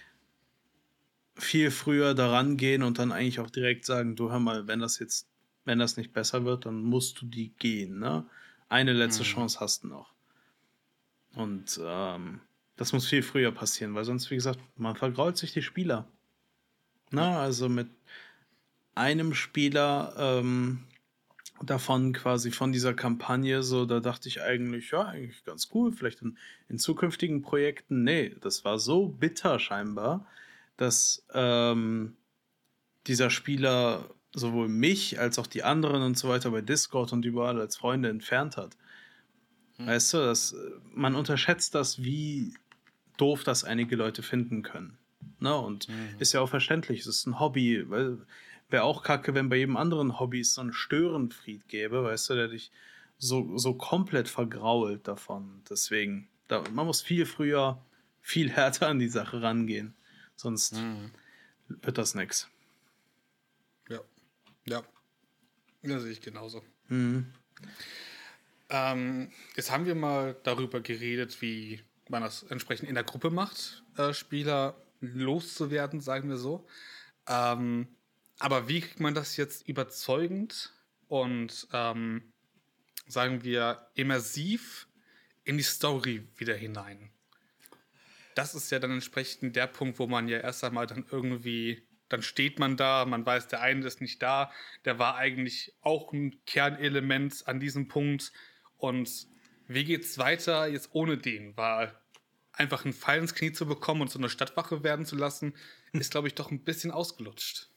viel 1.36 1.70
früher 1.70 2.14
daran 2.14 2.56
gehen 2.56 2.82
und 2.82 2.98
dann 2.98 3.12
eigentlich 3.12 3.40
auch 3.40 3.50
direkt 3.50 3.84
sagen, 3.84 4.16
du 4.16 4.30
hör 4.30 4.40
mal, 4.40 4.66
wenn 4.66 4.80
das 4.80 4.98
jetzt, 4.98 5.28
wenn 5.64 5.78
das 5.78 5.96
nicht 5.96 6.12
besser 6.12 6.44
wird, 6.44 6.66
dann 6.66 6.82
musst 6.82 7.20
du 7.20 7.26
die 7.26 7.50
gehen, 7.58 7.98
ne? 7.98 8.26
Eine 8.68 8.92
letzte 8.92 9.22
mhm. 9.22 9.26
Chance 9.26 9.60
hast 9.60 9.84
du 9.84 9.88
noch. 9.88 10.12
Und 11.34 11.80
ähm, 11.82 12.40
das 12.76 12.92
muss 12.92 13.06
viel 13.06 13.22
früher 13.22 13.52
passieren, 13.52 13.94
weil 13.94 14.04
sonst, 14.04 14.30
wie 14.30 14.34
gesagt, 14.34 14.60
man 14.76 14.96
vergrault 14.96 15.36
sich 15.36 15.52
die 15.52 15.62
Spieler. 15.62 16.08
Na, 17.10 17.40
also 17.40 17.68
mit 17.68 17.88
einem 18.94 19.34
Spieler 19.34 20.14
ähm, 20.18 20.84
davon 21.62 22.12
quasi 22.12 22.50
von 22.50 22.72
dieser 22.72 22.94
Kampagne, 22.94 23.62
so 23.62 23.84
da 23.86 24.00
dachte 24.00 24.28
ich 24.28 24.42
eigentlich, 24.42 24.90
ja, 24.90 25.02
eigentlich 25.02 25.44
ganz 25.44 25.68
cool, 25.74 25.92
vielleicht 25.92 26.22
in, 26.22 26.38
in 26.68 26.78
zukünftigen 26.78 27.42
Projekten. 27.42 28.02
Nee, 28.02 28.34
das 28.40 28.64
war 28.64 28.78
so 28.78 29.08
bitter 29.08 29.58
scheinbar, 29.58 30.26
dass 30.82 31.24
ähm, 31.32 32.16
dieser 33.06 33.30
Spieler 33.30 34.10
sowohl 34.34 34.68
mich 34.68 35.20
als 35.20 35.38
auch 35.38 35.46
die 35.46 35.62
anderen 35.62 36.02
und 36.02 36.18
so 36.18 36.28
weiter 36.28 36.50
bei 36.50 36.60
Discord 36.60 37.12
und 37.12 37.24
überall 37.24 37.60
als 37.60 37.76
Freunde 37.76 38.08
entfernt 38.08 38.56
hat. 38.56 38.76
Hm. 39.76 39.86
Weißt 39.86 40.14
du, 40.14 40.18
das, 40.18 40.54
man 40.92 41.14
unterschätzt 41.14 41.74
das, 41.74 42.02
wie 42.02 42.54
doof 43.16 43.44
das 43.44 43.64
einige 43.64 43.94
Leute 43.96 44.22
finden 44.22 44.62
können. 44.62 44.98
Ne? 45.38 45.54
Und 45.54 45.88
mhm. 45.88 46.16
ist 46.18 46.32
ja 46.32 46.40
auch 46.40 46.48
verständlich, 46.48 47.00
es 47.00 47.06
ist 47.06 47.26
ein 47.26 47.38
Hobby, 47.38 47.84
wäre 47.88 48.84
auch 48.84 49.02
kacke, 49.02 49.34
wenn 49.34 49.48
bei 49.48 49.56
jedem 49.56 49.76
anderen 49.76 50.18
Hobby 50.18 50.40
es 50.40 50.54
so 50.54 50.60
einen 50.62 50.72
Störenfried 50.72 51.68
gäbe, 51.68 52.02
weißt 52.02 52.30
du, 52.30 52.34
der 52.34 52.48
dich 52.48 52.72
so, 53.18 53.56
so 53.58 53.74
komplett 53.74 54.28
vergrault 54.28 55.06
davon. 55.06 55.62
Deswegen, 55.68 56.28
da, 56.48 56.64
man 56.72 56.86
muss 56.86 57.02
viel 57.02 57.26
früher, 57.26 57.80
viel 58.20 58.50
härter 58.50 58.88
an 58.88 58.98
die 58.98 59.08
Sache 59.08 59.42
rangehen. 59.42 59.94
Sonst 60.42 60.72
mhm. 60.74 61.12
wird 61.68 61.98
das 61.98 62.16
nix. 62.16 62.48
Ja. 63.88 64.00
Ja. 64.64 64.83
Das 65.83 66.02
sehe 66.02 66.11
ich 66.11 66.20
genauso. 66.20 66.64
Mhm. 66.88 67.33
Ähm, 68.68 69.31
jetzt 69.55 69.70
haben 69.70 69.87
wir 69.87 69.94
mal 69.94 70.35
darüber 70.42 70.81
geredet, 70.81 71.40
wie 71.42 71.81
man 72.09 72.22
das 72.22 72.42
entsprechend 72.42 72.88
in 72.88 72.96
der 72.96 73.05
Gruppe 73.05 73.31
macht, 73.31 73.85
äh, 73.96 74.12
Spieler 74.12 74.74
loszuwerden, 75.00 76.00
sagen 76.00 76.28
wir 76.28 76.38
so. 76.38 76.66
Ähm, 77.28 77.87
aber 78.40 78.66
wie 78.66 78.81
kriegt 78.81 78.98
man 78.98 79.14
das 79.14 79.37
jetzt 79.37 79.68
überzeugend 79.68 80.72
und 81.07 81.68
ähm, 81.72 82.33
sagen 83.07 83.44
wir 83.44 83.87
immersiv 83.94 84.88
in 85.44 85.57
die 85.57 85.62
Story 85.62 86.26
wieder 86.37 86.57
hinein? 86.57 87.12
Das 88.34 88.54
ist 88.54 88.70
ja 88.70 88.78
dann 88.78 88.92
entsprechend 88.92 89.56
der 89.56 89.66
Punkt, 89.66 89.98
wo 89.98 90.06
man 90.06 90.28
ja 90.28 90.38
erst 90.38 90.64
einmal 90.64 90.86
dann 90.86 91.06
irgendwie, 91.10 91.86
dann 92.08 92.22
steht 92.22 92.58
man 92.58 92.76
da, 92.76 93.04
man 93.04 93.24
weiß, 93.24 93.48
der 93.48 93.60
eine 93.60 93.86
ist 93.86 94.00
nicht 94.00 94.22
da, 94.22 94.50
der 94.84 94.98
war 94.98 95.16
eigentlich 95.16 95.74
auch 95.80 96.12
ein 96.12 96.44
Kernelement 96.46 97.46
an 97.46 97.60
diesem 97.60 97.88
Punkt 97.88 98.32
und 98.76 99.26
wie 99.68 99.84
geht's 99.84 100.18
weiter 100.18 100.66
jetzt 100.66 100.90
ohne 100.92 101.16
den? 101.16 101.56
Weil 101.56 101.94
einfach 102.52 102.84
einen 102.84 102.94
Pfeil 102.94 103.20
ins 103.20 103.34
Knie 103.34 103.52
zu 103.52 103.66
bekommen 103.66 104.02
und 104.02 104.10
so 104.10 104.18
eine 104.18 104.28
Stadtwache 104.28 104.82
werden 104.82 105.06
zu 105.06 105.16
lassen, 105.16 105.54
ist, 105.92 106.10
glaube 106.10 106.28
ich, 106.28 106.34
doch 106.34 106.50
ein 106.50 106.64
bisschen 106.64 106.90
ausgelutscht. 106.90 107.68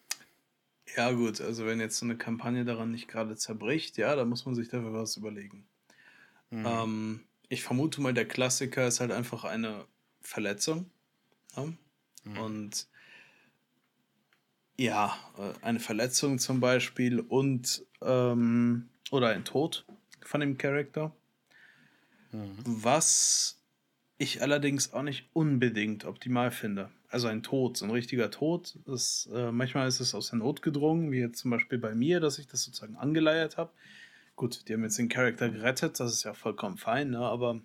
Ja, 0.95 1.11
gut, 1.11 1.41
also 1.41 1.65
wenn 1.65 1.79
jetzt 1.79 1.97
so 1.97 2.05
eine 2.05 2.17
Kampagne 2.17 2.63
daran 2.63 2.91
nicht 2.91 3.07
gerade 3.07 3.35
zerbricht, 3.35 3.97
ja, 3.97 4.15
dann 4.15 4.29
muss 4.29 4.45
man 4.45 4.55
sich 4.55 4.69
dafür 4.69 4.93
was 4.93 5.17
überlegen. 5.17 5.67
Mhm. 6.51 6.65
Ähm, 6.65 7.23
ich 7.49 7.63
vermute 7.63 8.01
mal, 8.01 8.13
der 8.13 8.27
Klassiker 8.27 8.87
ist 8.87 8.99
halt 8.99 9.11
einfach 9.11 9.43
eine 9.43 9.85
Verletzung. 10.25 10.89
Ja? 11.55 11.65
Mhm. 12.23 12.37
Und 12.37 12.87
ja, 14.77 15.15
äh, 15.37 15.65
eine 15.65 15.79
Verletzung 15.79 16.39
zum 16.39 16.59
Beispiel 16.59 17.19
und 17.19 17.85
ähm, 18.01 18.89
oder 19.11 19.29
ein 19.29 19.45
Tod 19.45 19.85
von 20.21 20.41
dem 20.41 20.57
Charakter. 20.57 21.15
Mhm. 22.31 22.55
Was 22.65 23.61
ich 24.17 24.41
allerdings 24.41 24.93
auch 24.93 25.03
nicht 25.03 25.29
unbedingt 25.33 26.05
optimal 26.05 26.51
finde. 26.51 26.89
Also 27.09 27.27
ein 27.27 27.43
Tod, 27.43 27.77
so 27.77 27.85
ein 27.85 27.91
richtiger 27.91 28.31
Tod, 28.31 28.77
ist, 28.85 29.29
äh, 29.33 29.51
manchmal 29.51 29.87
ist 29.87 29.99
es 29.99 30.15
aus 30.15 30.29
der 30.29 30.39
Not 30.39 30.61
gedrungen, 30.61 31.11
wie 31.11 31.19
jetzt 31.19 31.39
zum 31.39 31.51
Beispiel 31.51 31.77
bei 31.77 31.95
mir, 31.95 32.19
dass 32.19 32.39
ich 32.39 32.47
das 32.47 32.63
sozusagen 32.63 32.95
angeleiert 32.95 33.57
habe. 33.57 33.71
Gut, 34.35 34.67
die 34.67 34.73
haben 34.73 34.83
jetzt 34.83 34.97
den 34.97 35.09
Charakter 35.09 35.49
gerettet, 35.49 35.99
das 35.99 36.11
ist 36.11 36.23
ja 36.23 36.33
vollkommen 36.33 36.77
fein, 36.77 37.11
ne? 37.11 37.19
aber 37.19 37.61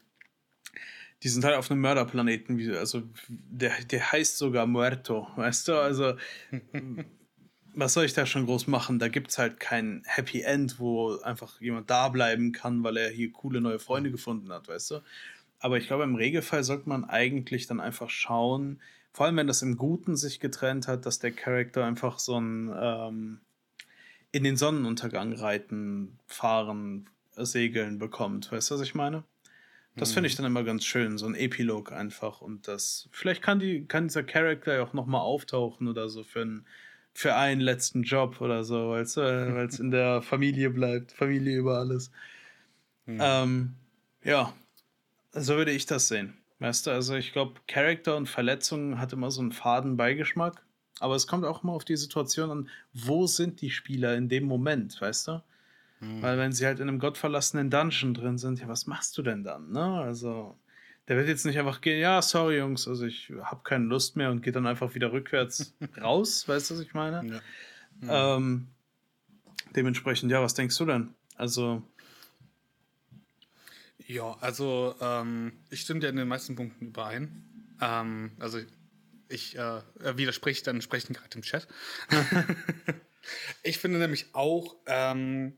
die 1.23 1.29
sind 1.29 1.45
halt 1.45 1.57
auf 1.57 1.71
einem 1.71 1.81
Mörderplaneten, 1.81 2.59
wie, 2.59 2.71
also 2.71 3.03
der, 3.29 3.73
der 3.85 4.12
heißt 4.12 4.39
sogar 4.39 4.66
Muerto, 4.66 5.29
weißt 5.37 5.68
du? 5.68 5.75
Also 5.75 6.14
was 7.75 7.95
soll 7.95 8.05
ich 8.05 8.14
da 8.14 8.27
schon 8.27 8.47
groß 8.47 8.66
machen? 8.66 8.99
Da 8.99 9.09
gibt 9.09 9.31
es 9.31 9.39
halt 9.39 9.61
kein 9.61 10.03
Happy 10.07 10.43
End, 10.43 10.79
wo 10.79 11.18
einfach 11.21 11.61
jemand 11.61 11.91
da 11.91 12.09
bleiben 12.09 12.53
kann, 12.53 12.83
weil 12.83 12.97
er 12.97 13.11
hier 13.11 13.33
coole 13.33 13.61
neue 13.61 13.79
Freunde 13.79 14.11
gefunden 14.11 14.53
hat, 14.53 14.68
weißt 14.68 14.93
du? 14.93 15.01
Aber 15.59 15.77
ich 15.77 15.87
glaube, 15.87 16.05
im 16.05 16.14
Regelfall 16.14 16.64
sollte 16.64 16.89
man 16.89 17.05
eigentlich 17.05 17.66
dann 17.66 17.81
einfach 17.81 18.09
schauen, 18.09 18.81
vor 19.12 19.27
allem 19.27 19.37
wenn 19.37 19.47
das 19.47 19.62
im 19.62 19.77
Guten 19.77 20.16
sich 20.16 20.41
getrennt 20.41 20.89
hat, 20.89 21.05
dass 21.05 21.18
der 21.18 21.33
Charakter 21.33 21.85
einfach 21.85 22.18
so 22.18 22.39
ein 22.39 22.73
ähm, 22.75 23.41
in 24.33 24.45
den 24.45 24.57
Sonnenuntergang 24.57 25.33
reiten, 25.33 26.18
fahren, 26.27 27.11
segeln 27.37 27.99
bekommt. 27.99 28.53
Weißt 28.53 28.71
du, 28.71 28.77
was 28.77 28.83
ich 28.83 28.95
meine? 28.95 29.25
Das 29.97 30.12
finde 30.12 30.28
ich 30.28 30.36
dann 30.36 30.47
immer 30.47 30.64
ganz 30.64 30.84
schön, 30.84 31.18
so 31.18 31.26
ein 31.26 31.34
Epilog 31.34 31.93
einfach. 31.93 32.41
Und 32.41 32.68
das, 32.68 33.09
vielleicht 33.12 33.43
kann, 33.43 33.59
die, 33.59 33.86
kann 33.86 34.09
dieser 34.09 34.22
Charakter 34.22 34.74
ja 34.74 34.82
auch 34.82 34.93
nochmal 34.93 35.20
auftauchen 35.20 35.88
oder 35.88 36.09
so 36.09 36.24
für, 36.24 36.43
ein, 36.43 36.66
für 37.12 37.34
einen 37.34 37.61
letzten 37.61 38.03
Job 38.03 38.41
oder 38.41 38.64
so, 38.64 38.91
weil 38.91 39.03
es 39.03 39.80
in 39.80 39.91
der 39.91 40.22
Familie 40.22 40.70
bleibt. 40.70 41.12
Familie 41.12 41.59
über 41.59 41.78
alles. 41.78 42.11
Mhm. 43.07 43.18
Ähm, 43.20 43.74
ja, 44.24 44.55
so 45.32 45.57
würde 45.57 45.72
ich 45.72 45.86
das 45.86 46.09
sehen. 46.09 46.34
Weißt 46.61 46.86
du, 46.86 46.91
also 46.91 47.14
ich 47.14 47.32
glaube, 47.32 47.61
Charakter 47.66 48.16
und 48.16 48.28
Verletzungen 48.28 49.01
hat 49.01 49.12
immer 49.12 49.30
so 49.30 49.41
einen 49.41 49.53
faden 49.53 49.97
Beigeschmack. 49.97 50.62
Aber 51.01 51.14
es 51.14 51.26
kommt 51.26 51.47
auch 51.47 51.64
immer 51.64 51.72
auf 51.72 51.84
die 51.84 51.97
Situation 51.97 52.51
an, 52.51 52.68
wo 52.93 53.26
sind 53.26 53.62
die 53.62 53.70
Spieler 53.70 54.16
in 54.16 54.28
dem 54.28 54.45
Moment, 54.45 55.01
weißt 55.01 55.28
du? 55.28 55.43
Mhm. 56.01 56.22
Weil 56.22 56.38
wenn 56.38 56.53
sie 56.53 56.66
halt 56.66 56.80
in 56.80 56.88
einem 56.88 56.98
gottverlassenen 56.98 57.70
Dungeon 57.70 58.14
drin 58.14 58.38
sind, 58.38 58.61
ja, 58.61 58.68
was 58.68 58.86
machst 58.86 59.16
du 59.18 59.22
denn 59.22 59.44
dann, 59.44 59.70
ne? 59.70 60.01
Also, 60.01 60.59
der 61.09 61.16
wird 61.16 61.28
jetzt 61.28 61.44
nicht 61.44 61.59
einfach 61.59 61.80
gehen, 61.80 62.01
ja, 62.01 62.22
sorry 62.22 62.59
Jungs, 62.59 62.88
also 62.88 63.05
ich 63.05 63.32
habe 63.42 63.61
keine 63.64 63.84
Lust 63.84 64.16
mehr 64.16 64.30
und 64.30 64.42
geht 64.42 64.57
dann 64.57 64.66
einfach 64.66 64.94
wieder 64.94 65.12
rückwärts 65.12 65.74
raus, 66.01 66.48
weißt 66.48 66.70
du, 66.70 66.74
was 66.74 66.80
ich 66.80 66.94
meine? 66.94 67.42
Ja. 68.03 68.36
Ähm, 68.36 68.68
dementsprechend, 69.76 70.32
ja, 70.32 70.42
was 70.42 70.55
denkst 70.55 70.76
du 70.78 70.86
denn? 70.86 71.14
Also. 71.36 71.82
Ja, 74.07 74.36
also 74.40 74.94
ähm, 75.01 75.53
ich 75.68 75.82
stimme 75.82 76.01
dir 76.01 76.09
in 76.09 76.16
den 76.16 76.28
meisten 76.28 76.57
Punkten 76.57 76.86
überein. 76.86 77.44
Ähm, 77.80 78.32
also 78.38 78.59
ich 79.28 79.57
äh, 79.57 79.82
widerspreche 80.16 80.64
dann 80.64 80.76
entsprechend 80.76 81.16
gerade 81.16 81.36
im 81.36 81.42
Chat. 81.42 81.68
ich 83.62 83.78
finde 83.78 83.98
nämlich 83.98 84.34
auch 84.34 84.76
ähm, 84.86 85.53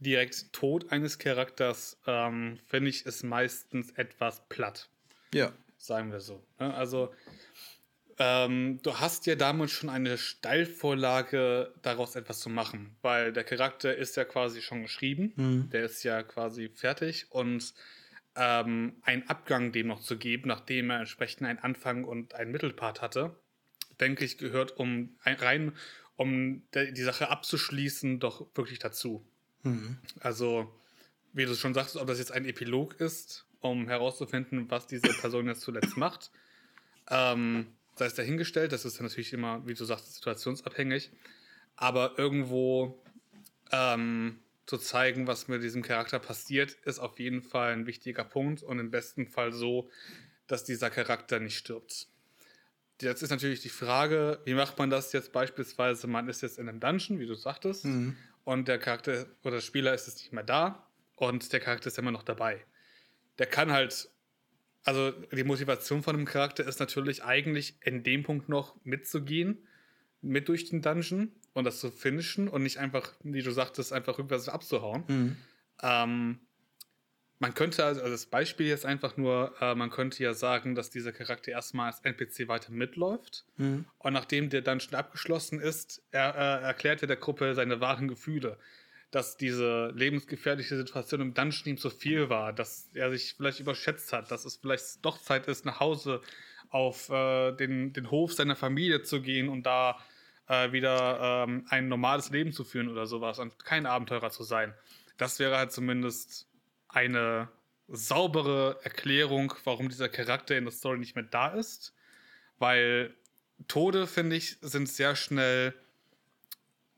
direkt 0.00 0.52
Tod 0.52 0.90
eines 0.92 1.18
Charakters, 1.18 1.98
ähm, 2.06 2.58
finde 2.66 2.90
ich, 2.90 3.06
ist 3.06 3.22
meistens 3.22 3.90
etwas 3.92 4.48
platt. 4.48 4.88
Ja. 5.32 5.52
Sagen 5.76 6.10
wir 6.10 6.20
so. 6.20 6.44
Ne? 6.58 6.74
Also 6.74 7.12
ähm, 8.18 8.80
du 8.82 8.98
hast 8.98 9.26
ja 9.26 9.36
damals 9.36 9.70
schon 9.70 9.88
eine 9.88 10.18
Steilvorlage, 10.18 11.72
daraus 11.82 12.16
etwas 12.16 12.40
zu 12.40 12.50
machen, 12.50 12.96
weil 13.00 13.32
der 13.32 13.44
Charakter 13.44 13.94
ist 13.94 14.16
ja 14.16 14.24
quasi 14.24 14.60
schon 14.60 14.82
geschrieben, 14.82 15.32
mhm. 15.36 15.70
der 15.70 15.84
ist 15.84 16.02
ja 16.02 16.22
quasi 16.24 16.68
fertig 16.68 17.30
und 17.30 17.74
ähm, 18.34 18.96
einen 19.02 19.28
Abgang 19.28 19.70
dem 19.70 19.86
noch 19.86 20.00
zu 20.00 20.18
geben, 20.18 20.48
nachdem 20.48 20.90
er 20.90 20.98
entsprechend 20.98 21.46
einen 21.46 21.60
Anfang 21.60 22.04
und 22.04 22.34
einen 22.34 22.50
Mittelpart 22.50 23.02
hatte, 23.02 23.36
denke 24.00 24.24
ich, 24.24 24.36
gehört 24.36 24.76
um 24.76 25.16
rein, 25.24 25.76
um 26.16 26.62
die 26.74 27.02
Sache 27.02 27.30
abzuschließen, 27.30 28.18
doch 28.18 28.48
wirklich 28.56 28.80
dazu. 28.80 29.24
Mhm. 29.68 29.98
Also, 30.20 30.72
wie 31.32 31.44
du 31.44 31.54
schon 31.54 31.74
sagst, 31.74 31.96
ob 31.96 32.06
das 32.06 32.18
jetzt 32.18 32.32
ein 32.32 32.44
Epilog 32.44 33.00
ist, 33.00 33.46
um 33.60 33.88
herauszufinden, 33.88 34.70
was 34.70 34.86
diese 34.86 35.08
Person 35.08 35.46
jetzt 35.46 35.62
zuletzt 35.62 35.96
macht. 35.96 36.30
Ähm, 37.10 37.66
sei 37.96 38.06
es 38.06 38.14
dahingestellt, 38.14 38.72
das 38.72 38.84
ist 38.84 39.00
natürlich 39.00 39.32
immer, 39.32 39.66
wie 39.66 39.74
du 39.74 39.84
sagst, 39.84 40.14
situationsabhängig. 40.14 41.10
Aber 41.76 42.18
irgendwo 42.18 43.02
ähm, 43.72 44.38
zu 44.66 44.78
zeigen, 44.78 45.26
was 45.26 45.48
mit 45.48 45.62
diesem 45.62 45.82
Charakter 45.82 46.18
passiert, 46.18 46.72
ist 46.84 46.98
auf 46.98 47.18
jeden 47.18 47.42
Fall 47.42 47.72
ein 47.72 47.86
wichtiger 47.86 48.24
Punkt 48.24 48.62
und 48.62 48.78
im 48.78 48.90
besten 48.90 49.26
Fall 49.26 49.52
so, 49.52 49.90
dass 50.46 50.64
dieser 50.64 50.90
Charakter 50.90 51.40
nicht 51.40 51.56
stirbt. 51.56 52.08
Jetzt 53.00 53.22
ist 53.22 53.30
natürlich 53.30 53.60
die 53.60 53.68
Frage, 53.68 54.40
wie 54.44 54.54
macht 54.54 54.78
man 54.78 54.90
das 54.90 55.12
jetzt 55.12 55.32
beispielsweise? 55.32 56.06
Man 56.08 56.28
ist 56.28 56.42
jetzt 56.42 56.58
in 56.58 56.68
einem 56.68 56.80
Dungeon, 56.80 57.20
wie 57.20 57.26
du 57.26 57.34
sagtest, 57.34 57.84
mhm. 57.84 58.16
Und 58.48 58.66
der 58.66 58.78
Charakter 58.78 59.26
oder 59.42 59.56
der 59.56 59.60
Spieler 59.60 59.92
ist 59.92 60.06
jetzt 60.06 60.20
nicht 60.20 60.32
mehr 60.32 60.42
da 60.42 60.88
und 61.16 61.52
der 61.52 61.60
Charakter 61.60 61.88
ist 61.88 61.98
immer 61.98 62.10
noch 62.10 62.22
dabei. 62.22 62.64
Der 63.36 63.44
kann 63.44 63.70
halt 63.70 64.08
also 64.84 65.10
die 65.10 65.44
Motivation 65.44 66.02
von 66.02 66.16
einem 66.16 66.24
Charakter 66.24 66.66
ist 66.66 66.80
natürlich 66.80 67.22
eigentlich 67.22 67.76
in 67.82 68.02
dem 68.04 68.22
Punkt 68.22 68.48
noch 68.48 68.74
mitzugehen, 68.84 69.68
mit 70.22 70.48
durch 70.48 70.64
den 70.70 70.80
Dungeon 70.80 71.30
und 71.52 71.64
das 71.64 71.78
zu 71.78 71.90
finishen 71.90 72.48
und 72.48 72.62
nicht 72.62 72.78
einfach, 72.78 73.12
wie 73.22 73.42
du 73.42 73.50
sagtest, 73.50 73.92
einfach 73.92 74.16
rückwärts 74.18 74.48
abzuhauen. 74.48 75.04
Mhm. 75.08 75.36
Ähm, 75.82 76.38
man 77.40 77.54
könnte, 77.54 77.84
also 77.84 78.00
das 78.00 78.26
Beispiel 78.26 78.66
jetzt 78.66 78.84
einfach 78.84 79.16
nur, 79.16 79.54
äh, 79.60 79.74
man 79.74 79.90
könnte 79.90 80.22
ja 80.22 80.34
sagen, 80.34 80.74
dass 80.74 80.90
dieser 80.90 81.12
Charakter 81.12 81.52
erstmal 81.52 81.86
als 81.86 82.00
NPC 82.00 82.48
weiter 82.48 82.72
mitläuft 82.72 83.44
mhm. 83.56 83.84
und 83.98 84.12
nachdem 84.12 84.50
der 84.50 84.62
Dungeon 84.62 84.94
abgeschlossen 84.94 85.60
ist, 85.60 86.02
er, 86.10 86.34
äh, 86.34 86.64
erklärt 86.64 87.02
er 87.02 87.08
der 87.08 87.16
Gruppe 87.16 87.54
seine 87.54 87.80
wahren 87.80 88.08
Gefühle 88.08 88.58
dass 89.10 89.36
diese 89.36 89.90
lebensgefährliche 89.94 90.76
Situation 90.76 91.20
im 91.20 91.34
Dungeon 91.34 91.66
ihm 91.66 91.78
zu 91.78 91.90
viel 91.90 92.28
war, 92.28 92.52
dass 92.52 92.90
er 92.92 93.10
sich 93.10 93.34
vielleicht 93.34 93.60
überschätzt 93.60 94.12
hat, 94.12 94.30
dass 94.30 94.44
es 94.44 94.56
vielleicht 94.56 95.04
doch 95.04 95.18
Zeit 95.18 95.46
ist, 95.46 95.64
nach 95.64 95.80
Hause 95.80 96.20
auf 96.68 97.08
äh, 97.08 97.52
den, 97.52 97.94
den 97.94 98.10
Hof 98.10 98.34
seiner 98.34 98.56
Familie 98.56 99.02
zu 99.02 99.22
gehen 99.22 99.48
und 99.48 99.64
da 99.64 99.98
äh, 100.46 100.72
wieder 100.72 101.44
ähm, 101.48 101.64
ein 101.70 101.88
normales 101.88 102.30
Leben 102.30 102.52
zu 102.52 102.64
führen 102.64 102.88
oder 102.88 103.06
sowas 103.06 103.38
und 103.38 103.64
kein 103.64 103.86
Abenteurer 103.86 104.30
zu 104.30 104.42
sein. 104.42 104.74
Das 105.16 105.38
wäre 105.38 105.56
halt 105.56 105.72
zumindest 105.72 106.47
eine 106.88 107.48
saubere 107.88 108.80
Erklärung, 108.82 109.54
warum 109.64 109.88
dieser 109.88 110.08
Charakter 110.08 110.56
in 110.56 110.64
der 110.64 110.72
Story 110.72 110.98
nicht 110.98 111.14
mehr 111.14 111.24
da 111.24 111.48
ist. 111.48 111.94
Weil 112.58 113.14
Tode, 113.66 114.06
finde 114.06 114.36
ich, 114.36 114.56
sind 114.60 114.88
sehr 114.88 115.16
schnell 115.16 115.74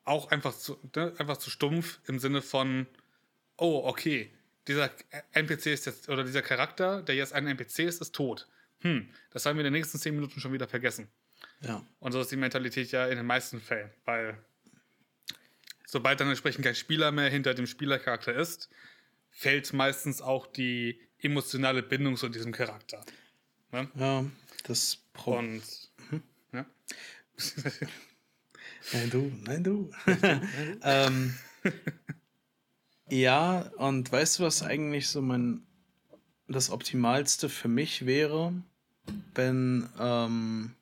auch 0.05 0.31
einfach 0.31 0.57
zu, 0.57 0.79
ne, 0.97 1.15
einfach 1.19 1.37
zu 1.37 1.51
stumpf 1.51 2.01
im 2.07 2.19
Sinne 2.19 2.43
von, 2.43 2.87
oh, 3.57 3.83
okay, 3.85 4.33
dieser 4.67 4.91
NPC 5.33 5.67
ist 5.67 5.87
jetzt, 5.87 6.09
oder 6.09 6.25
dieser 6.25 6.43
Charakter, 6.43 7.03
der 7.03 7.15
jetzt 7.15 7.33
ein 7.33 7.47
NPC 7.47 7.81
ist, 7.81 8.01
ist 8.01 8.15
tot. 8.15 8.49
Hm, 8.81 9.09
das 9.31 9.47
haben 9.47 9.57
wir 9.57 9.65
in 9.65 9.73
den 9.73 9.79
nächsten 9.79 9.99
zehn 9.99 10.15
Minuten 10.15 10.41
schon 10.41 10.53
wieder 10.53 10.69
vergessen. 10.69 11.09
Ja. 11.61 11.85
Und 12.01 12.13
so 12.13 12.21
ist 12.21 12.31
die 12.31 12.37
Mentalität 12.37 12.91
ja 12.93 13.07
in 13.07 13.17
den 13.17 13.27
meisten 13.27 13.61
Fällen, 13.61 13.91
weil 14.05 14.39
sobald 15.87 16.21
dann 16.21 16.29
entsprechend 16.29 16.65
kein 16.65 16.75
Spieler 16.75 17.13
mehr 17.13 17.29
hinter 17.29 17.55
dem 17.55 17.67
Spielercharakter 17.67 18.35
ist, 18.35 18.71
fällt 19.31 19.73
meistens 19.73 20.21
auch 20.21 20.47
die 20.47 21.01
emotionale 21.19 21.83
Bindung 21.83 22.17
zu 22.17 22.29
diesem 22.29 22.53
Charakter. 22.53 23.05
Ne? 23.73 23.91
Ja, 23.95 24.25
das 24.65 24.99
Problem. 25.13 25.55
Und, 25.55 25.63
hm? 26.11 26.23
ja. 26.53 26.67
Nein, 28.93 29.11
du, 29.11 29.33
nein, 29.45 29.63
du. 29.63 29.91
ähm, 30.83 31.35
ja, 33.09 33.61
und 33.77 34.11
weißt 34.11 34.39
du, 34.39 34.45
was 34.45 34.63
eigentlich 34.63 35.09
so 35.09 35.23
mein 35.23 35.67
das 36.49 36.71
Optimalste 36.71 37.49
für 37.49 37.69
mich 37.69 38.07
wäre, 38.07 38.53
wenn 39.35 39.89
ähm, 40.01 40.75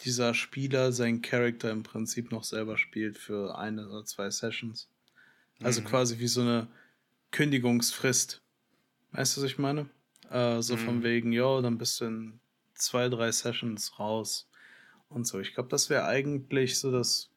dieser 0.00 0.32
Spieler 0.32 0.92
seinen 0.92 1.20
Charakter 1.20 1.70
im 1.70 1.82
Prinzip 1.82 2.30
noch 2.30 2.44
selber 2.44 2.78
spielt 2.78 3.18
für 3.18 3.58
eine 3.58 3.86
oder 3.88 4.06
zwei 4.06 4.30
Sessions. 4.30 4.88
Also 5.62 5.82
mhm. 5.82 5.84
quasi 5.84 6.18
wie 6.18 6.28
so 6.28 6.40
eine 6.40 6.68
Kündigungsfrist. 7.30 8.42
Weißt 9.12 9.36
du, 9.36 9.42
was 9.42 9.50
ich 9.50 9.58
meine? 9.58 9.88
Äh, 10.30 10.62
so 10.62 10.76
mhm. 10.76 10.80
von 10.80 11.02
wegen, 11.02 11.32
ja, 11.32 11.60
dann 11.60 11.78
bist 11.78 12.00
du 12.00 12.06
in 12.06 12.40
zwei, 12.74 13.08
drei 13.08 13.30
Sessions 13.32 13.98
raus 13.98 14.48
und 15.08 15.26
so. 15.26 15.40
Ich 15.40 15.54
glaube, 15.54 15.68
das 15.68 15.90
wäre 15.90 16.04
eigentlich 16.06 16.78
so 16.78 16.90
das 16.90 17.30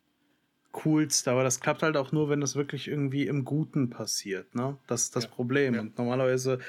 Coolste, 0.71 1.31
aber 1.31 1.43
das 1.43 1.59
klappt 1.59 1.83
halt 1.83 1.97
auch 1.97 2.11
nur, 2.11 2.29
wenn 2.29 2.41
das 2.41 2.55
wirklich 2.55 2.87
irgendwie 2.87 3.27
im 3.27 3.45
Guten 3.45 3.89
passiert, 3.89 4.55
ne? 4.55 4.77
Das 4.87 5.03
ist 5.03 5.15
das 5.15 5.25
ja. 5.25 5.29
Problem. 5.29 5.75
Ja. 5.75 5.81
Und 5.81 5.97
normalerweise, 5.97 6.59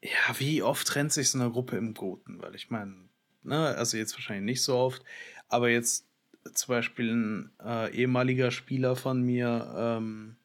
ja, 0.00 0.38
wie 0.38 0.62
oft 0.62 0.86
trennt 0.86 1.12
sich 1.12 1.30
so 1.30 1.38
eine 1.38 1.50
Gruppe 1.50 1.76
im 1.76 1.94
Guten? 1.94 2.40
Weil 2.40 2.54
ich 2.54 2.70
meine, 2.70 2.94
ne, 3.42 3.74
also 3.76 3.96
jetzt 3.96 4.14
wahrscheinlich 4.14 4.44
nicht 4.44 4.62
so 4.62 4.76
oft, 4.76 5.02
aber 5.48 5.70
jetzt 5.70 6.06
zum 6.54 6.72
Beispiel 6.72 7.12
ein 7.12 7.52
äh, 7.64 7.94
ehemaliger 7.94 8.50
Spieler 8.50 8.96
von 8.96 9.22
mir 9.22 9.74
ähm, 9.76 10.36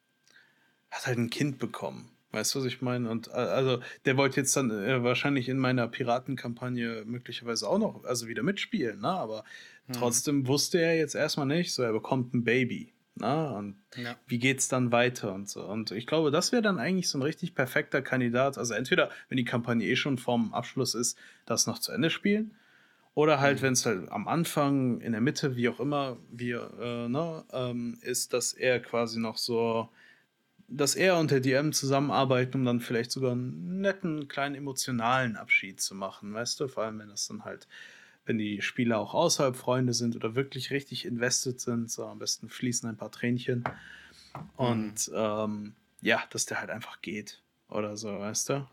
hat 0.90 1.06
halt 1.06 1.18
ein 1.18 1.30
Kind 1.30 1.58
bekommen. 1.58 2.10
Weißt 2.30 2.54
du, 2.54 2.58
was 2.58 2.66
ich 2.66 2.82
meine? 2.82 3.10
Und 3.10 3.30
also, 3.30 3.80
der 4.04 4.18
wollte 4.18 4.40
jetzt 4.40 4.54
dann 4.54 4.70
äh, 4.70 5.02
wahrscheinlich 5.02 5.48
in 5.48 5.58
meiner 5.58 5.88
Piratenkampagne 5.88 7.04
möglicherweise 7.06 7.66
auch 7.66 7.78
noch, 7.78 8.04
also 8.04 8.28
wieder 8.28 8.42
mitspielen, 8.42 9.00
ne? 9.00 9.08
Aber 9.08 9.44
Mhm. 9.88 9.94
Trotzdem 9.94 10.46
wusste 10.46 10.80
er 10.80 10.96
jetzt 10.96 11.14
erstmal 11.14 11.46
nicht, 11.46 11.72
so 11.72 11.82
er 11.82 11.92
bekommt 11.92 12.34
ein 12.34 12.44
Baby. 12.44 12.92
Na, 13.20 13.50
und 13.58 13.74
ja. 13.96 14.14
wie 14.28 14.38
geht's 14.38 14.68
dann 14.68 14.92
weiter 14.92 15.34
und 15.34 15.48
so. 15.48 15.64
Und 15.64 15.90
ich 15.90 16.06
glaube, 16.06 16.30
das 16.30 16.52
wäre 16.52 16.62
dann 16.62 16.78
eigentlich 16.78 17.08
so 17.08 17.18
ein 17.18 17.22
richtig 17.22 17.56
perfekter 17.56 18.00
Kandidat. 18.00 18.58
Also 18.58 18.74
entweder, 18.74 19.10
wenn 19.28 19.36
die 19.36 19.44
Kampagne 19.44 19.84
eh 19.88 19.96
schon 19.96 20.18
vorm 20.18 20.54
Abschluss 20.54 20.94
ist, 20.94 21.18
das 21.44 21.66
noch 21.66 21.80
zu 21.80 21.90
Ende 21.90 22.10
spielen. 22.10 22.54
Oder 23.14 23.40
halt, 23.40 23.58
mhm. 23.58 23.62
wenn 23.62 23.72
es 23.72 23.86
halt 23.86 24.12
am 24.12 24.28
Anfang, 24.28 25.00
in 25.00 25.10
der 25.10 25.20
Mitte, 25.20 25.56
wie 25.56 25.68
auch 25.68 25.80
immer, 25.80 26.16
wie, 26.30 26.52
äh, 26.52 27.08
ne, 27.08 27.44
ähm, 27.52 27.98
ist, 28.02 28.34
dass 28.34 28.52
er 28.52 28.78
quasi 28.78 29.18
noch 29.18 29.36
so, 29.36 29.88
dass 30.68 30.94
er 30.94 31.18
und 31.18 31.30
der 31.30 31.40
DM 31.40 31.72
zusammenarbeiten, 31.72 32.58
um 32.58 32.64
dann 32.64 32.80
vielleicht 32.80 33.10
sogar 33.10 33.32
einen 33.32 33.80
netten, 33.80 34.28
kleinen 34.28 34.54
emotionalen 34.54 35.36
Abschied 35.36 35.80
zu 35.80 35.94
machen, 35.94 36.34
weißt 36.34 36.60
du? 36.60 36.68
Vor 36.68 36.84
allem, 36.84 36.98
wenn 36.98 37.08
das 37.08 37.26
dann 37.26 37.44
halt 37.44 37.66
wenn 38.28 38.38
die 38.38 38.60
Spieler 38.60 38.98
auch 38.98 39.14
außerhalb 39.14 39.56
Freunde 39.56 39.94
sind 39.94 40.14
oder 40.14 40.36
wirklich 40.36 40.70
richtig 40.70 41.06
invested 41.06 41.60
sind, 41.60 41.90
so 41.90 42.04
am 42.04 42.18
besten 42.18 42.50
fließen 42.50 42.88
ein 42.88 42.98
paar 42.98 43.10
Tränchen. 43.10 43.64
Und 44.56 45.08
mhm. 45.08 45.14
ähm, 45.14 45.72
ja, 46.02 46.22
dass 46.30 46.44
der 46.44 46.60
halt 46.60 46.68
einfach 46.68 47.00
geht 47.00 47.42
oder 47.70 47.96
so, 47.96 48.18
weißt 48.18 48.50
du? 48.50 48.68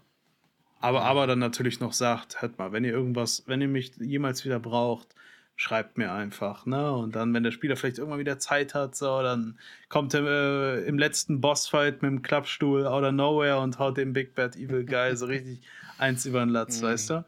Aber, 0.81 1.03
aber 1.03 1.25
dann 1.25 1.39
natürlich 1.39 1.79
noch 1.79 1.93
sagt, 1.93 2.41
hört 2.41 2.59
mal, 2.59 2.73
wenn 2.73 2.83
ihr 2.83 2.91
irgendwas, 2.91 3.43
wenn 3.47 3.61
ihr 3.61 3.69
mich 3.69 3.93
jemals 3.97 4.43
wieder 4.43 4.59
braucht, 4.59 5.15
schreibt 5.55 5.97
mir 5.97 6.11
einfach, 6.11 6.65
ne? 6.65 6.91
Und 6.91 7.15
dann, 7.15 7.33
wenn 7.33 7.43
der 7.43 7.51
Spieler 7.51 7.75
vielleicht 7.77 7.97
irgendwann 7.97 8.19
wieder 8.19 8.39
Zeit 8.39 8.73
hat, 8.73 8.95
so, 8.95 9.21
dann 9.21 9.57
kommt 9.87 10.13
er 10.13 10.23
äh, 10.23 10.87
im 10.87 10.97
letzten 10.97 11.39
Bossfight 11.39 12.01
mit 12.01 12.11
dem 12.11 12.21
Klappstuhl 12.21 12.85
out 12.85 13.03
of 13.03 13.13
nowhere 13.13 13.59
und 13.59 13.79
haut 13.79 13.97
den 13.97 14.13
Big 14.13 14.35
Bad 14.35 14.55
Evil 14.57 14.85
Guy 14.85 15.15
so 15.15 15.27
richtig 15.27 15.61
eins 15.97 16.25
über 16.25 16.39
den 16.41 16.49
Latz, 16.49 16.81
mhm. 16.81 16.85
weißt 16.85 17.09
du? 17.11 17.25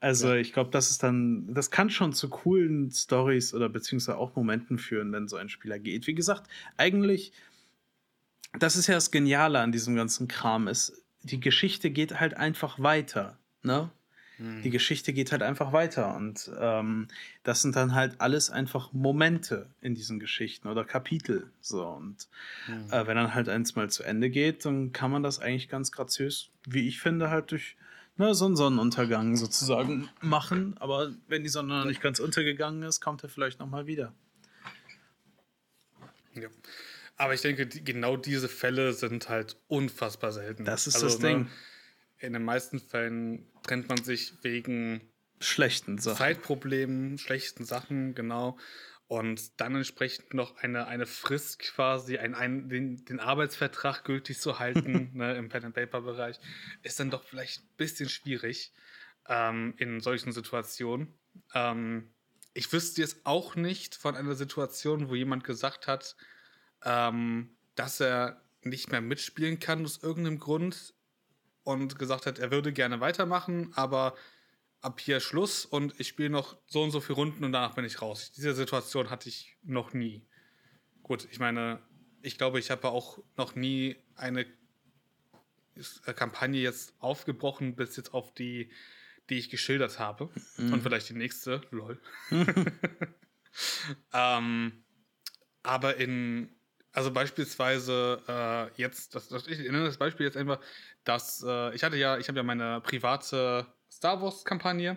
Also 0.00 0.28
ja. 0.28 0.36
ich 0.36 0.52
glaube, 0.52 0.70
das 0.70 0.90
ist 0.90 1.02
dann, 1.02 1.54
das 1.54 1.70
kann 1.70 1.88
schon 1.88 2.12
zu 2.12 2.28
coolen 2.28 2.90
Stories 2.90 3.54
oder 3.54 3.70
beziehungsweise 3.70 4.18
auch 4.18 4.36
Momenten 4.36 4.76
führen, 4.76 5.10
wenn 5.12 5.28
so 5.28 5.36
ein 5.36 5.48
Spieler 5.48 5.78
geht. 5.78 6.06
Wie 6.06 6.14
gesagt, 6.14 6.50
eigentlich, 6.76 7.32
das 8.58 8.76
ist 8.76 8.86
ja 8.86 8.94
das 8.94 9.10
Geniale 9.10 9.60
an 9.60 9.72
diesem 9.72 9.96
ganzen 9.96 10.28
Kram, 10.28 10.68
ist, 10.68 11.02
die 11.22 11.40
Geschichte 11.40 11.90
geht 11.90 12.20
halt 12.20 12.36
einfach 12.36 12.78
weiter, 12.78 13.38
ne? 13.62 13.90
Die 14.38 14.70
Geschichte 14.70 15.12
geht 15.12 15.30
halt 15.30 15.42
einfach 15.42 15.72
weiter 15.72 16.16
und 16.16 16.50
ähm, 16.58 17.06
das 17.44 17.62
sind 17.62 17.76
dann 17.76 17.94
halt 17.94 18.20
alles 18.20 18.50
einfach 18.50 18.92
Momente 18.92 19.70
in 19.80 19.94
diesen 19.94 20.18
Geschichten 20.18 20.66
oder 20.66 20.84
Kapitel. 20.84 21.52
So 21.60 21.86
und 21.86 22.26
mhm. 22.66 22.90
äh, 22.90 23.06
wenn 23.06 23.16
dann 23.16 23.34
halt 23.34 23.48
eins 23.48 23.76
mal 23.76 23.88
zu 23.90 24.02
Ende 24.02 24.30
geht, 24.30 24.64
dann 24.64 24.92
kann 24.92 25.12
man 25.12 25.22
das 25.22 25.38
eigentlich 25.38 25.68
ganz 25.68 25.92
graziös, 25.92 26.50
wie 26.66 26.88
ich 26.88 26.98
finde, 26.98 27.30
halt 27.30 27.52
durch 27.52 27.76
ne, 28.16 28.34
so 28.34 28.46
einen 28.46 28.56
Sonnenuntergang 28.56 29.36
sozusagen 29.36 30.08
machen. 30.20 30.76
Aber 30.80 31.12
wenn 31.28 31.44
die 31.44 31.48
Sonne 31.48 31.78
noch 31.78 31.84
nicht 31.84 32.00
ganz 32.00 32.18
untergegangen 32.18 32.82
ist, 32.82 33.00
kommt 33.00 33.22
er 33.22 33.28
vielleicht 33.28 33.60
nochmal 33.60 33.86
wieder. 33.86 34.12
Ja. 36.34 36.48
Aber 37.16 37.34
ich 37.34 37.42
denke, 37.42 37.66
die, 37.66 37.84
genau 37.84 38.16
diese 38.16 38.48
Fälle 38.48 38.92
sind 38.92 39.28
halt 39.28 39.56
unfassbar 39.68 40.32
selten. 40.32 40.64
Das 40.64 40.88
ist 40.88 40.96
also, 40.96 41.06
das 41.06 41.18
Ding. 41.18 41.42
Ne, 41.42 41.48
in 42.18 42.32
den 42.32 42.44
meisten 42.44 42.80
Fällen 42.80 43.50
trennt 43.62 43.88
man 43.88 44.02
sich 44.02 44.32
wegen 44.42 45.00
schlechten 45.40 45.98
Sachen. 45.98 46.16
Zeitproblemen, 46.16 47.18
schlechten 47.18 47.64
Sachen, 47.64 48.14
genau. 48.14 48.58
Und 49.06 49.60
dann 49.60 49.76
entsprechend 49.76 50.32
noch 50.32 50.56
eine, 50.56 50.86
eine 50.86 51.06
Frist 51.06 51.58
quasi, 51.58 52.16
ein, 52.18 52.34
ein, 52.34 52.68
den, 52.68 53.04
den 53.04 53.20
Arbeitsvertrag 53.20 54.04
gültig 54.04 54.40
zu 54.40 54.58
halten 54.58 55.10
ne, 55.14 55.36
im 55.36 55.48
Pen-and-Paper-Bereich, 55.50 56.40
ist 56.82 56.98
dann 56.98 57.10
doch 57.10 57.24
vielleicht 57.24 57.62
ein 57.62 57.76
bisschen 57.76 58.08
schwierig 58.08 58.72
ähm, 59.28 59.74
in 59.76 60.00
solchen 60.00 60.32
Situationen. 60.32 61.12
Ähm, 61.54 62.14
ich 62.54 62.72
wüsste 62.72 63.02
jetzt 63.02 63.26
auch 63.26 63.56
nicht 63.56 63.94
von 63.94 64.16
einer 64.16 64.34
Situation, 64.34 65.08
wo 65.08 65.14
jemand 65.14 65.44
gesagt 65.44 65.86
hat, 65.86 66.16
ähm, 66.84 67.56
dass 67.74 68.00
er 68.00 68.40
nicht 68.62 68.90
mehr 68.90 69.00
mitspielen 69.00 69.58
kann 69.58 69.84
aus 69.84 70.02
irgendeinem 70.02 70.38
Grund 70.38 70.93
und 71.64 71.98
gesagt 71.98 72.26
hat, 72.26 72.38
er 72.38 72.50
würde 72.50 72.72
gerne 72.72 73.00
weitermachen, 73.00 73.72
aber 73.74 74.14
ab 74.80 75.00
hier 75.00 75.18
Schluss 75.18 75.64
und 75.64 75.98
ich 75.98 76.08
spiele 76.08 76.30
noch 76.30 76.56
so 76.66 76.82
und 76.82 76.90
so 76.90 77.00
viele 77.00 77.16
Runden 77.16 77.44
und 77.44 77.52
danach 77.52 77.74
bin 77.74 77.84
ich 77.84 78.02
raus. 78.02 78.32
Diese 78.36 78.54
Situation 78.54 79.10
hatte 79.10 79.28
ich 79.28 79.56
noch 79.62 79.94
nie. 79.94 80.26
Gut, 81.02 81.26
ich 81.30 81.40
meine, 81.40 81.80
ich 82.22 82.38
glaube, 82.38 82.58
ich 82.58 82.70
habe 82.70 82.88
auch 82.88 83.18
noch 83.36 83.54
nie 83.54 83.96
eine 84.14 84.46
äh, 86.06 86.12
Kampagne 86.12 86.60
jetzt 86.60 86.94
aufgebrochen, 87.00 87.76
bis 87.76 87.96
jetzt 87.96 88.14
auf 88.14 88.32
die, 88.34 88.70
die 89.30 89.38
ich 89.38 89.50
geschildert 89.50 89.98
habe. 89.98 90.30
Mhm. 90.56 90.74
Und 90.74 90.82
vielleicht 90.82 91.08
die 91.08 91.14
nächste, 91.14 91.62
lol. 91.70 92.00
ähm, 94.12 94.84
aber 95.62 95.96
in, 95.96 96.53
also 96.94 97.10
beispielsweise 97.10 98.22
äh, 98.28 98.80
jetzt, 98.80 99.14
das, 99.14 99.28
das, 99.28 99.48
ich 99.48 99.58
nenne 99.58 99.84
das 99.84 99.98
Beispiel 99.98 100.26
jetzt 100.26 100.36
einfach, 100.36 100.60
dass 101.02 101.44
äh, 101.46 101.74
ich 101.74 101.82
hatte 101.82 101.96
ja, 101.96 102.18
ich 102.18 102.28
habe 102.28 102.38
ja 102.38 102.44
meine 102.44 102.80
private 102.80 103.66
Star 103.90 104.22
Wars-Kampagne, 104.22 104.96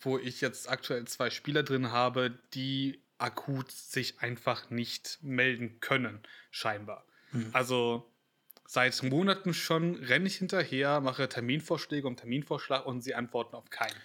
wo 0.00 0.18
ich 0.18 0.40
jetzt 0.40 0.68
aktuell 0.68 1.04
zwei 1.06 1.30
Spieler 1.30 1.62
drin 1.62 1.92
habe, 1.92 2.36
die 2.52 3.00
akut 3.18 3.70
sich 3.70 4.20
einfach 4.20 4.70
nicht 4.70 5.18
melden 5.22 5.78
können, 5.80 6.20
scheinbar. 6.50 7.06
Mhm. 7.30 7.50
Also 7.52 8.12
seit 8.66 9.00
Monaten 9.04 9.54
schon 9.54 9.94
renne 9.96 10.26
ich 10.26 10.36
hinterher, 10.36 11.00
mache 11.00 11.28
Terminvorschläge 11.28 12.06
um 12.06 12.16
Terminvorschlag 12.16 12.84
und 12.86 13.02
sie 13.02 13.14
antworten 13.14 13.54
auf 13.54 13.70
keinen. 13.70 13.96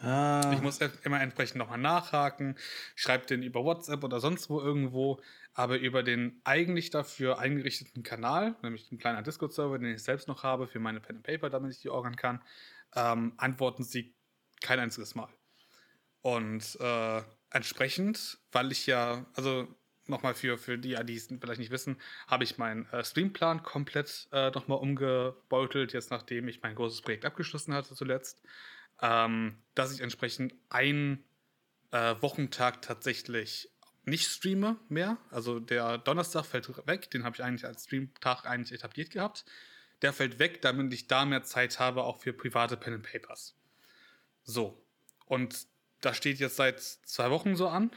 Ah. 0.00 0.52
Ich 0.54 0.62
muss 0.62 0.78
immer 1.02 1.20
entsprechend 1.20 1.56
nochmal 1.56 1.78
nachhaken, 1.78 2.56
schreibe 2.94 3.26
den 3.26 3.42
über 3.42 3.64
WhatsApp 3.64 4.04
oder 4.04 4.20
sonst 4.20 4.48
wo 4.48 4.60
irgendwo, 4.60 5.20
aber 5.58 5.76
über 5.80 6.04
den 6.04 6.40
eigentlich 6.44 6.90
dafür 6.90 7.40
eingerichteten 7.40 8.04
Kanal, 8.04 8.54
nämlich 8.62 8.92
einen 8.92 9.00
kleinen 9.00 9.24
Discord-Server, 9.24 9.80
den 9.80 9.92
ich 9.92 10.04
selbst 10.04 10.28
noch 10.28 10.44
habe 10.44 10.68
für 10.68 10.78
meine 10.78 11.00
Pen 11.00 11.16
and 11.16 11.26
Paper, 11.26 11.50
damit 11.50 11.72
ich 11.72 11.80
die 11.80 11.88
organ 11.88 12.14
kann, 12.14 12.40
ähm, 12.94 13.32
antworten 13.38 13.82
sie 13.82 14.14
kein 14.60 14.78
einziges 14.78 15.16
Mal. 15.16 15.28
Und 16.22 16.78
äh, 16.80 17.22
entsprechend, 17.50 18.38
weil 18.52 18.70
ich 18.70 18.86
ja, 18.86 19.26
also 19.34 19.66
nochmal 20.06 20.34
für, 20.34 20.58
für 20.58 20.78
die, 20.78 20.94
die 21.04 21.16
es 21.16 21.26
vielleicht 21.26 21.58
nicht 21.58 21.72
wissen, 21.72 22.00
habe 22.28 22.44
ich 22.44 22.56
meinen 22.58 22.86
äh, 22.92 23.02
Streamplan 23.02 23.64
komplett 23.64 24.28
äh, 24.30 24.50
nochmal 24.50 24.78
umgebeutelt, 24.78 25.92
jetzt 25.92 26.12
nachdem 26.12 26.46
ich 26.46 26.62
mein 26.62 26.76
großes 26.76 27.02
Projekt 27.02 27.24
abgeschlossen 27.24 27.74
hatte 27.74 27.96
zuletzt, 27.96 28.44
ähm, 29.02 29.58
dass 29.74 29.92
ich 29.92 30.02
entsprechend 30.02 30.54
einen 30.68 31.24
äh, 31.90 32.14
Wochentag 32.20 32.80
tatsächlich 32.80 33.72
nicht 34.08 34.26
streame 34.26 34.76
mehr. 34.88 35.18
Also 35.30 35.60
der 35.60 35.98
Donnerstag 35.98 36.46
fällt 36.46 36.68
weg, 36.86 37.10
den 37.10 37.24
habe 37.24 37.36
ich 37.36 37.42
eigentlich 37.42 37.64
als 37.64 37.84
Streamtag 37.84 38.46
eigentlich 38.46 38.72
etabliert 38.72 39.10
gehabt 39.10 39.44
der 40.02 40.12
fällt 40.12 40.38
weg, 40.38 40.62
damit 40.62 40.92
ich 40.92 41.06
da 41.06 41.24
mehr 41.24 41.42
Zeit 41.42 41.78
habe, 41.78 42.04
auch 42.04 42.18
für 42.18 42.32
private 42.32 42.76
Pen 42.76 42.94
and 42.94 43.02
Papers. 43.10 43.54
So. 44.44 44.82
Und 45.26 45.66
das 46.00 46.16
steht 46.16 46.38
jetzt 46.38 46.56
seit 46.56 46.80
zwei 46.80 47.30
Wochen 47.30 47.56
so 47.56 47.68
an. 47.68 47.90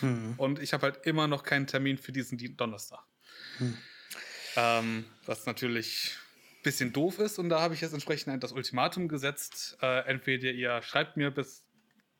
Mhm. 0.00 0.34
Und 0.36 0.58
ich 0.60 0.72
habe 0.72 0.84
halt 0.84 1.06
immer 1.06 1.26
noch 1.26 1.42
keinen 1.42 1.66
Termin 1.66 1.98
für 1.98 2.12
diesen 2.12 2.38
Donnerstag. 2.56 3.00
Mhm. 3.58 3.78
Ähm, 4.56 5.04
was 5.26 5.46
natürlich 5.46 6.16
ein 6.58 6.62
bisschen 6.62 6.92
doof 6.92 7.18
ist. 7.18 7.38
Und 7.38 7.48
da 7.48 7.60
habe 7.60 7.74
ich 7.74 7.80
jetzt 7.80 7.92
entsprechend 7.92 8.42
das 8.42 8.52
Ultimatum 8.52 9.08
gesetzt. 9.08 9.76
Äh, 9.82 10.06
entweder 10.06 10.50
ihr 10.50 10.80
schreibt 10.82 11.16
mir 11.16 11.30
bis 11.30 11.64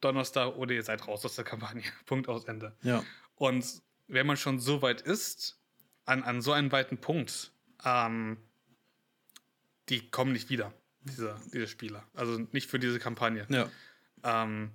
Donnerstag 0.01 0.57
oder 0.57 0.75
ihr 0.75 0.83
seid 0.83 1.07
raus 1.07 1.25
aus 1.25 1.37
der 1.37 1.45
Kampagne. 1.45 1.85
Punkt 2.07 2.29
aus 2.29 2.45
Ende. 2.45 2.77
Ja. 2.83 3.05
Und 3.41 3.81
wenn 4.07 4.27
man 4.27 4.37
schon 4.37 4.61
so 4.61 4.83
weit 4.83 5.01
ist, 5.01 5.59
an, 6.05 6.23
an 6.25 6.43
so 6.43 6.53
einem 6.53 6.71
weiten 6.73 6.99
Punkt, 6.99 7.53
ähm, 7.83 8.37
die 9.89 10.11
kommen 10.11 10.33
nicht 10.33 10.51
wieder, 10.51 10.75
diese, 11.01 11.41
diese 11.51 11.67
Spieler. 11.67 12.05
Also 12.13 12.39
nicht 12.53 12.69
für 12.69 12.79
diese 12.79 12.99
Kampagne. 12.99 13.47
Ja. 13.49 13.71
Ähm, 14.23 14.73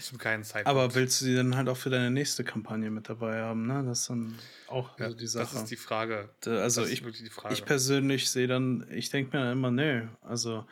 zum 0.00 0.18
keinen 0.18 0.44
Zeitpunkt. 0.44 0.68
Aber 0.68 0.94
willst 0.94 1.20
du 1.20 1.24
sie 1.24 1.34
dann 1.34 1.56
halt 1.56 1.68
auch 1.68 1.76
für 1.76 1.90
deine 1.90 2.12
nächste 2.12 2.44
Kampagne 2.44 2.90
mit 2.90 3.08
dabei 3.08 3.40
haben, 3.40 3.66
ne? 3.66 3.82
Das 3.84 4.02
ist 4.02 4.10
dann 4.10 4.38
auch 4.68 4.96
ja, 5.00 5.10
so 5.10 5.16
die 5.16 5.26
Sache. 5.26 5.52
Das 5.52 5.62
ist 5.64 5.70
die 5.72 5.76
Frage. 5.76 6.30
Also 6.46 6.86
ich, 6.86 7.02
ich 7.50 7.64
persönlich 7.64 8.30
sehe 8.30 8.46
dann, 8.46 8.86
ich 8.92 9.10
denke 9.10 9.36
mir 9.36 9.42
dann 9.42 9.52
immer, 9.52 9.72
nö, 9.72 10.06
also 10.22 10.64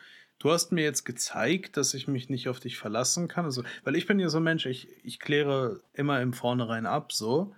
du 0.45 0.51
hast 0.51 0.71
mir 0.71 0.83
jetzt 0.83 1.05
gezeigt, 1.05 1.75
dass 1.75 1.95
ich 1.95 2.07
mich 2.07 2.29
nicht 2.29 2.49
auf 2.49 2.59
dich 2.59 2.77
verlassen 2.77 3.27
kann. 3.27 3.45
Also, 3.45 3.63
weil 3.83 3.95
ich 3.95 4.05
bin 4.05 4.19
ja 4.19 4.29
so 4.29 4.37
ein 4.37 4.43
Mensch, 4.43 4.67
ich, 4.67 4.87
ich 5.03 5.19
kläre 5.19 5.81
immer 5.93 6.21
im 6.21 6.33
Vornherein 6.33 6.85
ab, 6.85 7.11
so. 7.11 7.55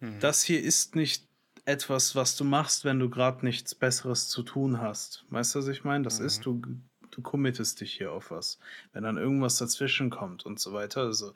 Mhm. 0.00 0.20
Das 0.20 0.42
hier 0.42 0.62
ist 0.62 0.94
nicht 0.94 1.26
etwas, 1.64 2.14
was 2.14 2.36
du 2.36 2.44
machst, 2.44 2.84
wenn 2.84 2.98
du 2.98 3.08
gerade 3.08 3.46
nichts 3.46 3.74
Besseres 3.74 4.28
zu 4.28 4.42
tun 4.42 4.78
hast. 4.78 5.24
Weißt 5.30 5.54
du, 5.54 5.60
was 5.60 5.68
ich 5.68 5.84
meine? 5.84 6.04
Das 6.04 6.20
mhm. 6.20 6.26
ist, 6.26 6.44
du, 6.44 6.60
du 7.10 7.22
committest 7.22 7.80
dich 7.80 7.94
hier 7.94 8.12
auf 8.12 8.30
was. 8.30 8.58
Wenn 8.92 9.04
dann 9.04 9.16
irgendwas 9.16 9.56
dazwischen 9.56 10.10
kommt 10.10 10.44
und 10.44 10.60
so 10.60 10.74
weiter, 10.74 11.04
also, 11.04 11.32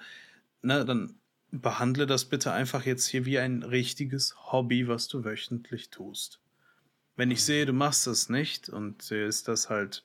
ne, 0.61 0.85
dann 0.85 1.14
behandle 1.53 2.07
das 2.07 2.27
bitte 2.27 2.53
einfach 2.53 2.85
jetzt 2.85 3.07
hier 3.07 3.24
wie 3.24 3.39
ein 3.39 3.62
richtiges 3.62 4.37
Hobby, 4.53 4.89
was 4.89 5.09
du 5.09 5.24
wöchentlich 5.24 5.89
tust. 5.89 6.39
Wenn 7.14 7.31
ich 7.31 7.39
mhm. 7.39 7.45
sehe, 7.45 7.64
du 7.64 7.72
machst 7.72 8.07
das 8.07 8.29
nicht 8.29 8.68
und 8.68 9.09
dir 9.09 9.27
ist 9.27 9.49
das 9.49 9.70
halt, 9.70 10.05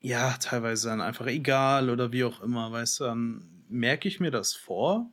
ja, 0.00 0.32
teilweise 0.38 0.88
dann 0.88 1.00
einfach 1.00 1.26
egal 1.26 1.90
oder 1.90 2.12
wie 2.12 2.24
auch 2.24 2.40
immer, 2.42 2.72
weißt 2.72 3.00
du, 3.00 3.04
dann 3.04 3.64
merke 3.68 4.08
ich 4.08 4.20
mir 4.20 4.30
das 4.30 4.54
vor 4.54 5.10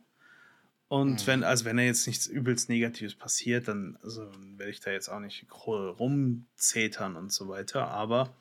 und 0.88 1.22
mhm. 1.22 1.26
wenn, 1.26 1.44
also 1.44 1.66
wenn 1.66 1.76
da 1.76 1.82
jetzt 1.82 2.06
nichts 2.06 2.26
übelst 2.26 2.70
Negatives 2.70 3.14
passiert, 3.14 3.68
dann 3.68 3.98
also 4.02 4.30
werde 4.56 4.70
ich 4.70 4.80
da 4.80 4.90
jetzt 4.90 5.08
auch 5.08 5.20
nicht 5.20 5.46
rumzetern 5.60 7.16
und 7.16 7.30
so 7.30 7.48
weiter. 7.48 7.88
Aber 7.88 8.34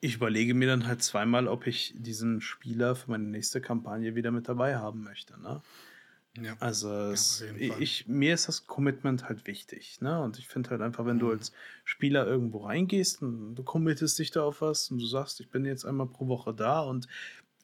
ich 0.00 0.16
überlege 0.16 0.54
mir 0.54 0.66
dann 0.66 0.86
halt 0.86 1.02
zweimal, 1.02 1.46
ob 1.46 1.66
ich 1.66 1.94
diesen 1.96 2.40
Spieler 2.40 2.96
für 2.96 3.12
meine 3.12 3.24
nächste 3.24 3.60
Kampagne 3.60 4.16
wieder 4.16 4.32
mit 4.32 4.48
dabei 4.48 4.76
haben 4.76 5.04
möchte. 5.04 5.40
Ne? 5.40 5.62
Ja. 6.36 6.56
Also 6.60 6.90
es, 7.10 7.44
ja, 7.58 7.76
ich, 7.78 8.06
mir 8.06 8.34
ist 8.34 8.48
das 8.48 8.66
Commitment 8.66 9.28
halt 9.28 9.46
wichtig. 9.46 10.00
Ne? 10.00 10.20
Und 10.22 10.38
ich 10.38 10.48
finde 10.48 10.70
halt 10.70 10.82
einfach, 10.82 11.04
wenn 11.04 11.16
mhm. 11.16 11.20
du 11.20 11.30
als 11.30 11.52
Spieler 11.84 12.26
irgendwo 12.26 12.58
reingehst 12.58 13.22
und 13.22 13.54
du 13.54 13.62
committest 13.62 14.18
dich 14.18 14.30
da 14.30 14.42
auf 14.42 14.60
was 14.60 14.90
und 14.90 14.98
du 14.98 15.06
sagst, 15.06 15.40
ich 15.40 15.50
bin 15.50 15.64
jetzt 15.64 15.84
einmal 15.84 16.06
pro 16.06 16.28
Woche 16.28 16.54
da 16.54 16.80
und 16.80 17.08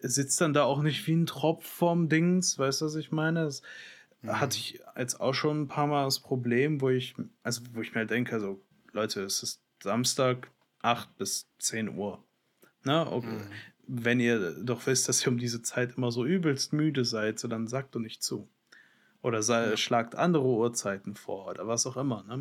sitzt 0.01 0.41
dann 0.41 0.53
da 0.53 0.65
auch 0.65 0.83
nicht 0.83 1.07
wie 1.07 1.15
ein 1.15 1.27
Tropf 1.27 1.67
vorm 1.67 2.09
Dings, 2.09 2.59
weißt 2.59 2.81
du, 2.81 2.87
was 2.87 2.97
ich 2.97 3.13
meine? 3.13 3.45
Das 3.45 3.63
mhm. 4.23 4.41
hatte 4.41 4.59
ich 4.59 4.81
jetzt 4.97 5.21
auch 5.21 5.35
schon 5.35 5.63
ein 5.63 5.69
paar 5.69 5.87
Mal 5.87 6.05
das 6.05 6.21
Problem, 6.21 6.81
wo 6.81 6.91
ich, 6.91 7.15
also 7.43 7.63
wo 7.73 7.81
ich 7.81 7.93
mir 7.93 8.01
halt 8.01 8.11
denke, 8.11 8.41
so, 8.41 8.61
Leute, 8.93 9.23
es 9.23 9.43
ist 9.43 9.63
Samstag 9.83 10.51
8 10.83 11.17
bis 11.17 11.49
10 11.59 11.97
Uhr. 11.97 12.23
Ne? 12.85 13.11
Okay. 13.11 13.27
Mhm. 13.27 13.51
Wenn 13.87 14.21
ihr 14.21 14.53
doch 14.63 14.87
wisst, 14.87 15.09
dass 15.09 15.25
ihr 15.25 15.29
um 15.29 15.39
diese 15.39 15.63
Zeit 15.63 15.97
immer 15.97 16.11
so 16.11 16.25
übelst 16.25 16.73
müde 16.73 17.05
seid, 17.05 17.39
so 17.39 17.49
dann 17.49 17.67
sagt 17.67 17.95
doch 17.95 18.01
nicht 18.01 18.23
zu. 18.23 18.49
Oder 19.25 19.43
sei, 19.43 19.71
ja. 19.71 19.77
schlagt 19.79 20.17
andere 20.17 20.45
Uhrzeiten 20.45 21.17
vor 21.17 21.47
oder 21.47 21.67
was 21.67 21.87
auch 21.87 21.97
immer. 21.97 22.23
Ne? 22.25 22.37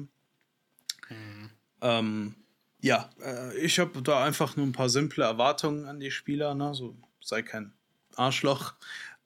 Mhm. 1.09 1.49
Ähm, 1.79 2.35
ja, 2.81 3.09
äh, 3.23 3.57
ich 3.57 3.79
habe 3.79 4.01
da 4.01 4.21
einfach 4.21 4.57
nur 4.57 4.65
ein 4.65 4.73
paar 4.73 4.89
simple 4.89 5.23
Erwartungen 5.23 5.85
an 5.85 6.01
die 6.01 6.11
Spieler. 6.11 6.55
Ne? 6.55 6.73
So, 6.73 6.97
sei 7.21 7.41
kein 7.41 7.71
Arschloch, 8.17 8.73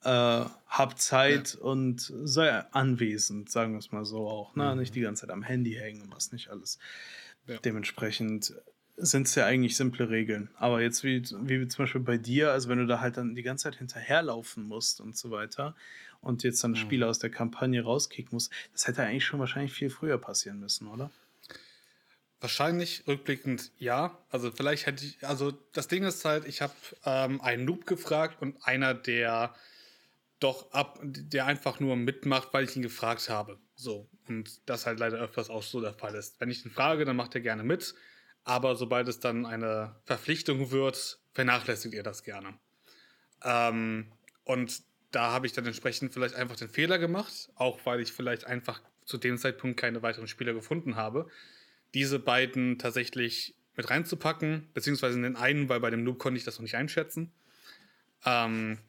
äh, 0.03 0.45
hab 0.67 0.99
Zeit 0.99 1.55
ja. 1.55 1.61
und 1.61 2.13
sei 2.25 2.51
anwesend, 2.73 3.49
sagen 3.49 3.73
wir 3.73 3.79
es 3.79 3.91
mal 3.91 4.05
so 4.05 4.29
auch. 4.29 4.55
Ne? 4.55 4.75
Mhm. 4.75 4.81
Nicht 4.81 4.93
die 4.93 5.01
ganze 5.01 5.21
Zeit 5.21 5.31
am 5.31 5.41
Handy 5.41 5.73
hängen 5.73 6.03
und 6.03 6.15
was 6.15 6.31
nicht 6.31 6.49
alles. 6.49 6.77
Ja. 7.47 7.57
Dementsprechend 7.57 8.53
sind 8.97 9.25
es 9.25 9.33
ja 9.33 9.47
eigentlich 9.47 9.75
simple 9.75 10.11
Regeln. 10.11 10.51
Aber 10.57 10.79
jetzt 10.81 11.03
wie, 11.03 11.23
wie 11.23 11.67
zum 11.67 11.85
Beispiel 11.85 12.01
bei 12.01 12.19
dir, 12.19 12.51
also 12.51 12.69
wenn 12.69 12.77
du 12.77 12.85
da 12.85 12.99
halt 12.99 13.17
dann 13.17 13.33
die 13.33 13.41
ganze 13.41 13.63
Zeit 13.63 13.77
hinterherlaufen 13.77 14.63
musst 14.63 15.01
und 15.01 15.17
so 15.17 15.31
weiter 15.31 15.75
und 16.21 16.43
jetzt 16.43 16.63
dann 16.63 16.71
mhm. 16.71 16.75
Spieler 16.75 17.07
aus 17.07 17.19
der 17.19 17.29
Kampagne 17.29 17.81
rauskicken 17.81 18.29
musst, 18.33 18.51
das 18.73 18.87
hätte 18.87 19.03
eigentlich 19.03 19.25
schon 19.25 19.39
wahrscheinlich 19.39 19.73
viel 19.73 19.89
früher 19.89 20.17
passieren 20.17 20.59
müssen, 20.59 20.87
oder? 20.87 21.11
Wahrscheinlich 22.39 23.07
rückblickend 23.07 23.71
ja. 23.79 24.17
Also 24.29 24.51
vielleicht 24.51 24.85
hätte 24.85 25.03
ich, 25.05 25.25
also 25.25 25.51
das 25.73 25.87
Ding 25.87 26.03
ist 26.03 26.23
halt, 26.23 26.45
ich 26.47 26.61
habe 26.61 26.73
ähm, 27.03 27.41
einen 27.41 27.65
Noob 27.65 27.87
gefragt 27.87 28.41
und 28.41 28.63
einer, 28.63 28.93
der 28.93 29.55
doch 30.39 30.71
ab, 30.71 30.99
der 31.01 31.47
einfach 31.47 31.79
nur 31.79 31.95
mitmacht, 31.95 32.49
weil 32.53 32.65
ich 32.65 32.75
ihn 32.75 32.83
gefragt 32.83 33.27
habe. 33.29 33.57
So. 33.75 34.07
Und 34.27 34.69
das 34.69 34.85
halt 34.85 34.99
leider 34.99 35.17
öfters 35.17 35.49
auch 35.49 35.63
so 35.63 35.81
der 35.81 35.93
Fall 35.93 36.13
ist. 36.13 36.39
Wenn 36.39 36.51
ich 36.51 36.63
ihn 36.63 36.71
frage, 36.71 37.05
dann 37.05 37.15
macht 37.15 37.33
er 37.33 37.41
gerne 37.41 37.63
mit. 37.63 37.95
Aber 38.43 38.75
sobald 38.75 39.07
es 39.07 39.19
dann 39.19 39.45
eine 39.45 39.95
Verpflichtung 40.05 40.71
wird, 40.71 41.19
vernachlässigt 41.33 41.95
er 41.95 42.03
das 42.03 42.23
gerne. 42.23 42.53
Ähm, 43.43 44.11
und 44.43 44.81
da 45.11 45.31
habe 45.31 45.47
ich 45.47 45.53
dann 45.53 45.65
entsprechend 45.65 46.13
vielleicht 46.13 46.35
einfach 46.35 46.55
den 46.55 46.69
Fehler 46.69 46.99
gemacht, 46.99 47.49
auch 47.55 47.79
weil 47.85 48.01
ich 48.01 48.11
vielleicht 48.11 48.45
einfach 48.45 48.81
zu 49.05 49.17
dem 49.17 49.37
Zeitpunkt 49.37 49.79
keine 49.79 50.01
weiteren 50.01 50.27
Spieler 50.27 50.53
gefunden 50.53 50.95
habe, 50.95 51.29
diese 51.93 52.19
beiden 52.19 52.77
tatsächlich 52.77 53.55
mit 53.75 53.89
reinzupacken, 53.89 54.69
beziehungsweise 54.73 55.15
in 55.15 55.23
den 55.23 55.35
einen, 55.35 55.69
weil 55.69 55.79
bei 55.79 55.89
dem 55.89 56.03
Noob 56.03 56.19
konnte 56.19 56.37
ich 56.37 56.43
das 56.43 56.55
noch 56.55 56.63
nicht 56.63 56.75
einschätzen. 56.75 57.31
Ähm, 58.25 58.79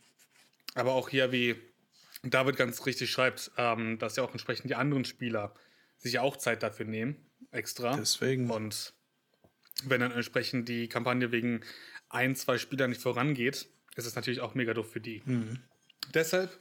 aber 0.74 0.92
auch 0.92 1.08
hier, 1.08 1.30
wie 1.30 1.56
David 2.22 2.56
ganz 2.56 2.84
richtig 2.86 3.10
schreibt, 3.10 3.52
ähm, 3.56 3.98
dass 3.98 4.16
ja 4.16 4.24
auch 4.24 4.32
entsprechend 4.32 4.70
die 4.70 4.74
anderen 4.74 5.04
Spieler 5.04 5.54
sich 5.98 6.18
auch 6.18 6.36
Zeit 6.36 6.62
dafür 6.62 6.86
nehmen, 6.86 7.16
extra. 7.50 7.96
Deswegen. 7.96 8.50
Und 8.50 8.94
wenn 9.84 10.00
dann 10.00 10.12
entsprechend 10.12 10.68
die 10.68 10.88
Kampagne 10.88 11.30
wegen 11.32 11.60
ein, 12.08 12.34
zwei 12.34 12.58
Spielern 12.58 12.90
nicht 12.90 13.02
vorangeht, 13.02 13.68
ist 13.96 14.06
es 14.06 14.14
natürlich 14.14 14.40
auch 14.40 14.54
mega 14.54 14.74
doof 14.74 14.90
für 14.90 15.00
die. 15.00 15.22
Mhm. 15.24 15.58
Deshalb 16.14 16.56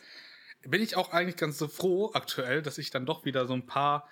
bin 0.62 0.82
ich 0.82 0.96
auch 0.96 1.12
eigentlich 1.12 1.38
ganz 1.38 1.58
so 1.58 1.68
froh 1.68 2.12
aktuell, 2.14 2.62
dass 2.62 2.78
ich 2.78 2.90
dann 2.90 3.06
doch 3.06 3.26
wieder 3.26 3.46
so 3.46 3.54
ein 3.54 3.66
paar 3.66 4.10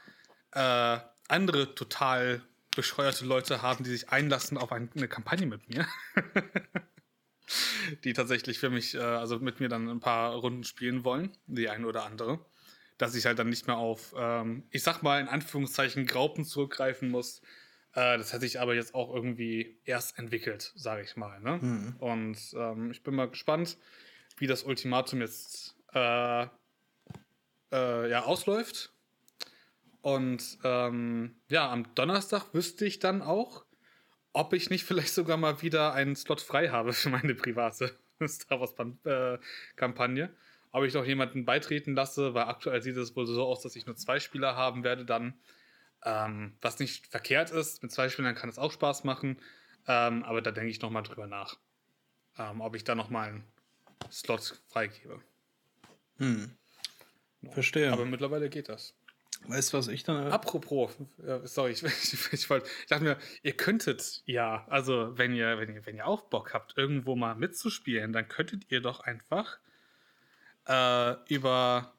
äh, 0.52 1.00
andere 1.28 1.76
total 1.76 2.42
bescheuerte 2.76 3.26
Leute 3.26 3.62
habe, 3.62 3.84
die 3.84 3.90
sich 3.90 4.10
einlassen 4.10 4.58
auf 4.58 4.72
eine 4.72 5.08
Kampagne 5.08 5.48
mit 5.48 5.70
mir. 5.70 5.88
die 8.04 8.14
tatsächlich 8.14 8.60
für 8.60 8.70
mich, 8.70 8.96
äh, 8.96 9.00
also 9.00 9.40
mit 9.40 9.60
mir 9.60 9.70
dann 9.70 9.88
ein 9.90 10.00
paar 10.00 10.34
Runden 10.36 10.64
spielen 10.64 11.04
wollen, 11.04 11.32
die 11.48 11.70
eine 11.70 11.88
oder 11.88 12.06
andere. 12.06 12.46
Dass 12.98 13.16
ich 13.16 13.26
halt 13.26 13.40
dann 13.40 13.50
nicht 13.50 13.68
mehr 13.68 13.78
auf, 13.78 14.14
ähm, 14.18 14.64
ich 14.72 14.84
sag 14.84 15.04
mal 15.04 15.20
in 15.20 15.28
Anführungszeichen, 15.28 16.06
Graupen 16.06 16.46
zurückgreifen 16.46 17.10
muss. 17.10 17.42
Äh, 17.94 18.18
das 18.18 18.34
hat 18.34 18.42
sich 18.42 18.60
aber 18.60 18.74
jetzt 18.74 18.96
auch 18.96 19.14
irgendwie 19.14 19.80
erst 19.84 20.18
entwickelt, 20.18 20.72
sage 20.76 21.04
ich 21.04 21.16
mal. 21.18 21.40
Ne? 21.42 21.60
Mhm. 21.62 21.96
Und 21.98 22.38
ähm, 22.56 22.92
ich 22.92 23.04
bin 23.04 23.16
mal 23.16 23.30
gespannt, 23.30 23.78
wie 24.38 24.48
das 24.48 24.64
Ultimatum 24.64 25.22
jetzt 25.22 25.76
äh, 25.94 26.48
äh 27.72 28.10
ja, 28.10 28.24
ausläuft. 28.24 28.94
Und 30.02 30.60
ähm, 30.64 31.42
ja, 31.50 31.72
am 31.72 31.96
Donnerstag 31.96 32.54
wüsste 32.54 32.86
ich 32.86 33.00
dann 33.00 33.22
auch, 33.22 33.66
ob 34.34 34.54
ich 34.54 34.70
nicht 34.70 34.84
vielleicht 34.84 35.14
sogar 35.14 35.38
mal 35.38 35.62
wieder 35.62 35.94
einen 35.94 36.16
Slot 36.16 36.42
frei 36.42 36.70
habe 36.70 36.94
für 36.94 37.10
meine 37.10 37.34
private 37.34 37.98
Star 38.28 38.60
Wars-Kampagne. 38.60 40.24
Äh, 40.26 40.30
ob 40.76 40.84
ich 40.84 40.94
noch 40.94 41.06
jemanden 41.06 41.46
beitreten 41.46 41.96
lasse, 41.96 42.34
weil 42.34 42.44
aktuell 42.44 42.82
sieht 42.82 42.98
es 42.98 43.16
wohl 43.16 43.26
so 43.26 43.46
aus, 43.46 43.62
dass 43.62 43.78
ich 43.78 43.86
nur 43.86 43.96
zwei 43.96 44.20
Spieler 44.20 44.58
haben 44.58 44.84
werde 44.84 45.06
dann. 45.06 45.34
Ähm, 46.04 46.58
was 46.62 46.80
nicht 46.80 47.08
verkehrt 47.08 47.50
ist, 47.50 47.82
mit 47.82 47.94
zwei 47.94 48.10
Spielern 48.10 48.36
kann 48.36 48.50
es 48.50 48.60
auch 48.60 48.74
Spaß 48.74 49.06
machen. 49.06 49.42
Ähm, 49.88 50.24
aber 50.24 50.42
da 50.42 50.52
denke 50.52 50.70
ich 50.70 50.82
nochmal 50.82 51.04
drüber 51.04 51.28
nach, 51.28 51.58
ähm, 52.38 52.60
ob 52.60 52.76
ich 52.76 52.84
da 52.84 52.94
nochmal 52.94 53.30
einen 53.30 53.44
Slot 54.12 54.62
freigebe. 54.68 55.22
Hm. 56.18 56.56
Verstehe. 57.52 57.92
Aber 57.92 58.06
mittlerweile 58.06 58.50
geht 58.50 58.70
das. 58.70 58.96
Weißt 59.48 59.74
du, 59.74 59.78
was 59.78 59.88
ich 59.88 60.04
dann. 60.04 60.32
Apropos, 60.32 60.92
äh, 61.26 61.40
sorry, 61.44 61.72
ich, 61.74 61.84
ich, 61.84 62.34
ich, 62.34 62.50
wollt, 62.50 62.66
ich 62.82 62.88
dachte 62.88 63.04
mir, 63.04 63.18
ihr 63.44 63.56
könntet 63.56 64.24
ja, 64.26 64.66
also 64.70 65.18
wenn 65.18 65.34
ihr, 65.34 65.60
wenn 65.60 65.74
ihr, 65.74 65.86
wenn 65.86 65.96
ihr 65.98 66.08
auch 66.08 66.22
Bock 66.24 66.54
habt, 66.54 66.78
irgendwo 66.78 67.16
mal 67.16 67.36
mitzuspielen, 67.36 68.14
dann 68.14 68.28
könntet 68.28 68.72
ihr 68.72 68.82
doch 68.82 69.02
einfach 69.02 69.60
äh, 70.68 71.16
über 71.34 71.94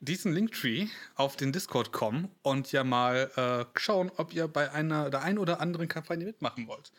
diesen 0.00 0.32
Linktree 0.32 0.88
auf 1.14 1.36
den 1.36 1.52
Discord 1.52 1.92
kommen 1.92 2.28
und 2.42 2.72
ja 2.72 2.82
mal 2.82 3.30
äh, 3.36 3.78
schauen, 3.78 4.10
ob 4.16 4.34
ihr 4.34 4.48
bei 4.48 4.72
einer 4.72 5.10
der 5.10 5.22
ein 5.22 5.38
oder 5.38 5.60
anderen 5.60 5.86
Kampagne 5.86 6.26
mitmachen 6.26 6.66
wollt. 6.66 6.92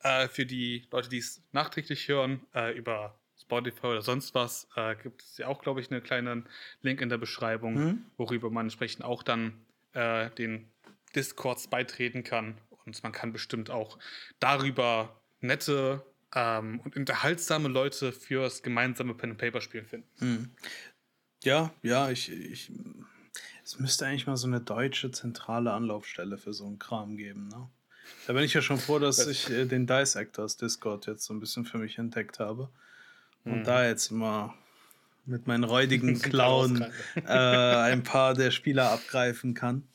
Äh, 0.00 0.28
für 0.28 0.46
die 0.46 0.86
Leute, 0.90 1.10
die 1.10 1.18
es 1.18 1.42
nachträglich 1.52 2.08
hören, 2.08 2.46
äh, 2.54 2.72
über 2.74 3.18
Spotify 3.48 3.86
oder 3.86 4.02
sonst 4.02 4.34
was, 4.34 4.68
äh, 4.76 4.94
gibt 5.02 5.22
es 5.22 5.38
ja 5.38 5.46
auch, 5.46 5.62
glaube 5.62 5.80
ich, 5.80 5.90
einen 5.90 6.02
kleinen 6.02 6.46
Link 6.82 7.00
in 7.00 7.08
der 7.08 7.16
Beschreibung, 7.16 7.74
mhm. 7.74 8.06
worüber 8.18 8.50
man 8.50 8.66
entsprechend 8.66 9.04
auch 9.04 9.22
dann 9.22 9.54
äh, 9.94 10.28
den 10.32 10.70
Discords 11.14 11.68
beitreten 11.68 12.24
kann. 12.24 12.58
Und 12.84 13.02
man 13.02 13.12
kann 13.12 13.32
bestimmt 13.32 13.70
auch 13.70 13.98
darüber 14.38 15.18
nette 15.40 16.04
ähm, 16.34 16.80
und 16.80 16.94
unterhaltsame 16.96 17.68
Leute 17.68 18.12
fürs 18.12 18.62
gemeinsame 18.62 19.14
Pen 19.14 19.30
and 19.30 19.38
Paper 19.38 19.62
Spielen 19.62 19.86
finden. 19.86 20.08
Mhm. 20.20 20.50
Ja, 21.42 21.72
ja, 21.82 22.10
ich, 22.10 22.30
ich, 22.30 22.70
es 23.64 23.78
müsste 23.78 24.06
eigentlich 24.06 24.26
mal 24.26 24.36
so 24.36 24.46
eine 24.46 24.60
deutsche 24.60 25.10
zentrale 25.10 25.72
Anlaufstelle 25.72 26.36
für 26.36 26.52
so 26.52 26.66
einen 26.66 26.78
Kram 26.78 27.16
geben, 27.16 27.48
ne? 27.48 27.70
Da 28.26 28.32
bin 28.32 28.42
ich 28.42 28.54
ja 28.54 28.62
schon 28.62 28.78
froh, 28.78 28.98
dass 28.98 29.26
ich 29.26 29.50
äh, 29.50 29.66
den 29.66 29.86
Dice 29.86 30.16
Actors 30.16 30.56
Discord 30.56 31.06
jetzt 31.06 31.24
so 31.24 31.34
ein 31.34 31.40
bisschen 31.40 31.66
für 31.66 31.78
mich 31.78 31.98
entdeckt 31.98 32.40
habe. 32.40 32.70
Und 33.44 33.60
mhm. 33.60 33.64
da 33.64 33.86
jetzt 33.86 34.10
immer 34.10 34.54
mit 35.26 35.46
meinen 35.46 35.64
räudigen 35.64 36.20
Klauen 36.20 36.84
äh, 37.14 37.22
ein 37.22 38.02
paar 38.02 38.34
der 38.34 38.50
Spieler 38.50 38.90
abgreifen 38.90 39.54
kann. 39.54 39.86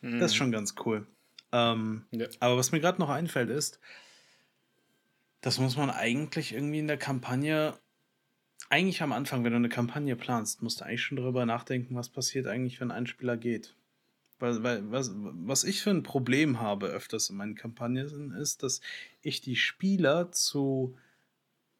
Mhm. 0.00 0.20
Das 0.20 0.32
ist 0.32 0.36
schon 0.36 0.52
ganz 0.52 0.74
cool. 0.84 1.06
Ähm, 1.52 2.04
ja. 2.10 2.26
Aber 2.40 2.56
was 2.56 2.72
mir 2.72 2.80
gerade 2.80 3.00
noch 3.00 3.08
einfällt 3.08 3.50
ist, 3.50 3.80
das 5.40 5.58
muss 5.58 5.76
man 5.76 5.90
eigentlich 5.90 6.52
irgendwie 6.52 6.80
in 6.80 6.88
der 6.88 6.96
Kampagne, 6.96 7.74
eigentlich 8.68 9.02
am 9.02 9.12
Anfang, 9.12 9.44
wenn 9.44 9.52
du 9.52 9.56
eine 9.56 9.68
Kampagne 9.68 10.16
planst, 10.16 10.62
musst 10.62 10.80
du 10.80 10.84
eigentlich 10.84 11.02
schon 11.02 11.16
darüber 11.16 11.46
nachdenken, 11.46 11.94
was 11.94 12.08
passiert 12.08 12.46
eigentlich, 12.46 12.80
wenn 12.80 12.90
ein 12.90 13.06
Spieler 13.06 13.36
geht. 13.36 13.74
Weil, 14.38 14.62
weil 14.62 14.90
was, 14.90 15.12
was 15.14 15.64
ich 15.64 15.82
für 15.82 15.90
ein 15.90 16.02
Problem 16.02 16.60
habe 16.60 16.88
öfters 16.88 17.30
in 17.30 17.36
meinen 17.36 17.54
Kampagnen 17.54 18.32
ist, 18.32 18.62
dass 18.62 18.80
ich 19.22 19.40
die 19.40 19.56
Spieler 19.56 20.30
zu 20.32 20.96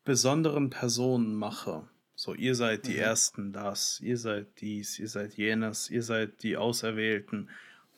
besonderen 0.06 0.70
Personen 0.70 1.34
mache. 1.34 1.86
So, 2.14 2.32
ihr 2.32 2.54
seid 2.54 2.86
die 2.86 2.94
mhm. 2.94 3.00
Ersten, 3.00 3.52
das, 3.52 4.00
ihr 4.00 4.16
seid 4.16 4.62
dies, 4.62 4.98
ihr 4.98 5.08
seid 5.08 5.34
jenes, 5.34 5.90
ihr 5.90 6.02
seid 6.02 6.42
die 6.42 6.56
Auserwählten. 6.56 7.50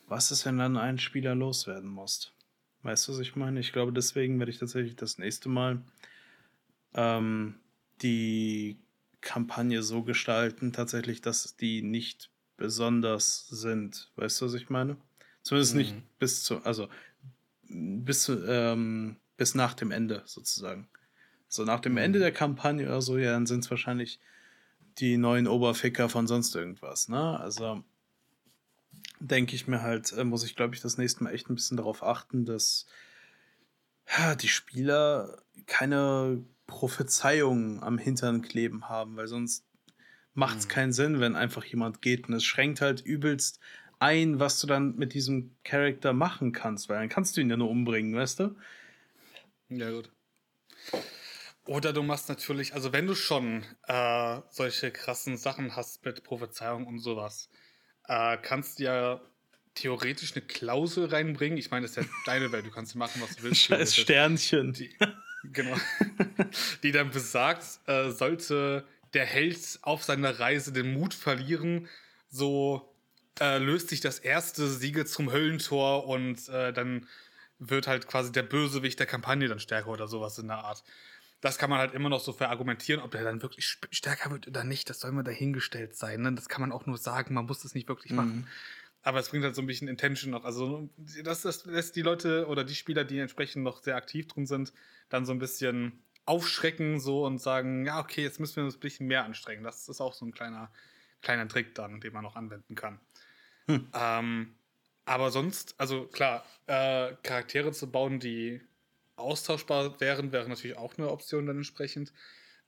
Was 0.07 0.31
ist, 0.31 0.45
wenn 0.45 0.57
dann 0.57 0.75
ein 0.75 0.97
Spieler 0.97 1.35
loswerden 1.35 1.89
muss? 1.89 2.33
Weißt 2.83 3.07
du, 3.07 3.13
was 3.13 3.19
ich 3.19 3.37
meine? 3.37 3.61
Ich 3.61 3.71
glaube, 3.71 3.93
deswegen 3.93 4.39
werde 4.39 4.51
ich 4.51 4.57
tatsächlich 4.57 4.97
das 4.97 5.19
nächste 5.19 5.47
Mal 5.47 5.81
ähm, 6.95 7.55
die 8.01 8.77
Kampagne 9.21 9.83
so 9.83 10.03
gestalten, 10.03 10.73
tatsächlich, 10.73 11.21
dass 11.21 11.55
die 11.55 11.81
nicht 11.81 12.29
besonders 12.57 13.47
sind. 13.47 14.11
Weißt 14.15 14.41
du, 14.41 14.47
was 14.47 14.53
ich 14.55 14.69
meine? 14.69 14.97
Zumindest 15.43 15.73
mhm. 15.73 15.79
nicht 15.79 16.19
bis 16.19 16.43
zu, 16.43 16.63
also 16.63 16.89
bis, 17.69 18.23
zu, 18.23 18.43
ähm, 18.45 19.17
bis 19.37 19.55
nach 19.55 19.75
dem 19.75 19.91
Ende 19.91 20.23
sozusagen. 20.25 20.89
So 21.49 21.65
nach 21.65 21.79
dem 21.79 21.97
Ende 21.97 22.19
mhm. 22.19 22.23
der 22.23 22.31
Kampagne 22.31 22.85
oder 22.85 23.01
so, 23.01 23.17
ja, 23.17 23.31
dann 23.31 23.47
sind 23.47 23.65
es 23.65 23.71
wahrscheinlich 23.71 24.19
die 24.99 25.17
neuen 25.17 25.47
Oberficker 25.47 26.07
von 26.07 26.27
sonst 26.27 26.55
irgendwas, 26.55 27.09
ne? 27.09 27.39
Also 27.39 27.83
denke 29.19 29.55
ich 29.55 29.67
mir 29.67 29.81
halt, 29.81 30.13
äh, 30.13 30.23
muss 30.23 30.43
ich 30.43 30.55
glaube 30.55 30.75
ich 30.75 30.81
das 30.81 30.97
nächste 30.97 31.23
Mal 31.23 31.33
echt 31.33 31.49
ein 31.49 31.55
bisschen 31.55 31.77
darauf 31.77 32.03
achten, 32.03 32.45
dass 32.45 32.85
ja, 34.17 34.35
die 34.35 34.47
Spieler 34.47 35.41
keine 35.65 36.43
Prophezeiungen 36.67 37.81
am 37.81 37.97
Hintern 37.97 38.41
kleben 38.41 38.87
haben, 38.87 39.17
weil 39.17 39.27
sonst 39.27 39.65
macht 40.33 40.59
es 40.59 40.65
mhm. 40.65 40.69
keinen 40.69 40.93
Sinn, 40.93 41.19
wenn 41.19 41.35
einfach 41.35 41.63
jemand 41.65 42.01
geht 42.01 42.27
und 42.27 42.35
es 42.35 42.43
schränkt 42.43 42.81
halt 42.81 43.01
übelst 43.01 43.59
ein, 43.99 44.39
was 44.39 44.61
du 44.61 44.67
dann 44.67 44.95
mit 44.95 45.13
diesem 45.13 45.55
Charakter 45.63 46.13
machen 46.13 46.51
kannst, 46.51 46.89
weil 46.89 46.99
dann 46.99 47.09
kannst 47.09 47.35
du 47.35 47.41
ihn 47.41 47.49
ja 47.49 47.57
nur 47.57 47.69
umbringen, 47.69 48.15
weißt 48.15 48.39
du? 48.39 48.55
Ja, 49.69 49.91
gut. 49.91 50.09
Oder 51.65 51.93
du 51.93 52.01
machst 52.01 52.29
natürlich, 52.29 52.73
also 52.73 52.93
wenn 52.93 53.05
du 53.05 53.15
schon 53.15 53.63
äh, 53.87 54.41
solche 54.49 54.91
krassen 54.91 55.37
Sachen 55.37 55.75
hast 55.75 56.03
mit 56.03 56.23
Prophezeiung 56.23 56.87
und 56.87 56.99
sowas, 56.99 57.49
äh, 58.07 58.37
kannst 58.41 58.79
du 58.79 58.83
ja 58.83 59.21
theoretisch 59.75 60.33
eine 60.33 60.41
Klausel 60.45 61.05
reinbringen. 61.05 61.57
Ich 61.57 61.71
meine, 61.71 61.85
das 61.85 61.95
ist 61.95 62.03
ja 62.03 62.09
deine 62.25 62.51
Welt, 62.51 62.65
du 62.65 62.71
kannst 62.71 62.95
machen, 62.95 63.21
was 63.21 63.35
du 63.35 63.43
willst. 63.43 63.61
Scheiß 63.61 63.95
Sternchen. 63.95 64.73
Die, 64.73 64.95
genau. 65.43 65.77
die 66.83 66.91
dann 66.91 67.11
besagt, 67.11 67.65
äh, 67.87 68.09
sollte 68.09 68.85
der 69.13 69.25
Held 69.25 69.79
auf 69.81 70.03
seiner 70.03 70.39
Reise 70.39 70.71
den 70.71 70.93
Mut 70.93 71.13
verlieren, 71.13 71.87
so 72.29 72.93
äh, 73.39 73.57
löst 73.57 73.89
sich 73.89 74.01
das 74.01 74.19
erste 74.19 74.67
Siegel 74.67 75.07
zum 75.07 75.31
Höllentor 75.31 76.05
und 76.07 76.47
äh, 76.49 76.73
dann 76.73 77.07
wird 77.57 77.87
halt 77.87 78.07
quasi 78.07 78.31
der 78.31 78.43
Bösewicht 78.43 78.99
der 78.99 79.07
Kampagne 79.07 79.47
dann 79.47 79.59
stärker 79.59 79.89
oder 79.89 80.07
sowas 80.07 80.37
in 80.37 80.47
der 80.47 80.57
Art. 80.57 80.83
Das 81.41 81.57
kann 81.57 81.69
man 81.69 81.79
halt 81.79 81.93
immer 81.93 82.09
noch 82.09 82.19
so 82.19 82.33
verargumentieren, 82.33 83.01
ob 83.01 83.11
der 83.11 83.23
dann 83.23 83.41
wirklich 83.41 83.77
stärker 83.91 84.31
wird 84.31 84.47
oder 84.47 84.63
nicht. 84.63 84.89
Das 84.89 84.99
soll 84.99 85.11
immer 85.11 85.23
dahingestellt 85.23 85.95
sein. 85.95 86.21
Ne? 86.21 86.33
Das 86.33 86.49
kann 86.49 86.61
man 86.61 86.71
auch 86.71 86.85
nur 86.85 86.97
sagen, 86.97 87.33
man 87.33 87.45
muss 87.45 87.61
das 87.61 87.73
nicht 87.73 87.87
wirklich 87.87 88.11
machen. 88.11 88.35
Mhm. 88.35 88.47
Aber 89.01 89.19
es 89.19 89.29
bringt 89.29 89.45
halt 89.45 89.55
so 89.55 89.61
ein 89.61 89.67
bisschen 89.67 89.87
Intention 89.87 90.31
noch. 90.31 90.43
Also, 90.43 90.89
das, 91.23 91.43
das 91.43 91.65
lässt 91.65 91.95
die 91.95 92.01
Leute 92.01 92.47
oder 92.47 92.65
die 92.65 92.75
Spieler, 92.75 93.05
die 93.05 93.19
entsprechend 93.19 93.63
noch 93.63 93.81
sehr 93.81 93.95
aktiv 93.95 94.27
drin 94.27 94.45
sind, 94.45 94.73
dann 95.07 95.25
so 95.25 95.31
ein 95.31 95.39
bisschen 95.39 96.03
aufschrecken 96.25 96.99
so 96.99 97.25
und 97.25 97.39
sagen, 97.39 97.85
ja, 97.85 97.99
okay, 97.99 98.21
jetzt 98.21 98.39
müssen 98.39 98.57
wir 98.57 98.65
uns 98.65 98.75
ein 98.75 98.81
bisschen 98.81 99.07
mehr 99.07 99.23
anstrengen. 99.23 99.63
Das 99.63 99.87
ist 99.87 100.01
auch 100.01 100.13
so 100.13 100.25
ein 100.25 100.33
kleiner, 100.33 100.69
kleiner 101.21 101.47
Trick 101.47 101.73
dann, 101.75 102.01
den 102.01 102.13
man 102.13 102.23
noch 102.23 102.35
anwenden 102.35 102.75
kann. 102.75 102.99
Hm. 103.67 103.87
Ähm, 103.93 104.55
aber 105.05 105.31
sonst, 105.31 105.73
also 105.79 106.05
klar, 106.05 106.45
äh, 106.67 107.13
Charaktere 107.23 107.71
zu 107.71 107.89
bauen, 107.89 108.19
die 108.19 108.61
austauschbar 109.19 109.99
wären, 109.99 110.31
wäre 110.31 110.47
natürlich 110.47 110.77
auch 110.77 110.97
eine 110.97 111.09
Option 111.09 111.45
dann 111.45 111.57
entsprechend. 111.57 112.13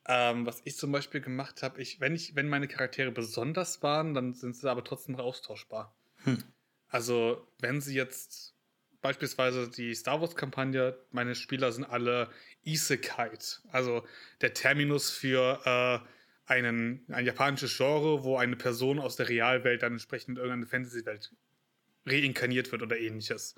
Ähm, 0.08 0.45
was 0.45 0.62
ich 0.66 0.78
zum 0.78 0.91
Beispiel 0.91 1.22
gemacht 1.22 1.62
habe, 1.62 1.82
ich, 1.82 1.99
wenn 1.99 2.16
ich, 2.16 2.36
wenn 2.36 2.49
meine 2.49 2.68
Charaktere 2.68 3.12
besonders 3.12 3.84
waren, 3.84 4.14
dann 4.14 4.34
sind 4.34 4.56
sie 4.56 4.70
aber 4.70 4.84
trotzdem 4.84 5.16
austauschbar. 5.16 5.95
Hm. 6.24 6.43
Also, 6.88 7.47
wenn 7.60 7.82
sie 7.82 7.95
jetzt 7.95 8.56
beispielsweise 9.02 9.70
die 9.70 9.93
Star 9.93 10.22
Wars-Kampagne, 10.22 10.97
meine 11.12 11.36
Spieler 11.36 11.72
sind 11.72 11.86
alle 11.86 12.30
Isekai, 12.64 13.32
also 13.72 14.06
der 14.41 14.54
Terminus 14.54 15.12
für 15.12 15.62
äh, 15.66 16.52
einen, 16.52 17.06
ein 17.10 17.26
japanisches 17.26 17.78
Genre, 17.78 18.24
wo 18.24 18.38
eine 18.38 18.56
Person 18.56 18.99
aus 18.99 19.16
der 19.16 19.30
Realwelt 19.30 19.84
dann 19.84 19.93
entsprechend 19.93 20.38
in 20.38 20.43
irgendeine 20.43 20.68
Fantasy-Welt 20.68 21.32
reinkarniert 22.06 22.72
wird 22.72 22.82
oder 22.82 22.99
ähnliches. 22.99 23.56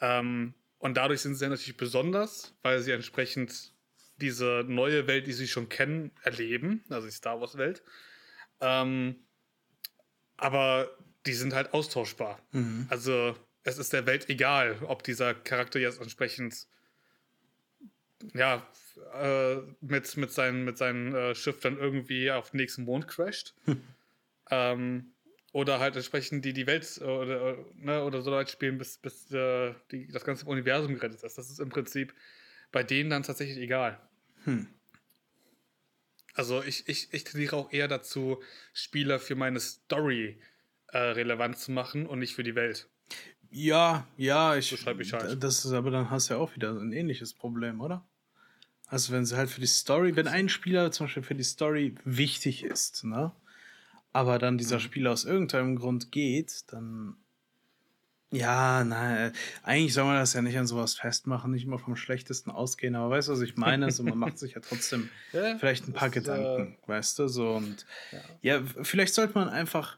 Ähm, 0.00 0.54
und 0.78 0.96
dadurch 0.96 1.20
sind 1.20 1.34
sie 1.34 1.48
natürlich 1.48 1.76
besonders, 1.76 2.54
weil 2.62 2.80
sie 2.80 2.92
entsprechend 2.92 3.72
diese 4.16 4.64
neue 4.66 5.06
Welt, 5.06 5.26
die 5.26 5.32
sie 5.32 5.48
schon 5.48 5.68
kennen, 5.68 6.12
erleben, 6.22 6.84
also 6.88 7.06
die 7.06 7.12
Star 7.12 7.40
Wars-Welt. 7.40 7.82
Ähm, 8.60 9.16
aber 10.36 10.90
die 11.26 11.34
sind 11.34 11.54
halt 11.54 11.74
austauschbar. 11.74 12.40
Mhm. 12.52 12.86
Also 12.88 13.36
es 13.62 13.78
ist 13.78 13.92
der 13.92 14.06
Welt 14.06 14.28
egal, 14.28 14.78
ob 14.82 15.02
dieser 15.02 15.34
Charakter 15.34 15.78
jetzt 15.78 16.00
entsprechend 16.00 16.66
ja, 18.34 18.66
äh, 19.14 19.56
mit, 19.80 20.16
mit 20.16 20.32
seinem 20.32 20.64
mit 20.64 20.76
seinem 20.76 21.14
äh, 21.14 21.34
Schiff 21.34 21.60
dann 21.60 21.78
irgendwie 21.78 22.30
auf 22.30 22.50
den 22.50 22.58
nächsten 22.58 22.84
Mond 22.84 23.06
crasht. 23.06 23.54
ähm, 24.50 25.12
oder 25.52 25.78
halt 25.78 25.96
entsprechend 25.96 26.44
die, 26.44 26.52
die 26.52 26.66
Welt 26.66 27.00
oder, 27.00 27.56
ne, 27.76 28.04
oder 28.04 28.22
so 28.22 28.32
weit 28.32 28.50
spielen, 28.50 28.78
bis, 28.78 28.98
bis 28.98 29.30
äh, 29.32 29.74
die, 29.90 30.08
das 30.08 30.24
ganze 30.24 30.46
Universum 30.46 30.94
gerettet 30.94 31.22
ist. 31.22 31.38
Das 31.38 31.50
ist 31.50 31.60
im 31.60 31.70
Prinzip 31.70 32.14
bei 32.70 32.82
denen 32.82 33.10
dann 33.10 33.22
tatsächlich 33.22 33.58
egal. 33.58 33.98
Hm. 34.44 34.68
Also 36.34 36.62
ich, 36.62 36.88
ich, 36.88 37.12
ich 37.12 37.24
tendiere 37.24 37.56
auch 37.56 37.72
eher 37.72 37.88
dazu, 37.88 38.40
Spieler 38.72 39.18
für 39.18 39.34
meine 39.34 39.58
Story 39.58 40.38
äh, 40.88 40.98
relevant 40.98 41.58
zu 41.58 41.72
machen 41.72 42.06
und 42.06 42.20
nicht 42.20 42.34
für 42.34 42.44
die 42.44 42.54
Welt. 42.54 42.88
Ja, 43.50 44.06
ja, 44.16 44.56
ich, 44.56 44.68
so 44.68 44.76
schreibe 44.76 45.02
ich 45.02 45.12
halt. 45.12 45.42
Das 45.42 45.64
ist 45.64 45.72
aber 45.72 45.90
dann 45.90 46.10
hast 46.10 46.28
du 46.28 46.34
ja 46.34 46.40
auch 46.40 46.54
wieder 46.54 46.70
ein 46.70 46.92
ähnliches 46.92 47.32
Problem, 47.32 47.80
oder? 47.80 48.06
Also 48.86 49.12
wenn 49.12 49.26
sie 49.26 49.36
halt 49.36 49.50
für 49.50 49.60
die 49.60 49.66
Story, 49.66 50.16
wenn 50.16 50.28
ein 50.28 50.48
Spieler 50.48 50.92
zum 50.92 51.06
Beispiel 51.06 51.22
für 51.22 51.34
die 51.34 51.42
Story 51.42 51.94
wichtig 52.04 52.62
ist, 52.62 53.04
ne? 53.04 53.32
Aber 54.12 54.38
dann 54.38 54.58
dieser 54.58 54.76
mhm. 54.76 54.80
Spieler 54.80 55.12
aus 55.12 55.24
irgendeinem 55.24 55.76
Grund 55.76 56.12
geht, 56.12 56.64
dann. 56.72 57.16
Ja, 58.30 58.84
nein, 58.84 59.32
eigentlich 59.62 59.94
soll 59.94 60.04
man 60.04 60.16
das 60.16 60.34
ja 60.34 60.42
nicht 60.42 60.58
an 60.58 60.66
sowas 60.66 60.94
festmachen, 60.94 61.50
nicht 61.50 61.64
immer 61.64 61.78
vom 61.78 61.96
Schlechtesten 61.96 62.50
ausgehen, 62.50 62.94
aber 62.94 63.08
weißt 63.08 63.28
du, 63.28 63.32
was 63.32 63.40
ich 63.40 63.56
meine? 63.56 63.86
Also 63.86 64.02
man 64.02 64.18
macht 64.18 64.38
sich 64.38 64.52
ja 64.52 64.60
trotzdem 64.60 65.08
ja, 65.32 65.56
vielleicht 65.56 65.88
ein 65.88 65.94
paar 65.94 66.10
Gedanken, 66.10 66.74
äh, 66.74 66.88
weißt 66.88 67.18
du, 67.18 67.28
so 67.28 67.52
und 67.52 67.86
ja. 68.42 68.58
ja, 68.58 68.62
vielleicht 68.82 69.14
sollte 69.14 69.32
man 69.32 69.48
einfach 69.48 69.96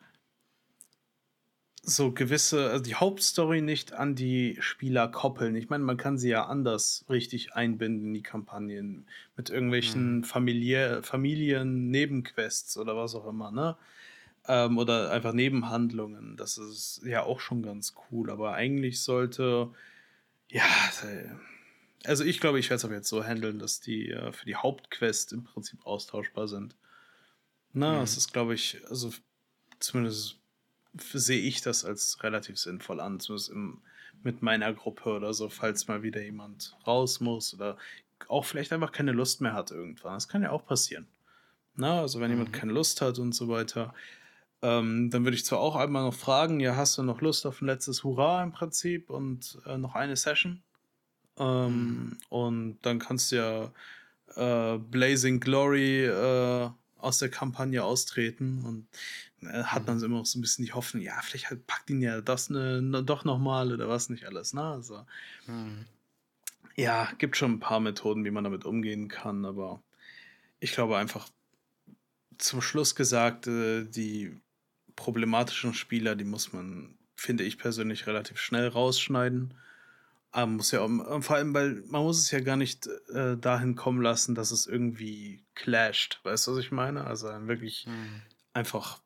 so 1.83 2.13
gewisse, 2.13 2.71
also 2.71 2.85
die 2.85 2.95
Hauptstory 2.95 3.63
nicht 3.63 3.93
an 3.93 4.15
die 4.15 4.57
Spieler 4.61 5.09
koppeln. 5.09 5.57
Ich 5.57 5.69
meine, 5.69 5.85
man 5.85 5.97
kann 5.97 6.19
sie 6.19 6.29
ja 6.29 6.47
anders 6.47 7.05
richtig 7.09 7.55
einbinden 7.55 8.09
in 8.09 8.15
die 8.15 8.23
Kampagnen 8.23 9.07
mit 9.37 9.51
irgendwelchen 9.51 10.19
mhm. 10.19 10.25
Familie, 10.25 11.03
Familien, 11.03 11.91
Nebenquests 11.91 12.77
oder 12.77 12.97
was 12.97 13.15
auch 13.15 13.27
immer, 13.27 13.51
ne? 13.51 13.77
Ähm, 14.49 14.79
oder 14.79 15.11
einfach 15.11 15.33
Nebenhandlungen. 15.33 16.37
Das 16.37 16.59
ist 16.59 17.03
ja 17.05 17.23
auch 17.23 17.41
schon 17.41 17.63
ganz 17.63 17.95
cool. 18.11 18.31
Aber 18.31 18.55
eigentlich 18.55 19.03
sollte, 19.03 19.71
ja, 20.49 20.65
also 22.05 22.25
ich 22.25 22.41
glaube, 22.41 22.59
ich 22.59 22.71
werde 22.71 22.77
es 22.77 22.85
aber 22.85 22.95
jetzt 22.95 23.09
so 23.09 23.25
handeln, 23.25 23.59
dass 23.59 23.81
die 23.81 24.11
äh, 24.11 24.33
für 24.33 24.47
die 24.47 24.57
Hauptquest 24.57 25.33
im 25.33 25.45
Prinzip 25.45 25.87
austauschbar 25.87 26.49
sind. 26.49 26.75
Na, 27.73 27.95
mhm. 27.95 28.01
das 28.01 28.17
ist, 28.17 28.33
glaube 28.33 28.55
ich, 28.55 28.79
also 28.89 29.13
zumindest 29.79 30.39
sehe 30.95 31.41
ich 31.41 31.61
das 31.61 31.85
als 31.85 32.23
relativ 32.23 32.59
sinnvoll 32.59 33.01
an, 33.01 33.21
zumindest 33.21 33.51
im, 33.51 33.83
mit 34.23 34.43
meiner 34.43 34.73
Gruppe 34.73 35.11
oder 35.11 35.33
so, 35.33 35.49
falls 35.49 35.89
mal 35.89 36.03
wieder 36.03 36.21
jemand 36.21 36.77
raus 36.87 37.21
muss 37.21 37.55
oder 37.55 37.77
auch 38.29 38.45
vielleicht 38.45 38.73
einfach 38.73 38.93
keine 38.93 39.13
Lust 39.13 39.41
mehr 39.41 39.53
hat 39.53 39.71
irgendwann. 39.71 40.15
Das 40.15 40.29
kann 40.29 40.43
ja 40.43 40.51
auch 40.51 40.67
passieren. 40.67 41.07
Na, 41.77 42.01
also 42.01 42.21
wenn 42.21 42.31
mhm. 42.31 42.39
jemand 42.39 42.53
keine 42.53 42.73
Lust 42.73 43.01
hat 43.01 43.19
und 43.19 43.35
so 43.35 43.49
weiter, 43.49 43.95
ähm, 44.63 45.11
dann 45.11 45.25
würde 45.25 45.37
ich 45.37 45.45
zwar 45.45 45.61
auch 45.61 45.77
einmal 45.77 46.03
noch 46.03 46.15
fragen, 46.15 46.61
ja, 46.61 46.77
hast 46.77 46.99
du 46.99 47.03
noch 47.03 47.21
Lust 47.21 47.47
auf 47.47 47.63
ein 47.63 47.67
letztes 47.67 48.05
Hurra 48.05 48.43
im 48.43 48.53
Prinzip 48.53 49.09
und 49.09 49.59
äh, 49.67 49.79
noch 49.79 49.95
eine 49.95 50.17
Session? 50.17 50.63
Ähm, 51.39 51.73
mhm. 51.73 52.19
Und 52.29 52.79
dann 52.83 52.99
kannst 52.99 53.33
du 53.33 53.37
ja 53.37 54.75
äh, 54.75 54.79
Blazing 54.79 55.41
Glory 55.41 56.05
äh, 56.05 56.71
aus 56.99 57.19
der 57.19 57.31
Kampagne 57.31 57.83
austreten 57.83 58.63
und 58.65 59.49
äh, 59.49 59.63
hat 59.65 59.87
man 59.87 59.97
mhm. 59.97 60.05
immer 60.05 60.19
noch 60.19 60.27
so 60.27 60.39
ein 60.39 60.43
bisschen 60.43 60.67
die 60.67 60.73
Hoffnung, 60.75 61.03
ja, 61.03 61.19
vielleicht 61.23 61.49
halt 61.49 61.67
packt 61.67 61.89
ihn 61.89 62.03
ja 62.03 62.21
das 62.21 62.51
ne, 62.51 62.83
ne, 62.83 63.03
doch 63.03 63.25
nochmal 63.25 63.73
oder 63.73 63.89
was 63.89 64.11
nicht 64.11 64.27
alles, 64.27 64.53
ne? 64.53 64.63
Also, 64.63 65.07
mhm. 65.47 65.87
ja, 66.77 67.09
gibt 67.17 67.39
schon 67.39 67.53
ein 67.53 67.61
paar 67.61 67.81
Methoden, 67.81 68.27
wie 68.27 68.31
man 68.31 68.45
damit 68.45 68.67
umgehen 68.67 69.09
kann, 69.09 69.47
aber 69.47 69.83
ich 70.59 70.73
glaube 70.73 70.99
einfach 70.99 71.29
zum 72.37 72.61
Schluss 72.61 72.95
gesagt, 72.95 73.47
äh, 73.47 73.85
die 73.85 74.37
problematischen 75.01 75.73
Spieler, 75.73 76.15
die 76.15 76.25
muss 76.25 76.53
man, 76.53 76.99
finde 77.17 77.43
ich 77.45 77.57
persönlich, 77.57 78.07
relativ 78.07 78.39
schnell 78.39 78.69
rausschneiden. 78.69 79.55
Aber 80.31 80.47
muss 80.47 80.73
ja 80.73 80.81
auch, 80.83 81.23
vor 81.23 81.37
allem, 81.37 81.55
weil 81.55 81.83
man 81.87 82.03
muss 82.03 82.19
es 82.19 82.31
ja 82.31 82.41
gar 82.41 82.57
nicht 82.57 82.87
äh, 83.15 83.37
dahin 83.39 83.77
kommen 83.77 84.03
lassen, 84.03 84.35
dass 84.35 84.51
es 84.51 84.67
irgendwie 84.67 85.43
clasht. 85.55 86.21
Weißt 86.23 86.47
du, 86.47 86.53
was 86.53 86.59
ich 86.59 86.71
meine? 86.71 87.05
Also 87.05 87.29
wirklich 87.49 87.87
mhm. 87.87 88.21
einfach 88.53 89.01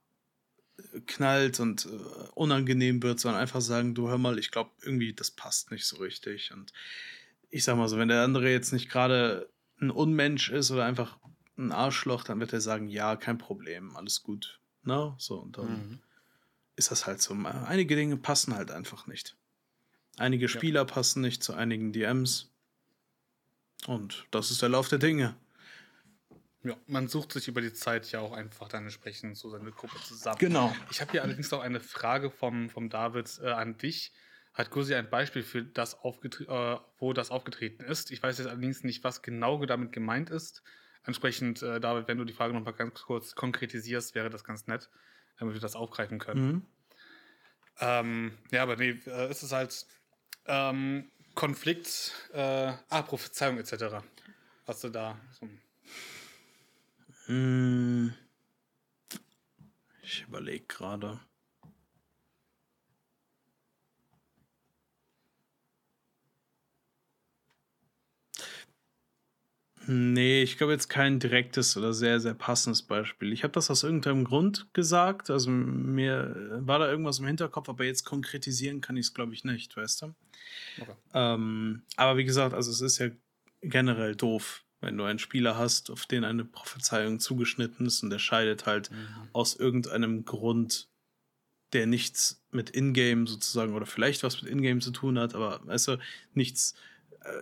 äh, 0.79 1.01
knallt 1.07 1.61
und 1.61 1.87
äh, 1.87 1.89
unangenehm 2.35 3.01
wird, 3.01 3.21
sondern 3.21 3.41
einfach 3.41 3.61
sagen, 3.61 3.95
du 3.95 4.09
hör 4.09 4.19
mal, 4.19 4.39
ich 4.39 4.51
glaube 4.51 4.73
irgendwie, 4.83 5.15
das 5.15 5.31
passt 5.31 5.71
nicht 5.71 5.87
so 5.87 5.99
richtig. 5.99 6.51
Und 6.53 6.73
ich 7.51 7.63
sag 7.63 7.77
mal 7.77 7.89
so, 7.89 7.99
wenn 7.99 8.09
der 8.09 8.25
andere 8.25 8.51
jetzt 8.51 8.73
nicht 8.73 8.91
gerade 8.91 9.49
ein 9.81 9.93
Unmensch 9.93 10.51
ist 10.51 10.73
oder 10.73 10.85
einfach 10.85 11.19
ein 11.57 11.71
Arschloch, 11.71 12.25
dann 12.25 12.41
wird 12.41 12.53
er 12.53 12.61
sagen, 12.61 12.89
ja, 12.89 13.15
kein 13.15 13.39
Problem, 13.39 13.97
alles 13.97 14.25
gut. 14.25 14.61
Ne? 14.85 15.15
So, 15.19 15.39
und 15.39 15.59
dann 15.59 15.67
mhm. 15.67 15.99
ist 16.77 16.91
das 16.91 17.07
halt 17.07 17.23
so. 17.23 17.35
Einige 17.35 17.97
Dinge 17.97 18.17
passen 18.17 18.55
halt 18.55 18.71
einfach 18.71 19.07
nicht. 19.07 19.37
Einige 20.17 20.49
Spieler 20.49 20.83
ja. 20.83 20.85
passen 20.85 21.21
nicht 21.23 21.43
zu 21.43 21.55
einigen 21.55 21.93
DMs. 21.93 22.51
Und 23.87 24.27
das 24.31 24.51
ist 24.51 24.63
der 24.63 24.69
Lauf 24.69 24.89
der 24.89 24.99
Dinge. 24.99 25.37
Ja, 26.63 26.77
man 26.87 27.09
sucht 27.09 27.33
sich 27.33 27.47
über 27.49 27.61
die 27.61 27.75
Zeit 27.75 28.11
ja 28.11 28.21
auch 28.21 28.33
einfach 28.33 28.69
dann 28.69 28.85
entsprechend 28.85 29.37
so 29.37 29.51
seine 29.51 29.71
Gruppe 29.71 29.97
zusammen. 30.03 30.39
Genau. 30.39 30.75
Ich 30.91 31.03
habe 31.03 31.13
hier 31.13 31.23
allerdings 31.23 31.51
noch 31.51 31.61
eine 31.61 31.81
Frage 31.81 32.31
vom, 32.31 32.71
vom 32.71 32.89
David 32.89 33.39
äh, 33.43 33.51
an 33.51 33.77
dich. 33.77 34.13
Hat 34.55 34.71
Gursi 34.71 34.95
ein 34.95 35.11
Beispiel 35.11 35.43
für 35.43 35.63
das, 35.63 35.95
äh, 35.95 36.77
wo 36.99 37.13
das 37.13 37.31
aufgetreten 37.31 37.83
ist? 37.83 38.11
Ich 38.13 38.23
weiß 38.23 38.39
jetzt 38.39 38.47
allerdings 38.47 38.83
nicht, 38.83 39.05
was 39.05 39.21
genau 39.21 39.65
damit 39.67 39.93
gemeint 39.93 40.31
ist. 40.31 40.63
Entsprechend, 41.05 41.63
äh, 41.63 41.81
David, 41.81 42.09
wenn 42.09 42.19
du 42.19 42.25
die 42.25 42.33
Frage 42.33 42.55
noch 42.55 42.65
mal 42.65 42.73
ganz 42.73 43.03
kurz 43.03 43.35
konkretisierst, 43.35 44.15
wäre 44.15 44.31
das 44.31 44.45
ganz 44.45 44.67
nett, 44.67 44.91
damit 45.39 45.55
wir 45.55 45.61
das 45.61 45.77
aufgreifen 45.77 46.19
können. 46.19 46.47
Mhm. 46.47 46.67
Ähm, 47.81 48.39
ja, 48.51 48.63
aber 48.63 48.77
nee, 48.77 49.01
äh, 49.07 49.31
ist 49.31 49.53
halt 49.53 49.87
ähm, 50.47 51.11
Konflikt, 51.35 52.13
äh, 52.33 52.73
ah, 52.89 53.03
Prophezeiung 53.03 53.59
etc. 53.59 54.05
Hast 54.67 54.85
du 54.85 54.89
da 54.89 55.19
so 55.33 55.49
hm. 57.27 58.15
Ich 60.03 60.25
überlege 60.29 60.67
gerade. 60.67 61.21
Nee, 69.87 70.43
ich 70.43 70.57
glaube 70.57 70.73
jetzt 70.73 70.89
kein 70.89 71.19
direktes 71.19 71.77
oder 71.77 71.93
sehr, 71.93 72.21
sehr 72.21 72.35
passendes 72.35 72.83
Beispiel. 72.83 73.33
Ich 73.33 73.43
habe 73.45 73.53
das 73.53 73.71
aus 73.71 73.83
irgendeinem 73.83 74.25
Grund 74.25 74.67
gesagt. 74.73 75.31
Also 75.31 75.51
mir 75.51 76.61
war 76.61 76.79
da 76.79 76.89
irgendwas 76.89 77.19
im 77.19 77.27
Hinterkopf, 77.27 77.69
aber 77.69 77.85
jetzt 77.85 78.05
konkretisieren 78.05 78.81
kann 78.81 78.97
ich 78.97 79.07
es, 79.07 79.15
glaube 79.15 79.35
ich, 79.35 79.45
nicht, 79.45 79.77
weißt 79.77 80.03
du? 80.03 80.15
Okay. 80.81 80.93
Ähm, 81.13 81.83
aber 81.97 82.17
wie 82.17 82.25
gesagt, 82.25 82.55
also 82.55 82.71
es 82.71 82.81
ist 82.81 82.99
ja 82.99 83.11
generell 83.61 84.15
doof, 84.15 84.65
wenn 84.81 84.97
du 84.97 85.05
einen 85.05 85.19
Spieler 85.19 85.57
hast, 85.57 85.91
auf 85.91 86.07
den 86.07 86.25
eine 86.25 86.45
Prophezeiung 86.45 87.21
zugeschnitten 87.21 87.87
ist 87.87 88.03
und 88.03 88.11
der 88.11 88.19
scheidet 88.19 88.67
halt 88.67 88.91
mhm. 88.91 89.29
aus 89.33 89.57
irgendeinem 89.57 90.25
Grund, 90.25 90.89
der 91.73 91.87
nichts 91.87 92.43
mit 92.51 92.71
Ingame 92.71 93.27
sozusagen 93.27 93.75
oder 93.75 93.87
vielleicht 93.87 94.23
was 94.23 94.41
mit 94.43 94.51
Ingame 94.51 94.81
zu 94.81 94.93
tun 94.93 95.19
hat, 95.19 95.35
aber 95.35 95.61
weißt 95.67 95.89
du, 95.89 95.99
nichts 96.33 96.75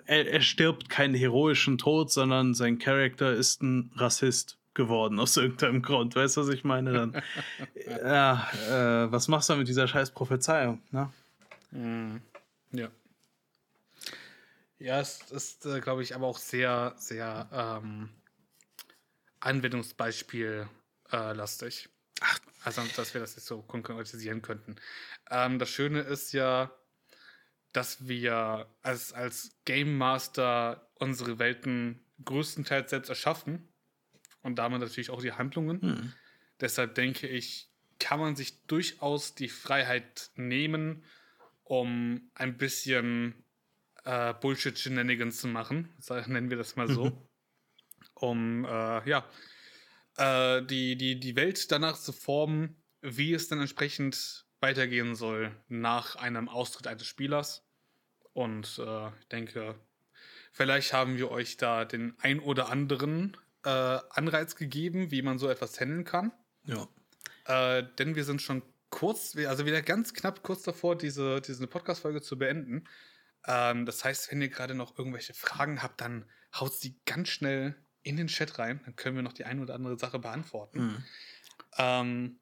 er, 0.06 0.28
er 0.28 0.40
stirbt 0.40 0.88
keinen 0.88 1.14
heroischen 1.14 1.78
Tod, 1.78 2.10
sondern 2.10 2.54
sein 2.54 2.78
Charakter 2.78 3.32
ist 3.32 3.62
ein 3.62 3.92
Rassist 3.96 4.58
geworden 4.74 5.18
aus 5.18 5.36
irgendeinem 5.38 5.82
Grund. 5.82 6.16
Weißt 6.16 6.36
du, 6.36 6.42
was 6.42 6.48
ich 6.48 6.64
meine? 6.64 6.92
Dann, 6.92 7.22
ja, 7.86 8.48
äh, 8.68 9.12
was 9.12 9.28
machst 9.28 9.50
du 9.50 9.56
mit 9.56 9.68
dieser 9.68 9.88
scheiß 9.88 10.12
Prophezeiung? 10.12 10.82
Ne? 10.90 11.12
Mm, 11.70 12.16
ja. 12.72 12.88
Ja, 14.78 15.00
es 15.00 15.30
ist, 15.30 15.64
äh, 15.66 15.80
glaube 15.80 16.02
ich, 16.02 16.14
aber 16.14 16.26
auch 16.26 16.38
sehr, 16.38 16.94
sehr 16.96 17.48
ähm, 17.52 18.08
Anwendungsbeispiel 19.38 20.68
äh. 21.12 21.88
Also, 22.64 22.82
dass 22.96 23.14
wir 23.14 23.20
das 23.20 23.36
jetzt 23.36 23.46
so 23.46 23.62
konkretisieren 23.62 24.42
könnten. 24.42 24.76
Ähm, 25.30 25.58
das 25.58 25.70
Schöne 25.70 26.00
ist 26.00 26.32
ja, 26.32 26.70
dass 27.72 28.06
wir 28.06 28.66
als, 28.82 29.12
als 29.12 29.58
Game 29.64 29.96
Master 29.96 30.90
unsere 30.98 31.38
Welten 31.38 32.04
größtenteils 32.24 32.90
selbst 32.90 33.08
erschaffen 33.08 33.68
und 34.42 34.56
damit 34.56 34.80
natürlich 34.80 35.10
auch 35.10 35.22
die 35.22 35.32
Handlungen. 35.32 35.80
Hm. 35.80 36.12
Deshalb 36.60 36.94
denke 36.94 37.26
ich, 37.26 37.70
kann 37.98 38.20
man 38.20 38.36
sich 38.36 38.66
durchaus 38.66 39.34
die 39.34 39.48
Freiheit 39.48 40.30
nehmen, 40.34 41.04
um 41.64 42.30
ein 42.34 42.56
bisschen 42.56 43.44
äh, 44.04 44.34
Bullshit-Shenanigans 44.34 45.40
zu 45.40 45.48
machen, 45.48 45.88
nennen 46.26 46.50
wir 46.50 46.56
das 46.56 46.76
mal 46.76 46.88
so, 46.88 47.06
mhm. 47.06 47.28
um 48.14 48.64
äh, 48.64 49.08
ja, 49.08 49.24
äh, 50.16 50.62
die, 50.64 50.96
die, 50.96 51.20
die 51.20 51.36
Welt 51.36 51.70
danach 51.70 51.98
zu 51.98 52.12
formen, 52.12 52.82
wie 53.00 53.32
es 53.32 53.48
dann 53.48 53.60
entsprechend 53.60 54.46
weitergehen 54.62 55.14
soll 55.14 55.54
nach 55.68 56.16
einem 56.16 56.48
Austritt 56.48 56.86
eines 56.86 57.06
Spielers. 57.06 57.66
Und 58.32 58.78
äh, 58.78 59.08
ich 59.20 59.28
denke, 59.30 59.74
vielleicht 60.52 60.92
haben 60.92 61.18
wir 61.18 61.30
euch 61.30 61.56
da 61.56 61.84
den 61.84 62.14
ein 62.20 62.40
oder 62.40 62.70
anderen 62.70 63.36
äh, 63.64 63.68
Anreiz 63.68 64.56
gegeben, 64.56 65.10
wie 65.10 65.22
man 65.22 65.38
so 65.38 65.48
etwas 65.48 65.78
handeln 65.80 66.04
kann. 66.04 66.32
Ja. 66.64 66.88
Äh, 67.44 67.84
denn 67.98 68.14
wir 68.14 68.24
sind 68.24 68.40
schon 68.40 68.62
kurz, 68.90 69.36
also 69.36 69.66
wieder 69.66 69.82
ganz 69.82 70.14
knapp 70.14 70.42
kurz 70.42 70.62
davor, 70.62 70.96
diese, 70.96 71.40
diese 71.40 71.66
Podcast-Folge 71.66 72.22
zu 72.22 72.38
beenden. 72.38 72.84
Ähm, 73.46 73.86
das 73.86 74.04
heißt, 74.04 74.30
wenn 74.30 74.40
ihr 74.40 74.48
gerade 74.48 74.74
noch 74.74 74.96
irgendwelche 74.98 75.34
Fragen 75.34 75.82
habt, 75.82 76.00
dann 76.00 76.24
haut 76.54 76.74
sie 76.74 77.00
ganz 77.04 77.28
schnell 77.28 77.74
in 78.02 78.16
den 78.16 78.28
Chat 78.28 78.58
rein. 78.58 78.80
Dann 78.84 78.96
können 78.96 79.16
wir 79.16 79.22
noch 79.22 79.32
die 79.32 79.44
eine 79.44 79.62
oder 79.62 79.74
andere 79.74 79.98
Sache 79.98 80.18
beantworten. 80.18 80.80
Mhm. 80.80 81.04
Ähm, 81.78 82.40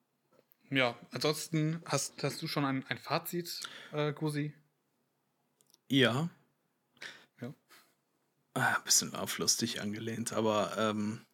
ja, 0.71 0.99
ansonsten 1.11 1.83
hast, 1.85 2.23
hast 2.23 2.41
du 2.43 2.47
schon 2.47 2.65
ein, 2.65 2.85
ein 2.89 2.99
Fazit, 2.99 3.61
äh, 3.93 4.13
Gusi? 4.13 4.55
Ja. 5.89 6.31
Ja. 7.41 7.55
Ah, 8.55 8.79
bisschen 8.81 9.15
auf 9.15 9.39
lustig 9.39 9.81
angelehnt, 9.81 10.33
aber 10.33 10.75
ähm, 10.79 11.27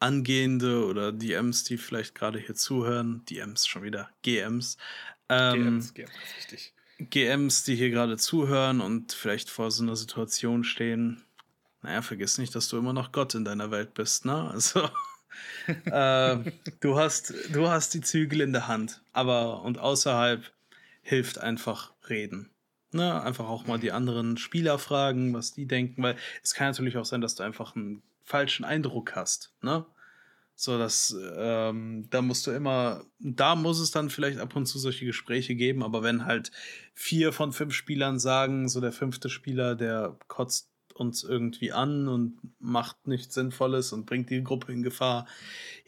angehende 0.00 0.86
oder 0.86 1.12
DMs, 1.12 1.64
die 1.64 1.76
vielleicht 1.76 2.14
gerade 2.14 2.38
hier 2.38 2.54
zuhören, 2.54 3.24
DMs 3.24 3.66
schon 3.66 3.82
wieder, 3.82 4.10
GMs. 4.22 4.76
Ähm, 5.28 5.62
GMs, 5.62 5.94
GMs, 5.94 6.12
richtig. 6.36 6.74
GMs, 6.98 7.64
die 7.64 7.76
hier 7.76 7.90
gerade 7.90 8.16
zuhören 8.16 8.80
und 8.80 9.12
vielleicht 9.12 9.50
vor 9.50 9.70
so 9.70 9.82
einer 9.82 9.96
Situation 9.96 10.64
stehen, 10.64 11.24
naja, 11.82 12.02
vergiss 12.02 12.38
nicht, 12.38 12.54
dass 12.54 12.68
du 12.68 12.76
immer 12.76 12.92
noch 12.92 13.12
Gott 13.12 13.34
in 13.34 13.44
deiner 13.44 13.70
Welt 13.70 13.94
bist, 13.94 14.24
ne? 14.24 14.50
Also, 14.50 14.88
äh, 15.66 16.36
du, 16.80 16.98
hast, 16.98 17.34
du 17.52 17.68
hast 17.68 17.94
die 17.94 18.00
Zügel 18.00 18.40
in 18.40 18.52
der 18.52 18.68
Hand, 18.68 19.02
aber 19.12 19.62
und 19.62 19.78
außerhalb 19.78 20.50
hilft 21.02 21.38
einfach 21.38 21.92
reden. 22.08 22.50
Ne, 22.90 23.22
einfach 23.22 23.46
auch 23.46 23.66
mal 23.66 23.78
die 23.78 23.92
anderen 23.92 24.38
Spieler 24.38 24.78
fragen, 24.78 25.34
was 25.34 25.52
die 25.52 25.66
denken, 25.66 26.02
weil 26.02 26.16
es 26.42 26.54
kann 26.54 26.68
natürlich 26.68 26.96
auch 26.96 27.04
sein, 27.04 27.20
dass 27.20 27.34
du 27.34 27.42
einfach 27.42 27.76
einen 27.76 28.02
falschen 28.24 28.64
Eindruck 28.64 29.14
hast. 29.14 29.52
Ne? 29.60 29.84
So, 30.54 30.78
dass 30.78 31.14
ähm, 31.36 32.08
da 32.10 32.22
musst 32.22 32.46
du 32.46 32.50
immer, 32.50 33.04
da 33.18 33.56
muss 33.56 33.78
es 33.78 33.90
dann 33.90 34.08
vielleicht 34.08 34.38
ab 34.38 34.56
und 34.56 34.66
zu 34.66 34.78
solche 34.78 35.04
Gespräche 35.04 35.54
geben, 35.54 35.82
aber 35.82 36.02
wenn 36.02 36.24
halt 36.24 36.50
vier 36.94 37.32
von 37.32 37.52
fünf 37.52 37.74
Spielern 37.74 38.18
sagen, 38.18 38.68
so 38.68 38.80
der 38.80 38.92
fünfte 38.92 39.28
Spieler, 39.28 39.76
der 39.76 40.16
kotzt 40.26 40.70
uns 40.98 41.22
irgendwie 41.22 41.72
an 41.72 42.08
und 42.08 42.38
macht 42.58 43.06
nichts 43.06 43.34
Sinnvolles 43.34 43.92
und 43.92 44.06
bringt 44.06 44.30
die 44.30 44.42
Gruppe 44.42 44.72
in 44.72 44.82
Gefahr, 44.82 45.26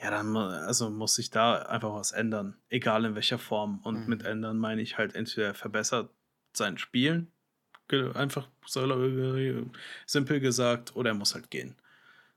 ja, 0.02 0.10
dann 0.10 0.36
also 0.36 0.90
muss 0.90 1.14
sich 1.14 1.30
da 1.30 1.62
einfach 1.62 1.94
was 1.94 2.12
ändern, 2.12 2.56
egal 2.68 3.04
in 3.04 3.14
welcher 3.14 3.38
Form. 3.38 3.80
Und 3.82 4.02
mhm. 4.02 4.08
mit 4.08 4.22
ändern 4.22 4.58
meine 4.58 4.82
ich 4.82 4.98
halt 4.98 5.14
entweder 5.14 5.54
verbessert 5.54 6.10
sein 6.52 6.78
Spielen, 6.78 7.30
einfach 8.14 8.48
simpel 10.06 10.40
gesagt, 10.40 10.94
oder 10.96 11.10
er 11.10 11.14
muss 11.14 11.34
halt 11.34 11.50
gehen. 11.50 11.76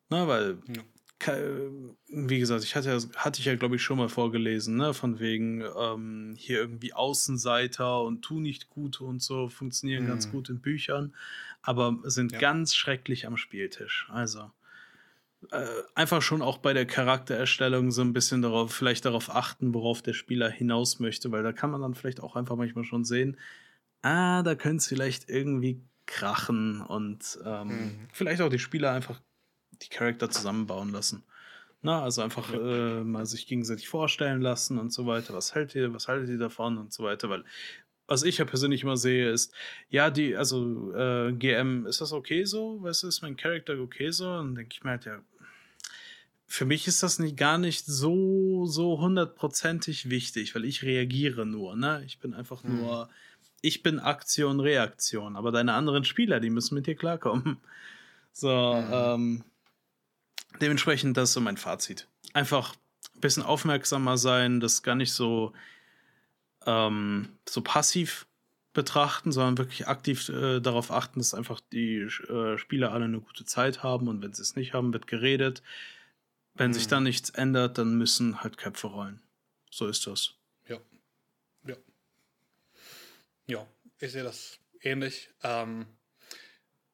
Na, 0.09 0.27
weil, 0.27 0.57
ja. 0.67 0.83
Wie 1.19 2.39
gesagt, 2.39 2.63
ich 2.63 2.75
hatte, 2.75 2.99
hatte 3.15 3.39
ich 3.39 3.45
ja, 3.45 3.55
glaube 3.55 3.77
ich, 3.77 3.81
schon 3.81 3.97
mal 3.97 4.09
vorgelesen, 4.09 4.75
ne, 4.75 4.93
von 4.93 5.19
wegen 5.19 5.63
ähm, 5.77 6.35
hier 6.37 6.59
irgendwie 6.59 6.93
Außenseiter 6.93 8.01
und 8.01 8.21
tu 8.23 8.39
nicht 8.39 8.69
Gute 8.69 9.03
und 9.05 9.21
so 9.21 9.49
funktionieren 9.49 10.03
mhm. 10.03 10.09
ganz 10.09 10.31
gut 10.31 10.49
in 10.49 10.59
Büchern, 10.59 11.13
aber 11.61 11.97
sind 12.03 12.33
ja. 12.33 12.39
ganz 12.39 12.75
schrecklich 12.75 13.25
am 13.25 13.37
Spieltisch. 13.37 14.07
Also, 14.11 14.51
äh, 15.51 15.65
einfach 15.95 16.21
schon 16.21 16.41
auch 16.41 16.57
bei 16.57 16.73
der 16.73 16.85
Charaktererstellung 16.85 17.91
so 17.91 18.01
ein 18.01 18.13
bisschen 18.13 18.41
darauf, 18.41 18.73
vielleicht 18.73 19.05
darauf 19.05 19.33
achten, 19.33 19.73
worauf 19.73 20.01
der 20.01 20.13
Spieler 20.13 20.49
hinaus 20.49 20.99
möchte, 20.99 21.31
weil 21.31 21.43
da 21.43 21.53
kann 21.53 21.71
man 21.71 21.81
dann 21.81 21.95
vielleicht 21.95 22.21
auch 22.21 22.35
einfach 22.35 22.55
manchmal 22.55 22.85
schon 22.85 23.05
sehen, 23.05 23.37
ah, 24.01 24.43
da 24.43 24.55
könnte 24.55 24.77
es 24.77 24.87
vielleicht 24.87 25.29
irgendwie 25.29 25.81
krachen 26.05 26.81
und 26.81 27.39
ähm, 27.45 27.67
mhm. 27.67 28.07
vielleicht 28.11 28.41
auch 28.41 28.49
die 28.49 28.59
Spieler 28.59 28.91
einfach 28.91 29.21
die 29.85 29.89
Charakter 29.89 30.29
zusammenbauen 30.29 30.91
lassen. 30.91 31.23
Na, 31.81 32.01
also 32.01 32.21
einfach 32.21 32.53
äh, 32.53 33.03
mal 33.03 33.25
sich 33.25 33.45
gegenseitig 33.45 33.89
vorstellen 33.89 34.41
lassen 34.41 34.79
und 34.79 34.93
so 34.93 35.05
weiter. 35.05 35.33
Was 35.33 35.53
hält 35.53 35.75
ihr, 35.75 35.93
was 35.93 36.07
haltet 36.07 36.29
ihr 36.29 36.37
davon 36.37 36.77
und 36.77 36.93
so 36.93 37.03
weiter, 37.03 37.29
weil 37.29 37.43
was 38.07 38.23
ich 38.23 38.37
ja 38.37 38.45
persönlich 38.45 38.83
immer 38.83 38.97
sehe, 38.97 39.29
ist, 39.29 39.53
ja, 39.89 40.09
die, 40.09 40.35
also 40.35 40.93
äh, 40.93 41.31
GM, 41.33 41.85
ist 41.85 42.01
das 42.01 42.11
okay 42.11 42.43
so? 42.43 42.81
Weißt 42.83 43.03
du, 43.03 43.07
ist 43.07 43.21
mein 43.21 43.37
Charakter 43.37 43.79
okay 43.79 44.11
so? 44.11 44.29
Und 44.29 44.55
denke 44.55 44.73
ich 44.73 44.83
mir 44.83 44.91
halt, 44.91 45.05
ja, 45.05 45.21
für 46.45 46.65
mich 46.65 46.87
ist 46.87 47.01
das 47.01 47.19
nicht 47.19 47.37
gar 47.37 47.57
nicht 47.57 47.85
so, 47.85 48.65
so 48.65 48.99
hundertprozentig 48.99 50.09
wichtig, 50.09 50.53
weil 50.53 50.65
ich 50.65 50.83
reagiere 50.83 51.45
nur, 51.45 51.75
ne? 51.75 52.03
Ich 52.05 52.19
bin 52.19 52.33
einfach 52.33 52.63
mhm. 52.63 52.77
nur 52.77 53.09
ich 53.63 53.81
bin 53.81 53.99
Aktion, 53.99 54.59
Reaktion, 54.59 55.37
aber 55.37 55.51
deine 55.51 55.73
anderen 55.73 56.03
Spieler, 56.03 56.41
die 56.41 56.49
müssen 56.49 56.75
mit 56.75 56.85
dir 56.85 56.95
klarkommen. 56.95 57.57
So, 58.35 58.49
mhm. 58.49 58.89
ähm, 58.91 59.43
dementsprechend, 60.61 61.17
das 61.17 61.29
ist 61.29 61.33
so 61.33 61.41
mein 61.41 61.57
Fazit. 61.57 62.07
Einfach 62.33 62.75
ein 63.15 63.21
bisschen 63.21 63.43
aufmerksamer 63.43 64.17
sein, 64.17 64.59
das 64.59 64.83
gar 64.83 64.95
nicht 64.95 65.13
so, 65.13 65.53
ähm, 66.65 67.29
so 67.47 67.61
passiv 67.61 68.25
betrachten, 68.73 69.31
sondern 69.31 69.57
wirklich 69.59 69.87
aktiv 69.87 70.29
äh, 70.29 70.59
darauf 70.59 70.91
achten, 70.91 71.19
dass 71.19 71.33
einfach 71.33 71.59
die 71.71 71.97
äh, 71.97 72.57
Spieler 72.57 72.91
alle 72.91 73.05
eine 73.05 73.19
gute 73.19 73.45
Zeit 73.45 73.83
haben 73.83 74.07
und 74.07 74.21
wenn 74.21 74.33
sie 74.33 74.41
es 74.41 74.55
nicht 74.55 74.73
haben, 74.73 74.93
wird 74.93 75.07
geredet. 75.07 75.61
Wenn 76.55 76.71
mhm. 76.71 76.73
sich 76.73 76.87
dann 76.87 77.03
nichts 77.03 77.29
ändert, 77.29 77.77
dann 77.77 77.97
müssen 77.97 78.41
halt 78.41 78.57
Köpfe 78.57 78.87
rollen. 78.87 79.21
So 79.69 79.87
ist 79.87 80.07
das. 80.07 80.35
Ja, 83.45 83.67
ich 83.99 84.11
sehe 84.11 84.23
das 84.23 84.59
ähnlich. 84.81 85.29
Ähm, 85.43 85.85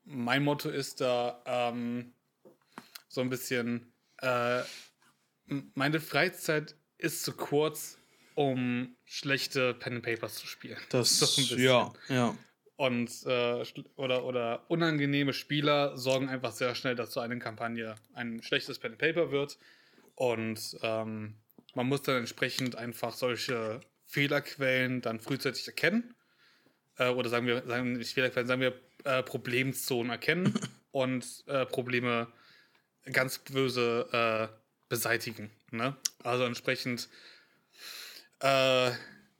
mein 0.04 0.44
Motto 0.44 0.70
ist 0.70 1.02
da 1.02 1.42
ähm, 1.46 2.14
so 3.10 3.22
ein 3.22 3.30
bisschen, 3.30 3.92
äh, 4.22 4.62
meine 5.74 6.00
Freizeit 6.00 6.76
ist 6.98 7.24
zu 7.24 7.34
kurz, 7.34 7.98
um 8.36 8.96
schlechte 9.04 9.74
Pen 9.74 9.96
and 9.96 10.04
Papers 10.04 10.36
zu 10.36 10.48
spielen. 10.48 10.78
Das, 10.90 11.20
so 11.20 11.58
ja, 11.58 11.92
ja. 12.08 12.38
Und 12.78 13.12
äh, 13.26 13.66
oder, 13.98 14.24
oder 14.24 14.64
unangenehme 14.70 15.34
Spieler 15.34 15.98
sorgen 15.98 16.30
einfach 16.30 16.54
sehr 16.54 16.76
schnell, 16.76 16.96
dass 16.96 17.12
so 17.12 17.20
eine 17.20 17.38
Kampagne 17.40 17.96
ein 18.14 18.42
schlechtes 18.42 18.80
Pen 18.80 18.92
and 18.92 19.02
Paper 19.02 19.32
wird. 19.32 19.58
Und 20.16 20.78
ähm, 20.82 21.36
man 21.76 21.88
muss 21.88 22.04
dann 22.04 22.18
entsprechend 22.18 22.78
einfach 22.78 23.14
solche 23.14 23.82
Fehlerquellen 24.06 25.02
dann 25.02 25.20
frühzeitig 25.20 25.68
erkennen. 25.68 26.16
Äh, 26.98 27.10
oder 27.10 27.30
sagen 27.30 27.48
wir, 27.48 27.64
sagen 27.66 27.94
nicht 27.94 28.14
Fehlerquellen, 28.14 28.48
sagen 28.48 28.62
wir 28.62 28.80
äh, 29.04 29.24
Problemzonen 29.24 30.10
erkennen 30.10 30.58
und 30.92 31.44
äh, 31.48 31.66
Probleme 31.66 32.28
ganz 33.06 33.40
böse 33.40 34.50
äh, 34.52 34.56
beseitigen. 34.90 35.50
Ne? 35.72 35.96
Also 36.24 36.44
entsprechend 36.46 37.10
äh, 38.42 38.92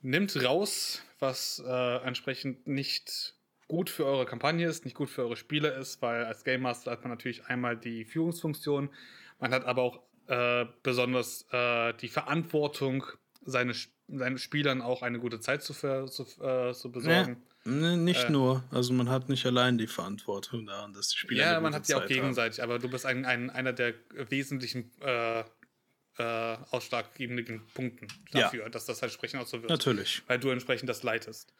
nimmt 0.02 0.42
raus, 0.42 1.02
was 1.18 1.62
äh, 1.66 1.96
entsprechend 2.04 2.66
nicht 2.66 3.34
gut 3.68 3.90
für 3.90 4.04
eure 4.04 4.26
Kampagne 4.26 4.66
ist, 4.66 4.84
nicht 4.84 4.96
gut 4.96 5.10
für 5.10 5.22
eure 5.22 5.36
Spiele 5.36 5.68
ist, 5.68 6.02
weil 6.02 6.24
als 6.24 6.44
Game 6.44 6.62
Master 6.62 6.90
hat 6.90 7.02
man 7.02 7.10
natürlich 7.10 7.46
einmal 7.46 7.76
die 7.76 8.04
Führungsfunktion, 8.04 8.90
man 9.38 9.52
hat 9.52 9.64
aber 9.64 9.82
auch 9.82 10.00
äh, 10.26 10.66
besonders 10.82 11.46
äh, 11.52 11.94
die 11.94 12.08
Verantwortung, 12.08 13.04
seine, 13.42 13.74
seinen 14.08 14.38
Spielern 14.38 14.82
auch 14.82 15.02
eine 15.02 15.18
gute 15.18 15.40
Zeit 15.40 15.62
zu, 15.62 15.72
zu, 15.72 16.22
äh, 16.42 16.72
zu 16.72 16.92
besorgen. 16.92 17.36
Ja, 17.40 17.49
nicht 17.64 18.24
äh. 18.24 18.30
nur, 18.30 18.64
also 18.70 18.92
man 18.92 19.08
hat 19.10 19.28
nicht 19.28 19.44
allein 19.44 19.76
die 19.76 19.86
Verantwortung 19.86 20.66
daran, 20.66 20.92
dass 20.92 21.08
die 21.08 21.18
Spieler. 21.18 21.52
Ja, 21.52 21.60
man 21.60 21.74
hat 21.74 21.86
sie 21.86 21.94
auch 21.94 22.06
gegenseitig, 22.06 22.60
haben. 22.60 22.70
aber 22.70 22.78
du 22.78 22.88
bist 22.88 23.04
ein, 23.04 23.24
ein, 23.24 23.50
einer 23.50 23.72
der 23.72 23.94
wesentlichen 24.14 24.90
äh, 25.02 25.40
äh, 25.40 26.56
ausschlaggebenden 26.70 27.66
Punkten 27.74 28.08
dafür, 28.32 28.64
ja. 28.64 28.68
dass 28.68 28.86
das 28.86 29.02
halt 29.02 29.12
entsprechend 29.12 29.42
auch 29.42 29.46
so 29.46 29.62
wird. 29.62 29.70
Natürlich. 29.70 30.22
Weil 30.26 30.38
du 30.38 30.50
entsprechend 30.50 30.88
das 30.88 31.02
leitest. 31.02 31.54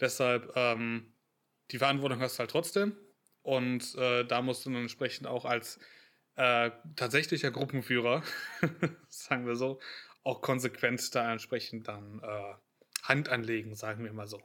Deshalb, 0.00 0.52
ähm, 0.56 1.12
die 1.70 1.78
Verantwortung 1.78 2.20
hast 2.20 2.36
du 2.36 2.40
halt 2.40 2.50
trotzdem. 2.50 2.96
Und 3.42 3.94
äh, 3.94 4.24
da 4.24 4.42
musst 4.42 4.66
du 4.66 4.70
dann 4.70 4.82
entsprechend 4.82 5.26
auch 5.26 5.44
als 5.44 5.78
äh, 6.34 6.70
tatsächlicher 6.96 7.50
Gruppenführer, 7.50 8.22
sagen 9.08 9.46
wir 9.46 9.54
so, 9.54 9.80
auch 10.22 10.42
konsequent 10.42 11.14
da 11.14 11.32
entsprechend 11.32 11.86
dann 11.86 12.20
äh, 12.22 12.54
Hand 13.04 13.28
anlegen, 13.28 13.74
sagen 13.74 14.04
wir 14.04 14.12
mal 14.12 14.26
so. 14.26 14.42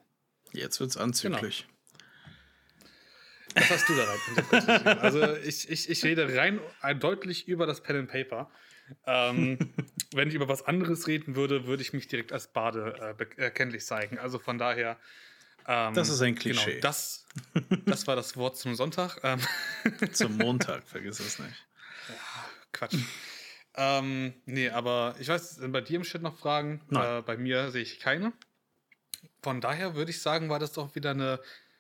Jetzt 0.53 0.79
wird 0.79 0.89
es 0.89 0.97
anzüglich. 0.97 1.65
Genau. 1.67 1.71
Was 3.55 3.69
hast 3.69 3.89
du 3.89 3.93
da 3.95 4.05
rein? 4.05 4.99
also 4.99 5.35
ich, 5.37 5.69
ich, 5.69 5.89
ich 5.89 6.03
rede 6.03 6.35
rein 6.37 6.59
deutlich 6.99 7.47
über 7.47 7.65
das 7.65 7.81
Pen 7.81 7.97
and 7.97 8.09
Paper. 8.09 8.49
Ähm, 9.05 9.57
wenn 10.13 10.27
ich 10.29 10.35
über 10.35 10.47
was 10.47 10.65
anderes 10.65 11.07
reden 11.07 11.35
würde, 11.35 11.65
würde 11.65 11.81
ich 11.81 11.93
mich 11.93 12.07
direkt 12.07 12.31
als 12.31 12.47
Bade 12.47 13.15
äh, 13.19 13.41
erkenntlich 13.41 13.85
zeigen. 13.85 14.19
Also 14.19 14.39
von 14.39 14.57
daher. 14.57 14.97
Ähm, 15.67 15.93
das 15.93 16.09
ist 16.09 16.21
ein 16.21 16.35
genau, 16.35 16.41
Klischee. 16.41 16.71
Genau, 16.71 16.81
das, 16.81 17.25
das 17.85 18.07
war 18.07 18.15
das 18.15 18.35
Wort 18.37 18.57
zum 18.57 18.75
Sonntag. 18.75 19.19
Ähm, 19.23 19.39
zum 20.11 20.37
Montag, 20.37 20.83
vergiss 20.87 21.19
es 21.19 21.39
nicht. 21.39 21.67
Ja, 22.09 22.15
Quatsch. 22.71 22.95
ähm, 23.75 24.33
nee, 24.45 24.69
aber 24.69 25.15
ich 25.19 25.27
weiß, 25.27 25.55
sind 25.55 25.71
bei 25.71 25.81
dir 25.81 25.97
im 25.97 26.03
Chat 26.03 26.21
noch 26.21 26.37
Fragen? 26.37 26.81
Äh, 26.91 27.21
bei 27.21 27.37
mir 27.37 27.71
sehe 27.71 27.83
ich 27.83 27.99
keine. 27.99 28.33
Von 29.41 29.61
daher 29.61 29.95
würde 29.95 30.11
ich 30.11 30.21
sagen, 30.21 30.49
war 30.49 30.59
das 30.59 30.73
doch 30.73 30.95
wieder 30.95 31.11
eine 31.11 31.39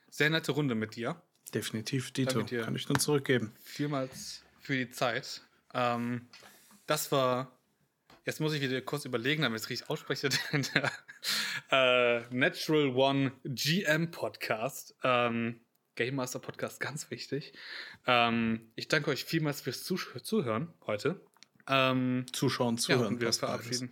sehr 0.09 0.29
nette 0.29 0.51
Runde 0.51 0.75
mit 0.75 0.95
dir. 0.95 1.21
Definitiv, 1.53 2.11
Dito. 2.11 2.43
Kann 2.43 2.75
ich 2.75 2.87
nur 2.87 2.99
zurückgeben. 2.99 3.53
Vielmals 3.61 4.43
für 4.59 4.75
die 4.75 4.89
Zeit. 4.89 5.41
Ähm, 5.73 6.27
das 6.87 7.11
war. 7.11 7.51
Jetzt 8.25 8.39
muss 8.39 8.53
ich 8.53 8.61
wieder 8.61 8.79
kurz 8.81 9.05
überlegen, 9.05 9.41
damit 9.41 9.59
ich 9.59 9.63
es 9.63 9.69
richtig 9.69 9.89
ausspreche. 9.89 10.29
der 10.73 10.91
äh, 11.71 12.23
Natural 12.29 12.89
One 12.89 13.31
GM 13.43 14.11
Podcast. 14.11 14.95
Ähm, 15.03 15.59
Game 15.95 16.15
Master 16.15 16.39
Podcast, 16.39 16.79
ganz 16.79 17.11
wichtig. 17.11 17.53
Ähm, 18.07 18.71
ich 18.75 18.87
danke 18.87 19.11
euch 19.11 19.25
vielmals 19.25 19.61
fürs 19.61 19.83
Zuh 19.83 19.97
Zuhören 20.23 20.73
heute. 20.85 21.19
Ähm, 21.67 22.25
Zuschauen, 22.31 22.77
zuhören. 22.77 23.01
Ja, 23.01 23.07
und 23.07 23.21
wir 23.21 23.33
verabschieden. 23.33 23.91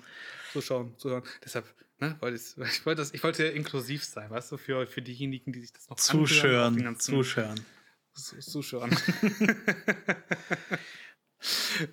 Zuschauen, 0.54 0.98
zuhören. 0.98 1.24
Deshalb, 1.44 1.66
ne, 2.00 2.18
wollte 2.20 2.38
ich, 2.38 2.58
ich, 2.74 2.86
wollte 2.86 3.02
das, 3.02 3.14
ich 3.14 3.24
wollte 3.24 3.46
inklusiv 3.46 4.04
sein, 4.04 4.30
weißt 4.30 4.52
du, 4.52 4.58
für, 4.58 4.88
für 4.88 5.02
diejenigen, 5.02 5.54
die 5.54 5.62
sich 5.62 5.74
das 5.74 5.90
noch 5.90 5.98
Zuschören, 5.98 6.98
Zuschören. 7.00 7.60
Zuschören. 8.14 8.90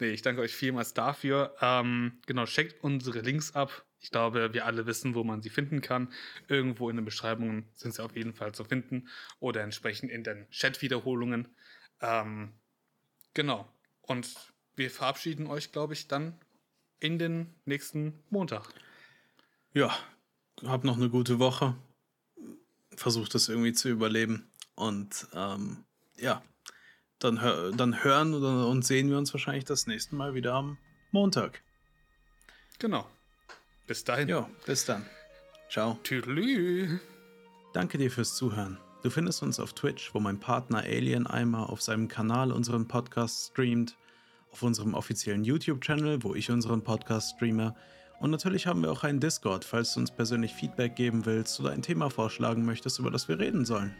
nee, 0.00 0.10
ich 0.10 0.22
danke 0.22 0.40
euch 0.40 0.54
vielmals 0.54 0.92
dafür. 0.94 1.54
Ähm, 1.60 2.18
genau, 2.26 2.46
checkt 2.46 2.82
unsere 2.82 3.20
Links 3.20 3.54
ab. 3.54 3.84
Ich 4.00 4.10
glaube, 4.10 4.52
wir 4.52 4.66
alle 4.66 4.86
wissen, 4.86 5.14
wo 5.14 5.24
man 5.24 5.42
sie 5.42 5.50
finden 5.50 5.80
kann. 5.80 6.12
Irgendwo 6.48 6.90
in 6.90 6.96
den 6.96 7.04
Beschreibungen 7.04 7.68
sind 7.74 7.94
sie 7.94 8.02
auf 8.02 8.16
jeden 8.16 8.34
Fall 8.34 8.52
zu 8.52 8.64
finden 8.64 9.08
oder 9.38 9.62
entsprechend 9.62 10.10
in 10.10 10.24
den 10.24 10.48
Chat-Wiederholungen. 10.50 11.54
Ähm, 12.00 12.52
genau. 13.34 13.68
Und 14.02 14.34
wir 14.74 14.90
verabschieden 14.90 15.46
euch, 15.46 15.72
glaube 15.72 15.94
ich, 15.94 16.08
dann 16.08 16.38
in 17.00 17.18
den 17.18 17.54
nächsten 17.64 18.22
Montag. 18.30 18.72
Ja, 19.76 19.94
hab 20.64 20.84
noch 20.84 20.96
eine 20.96 21.10
gute 21.10 21.38
Woche. 21.38 21.74
Versucht 22.96 23.34
das 23.34 23.50
irgendwie 23.50 23.74
zu 23.74 23.90
überleben. 23.90 24.50
Und 24.74 25.28
ähm, 25.34 25.84
ja, 26.16 26.42
dann, 27.18 27.42
hör, 27.42 27.72
dann 27.72 28.02
hören 28.02 28.32
und 28.32 28.86
sehen 28.86 29.10
wir 29.10 29.18
uns 29.18 29.34
wahrscheinlich 29.34 29.66
das 29.66 29.86
nächste 29.86 30.14
Mal 30.14 30.32
wieder 30.32 30.54
am 30.54 30.78
Montag. 31.10 31.62
Genau. 32.78 33.06
Bis 33.86 34.02
dahin. 34.02 34.30
Ja, 34.30 34.48
bis 34.64 34.86
dann. 34.86 35.04
Ciao. 35.68 35.98
Tüdelü. 36.04 36.98
Danke 37.74 37.98
dir 37.98 38.10
fürs 38.10 38.34
Zuhören. 38.34 38.78
Du 39.02 39.10
findest 39.10 39.42
uns 39.42 39.60
auf 39.60 39.74
Twitch, 39.74 40.14
wo 40.14 40.20
mein 40.20 40.40
Partner 40.40 40.78
Alien 40.78 41.26
Eimer 41.26 41.68
auf 41.68 41.82
seinem 41.82 42.08
Kanal 42.08 42.50
unseren 42.50 42.88
Podcast 42.88 43.50
streamt, 43.50 43.98
auf 44.50 44.62
unserem 44.62 44.94
offiziellen 44.94 45.44
YouTube-Channel, 45.44 46.22
wo 46.22 46.34
ich 46.34 46.50
unseren 46.50 46.82
Podcast 46.82 47.34
streame. 47.36 47.76
Und 48.18 48.30
natürlich 48.30 48.66
haben 48.66 48.82
wir 48.82 48.90
auch 48.90 49.04
einen 49.04 49.20
Discord, 49.20 49.64
falls 49.64 49.92
du 49.94 50.00
uns 50.00 50.10
persönlich 50.10 50.54
Feedback 50.54 50.96
geben 50.96 51.26
willst 51.26 51.60
oder 51.60 51.70
ein 51.70 51.82
Thema 51.82 52.10
vorschlagen 52.10 52.64
möchtest, 52.64 52.98
über 52.98 53.10
das 53.10 53.28
wir 53.28 53.38
reden 53.38 53.64
sollen. 53.64 53.94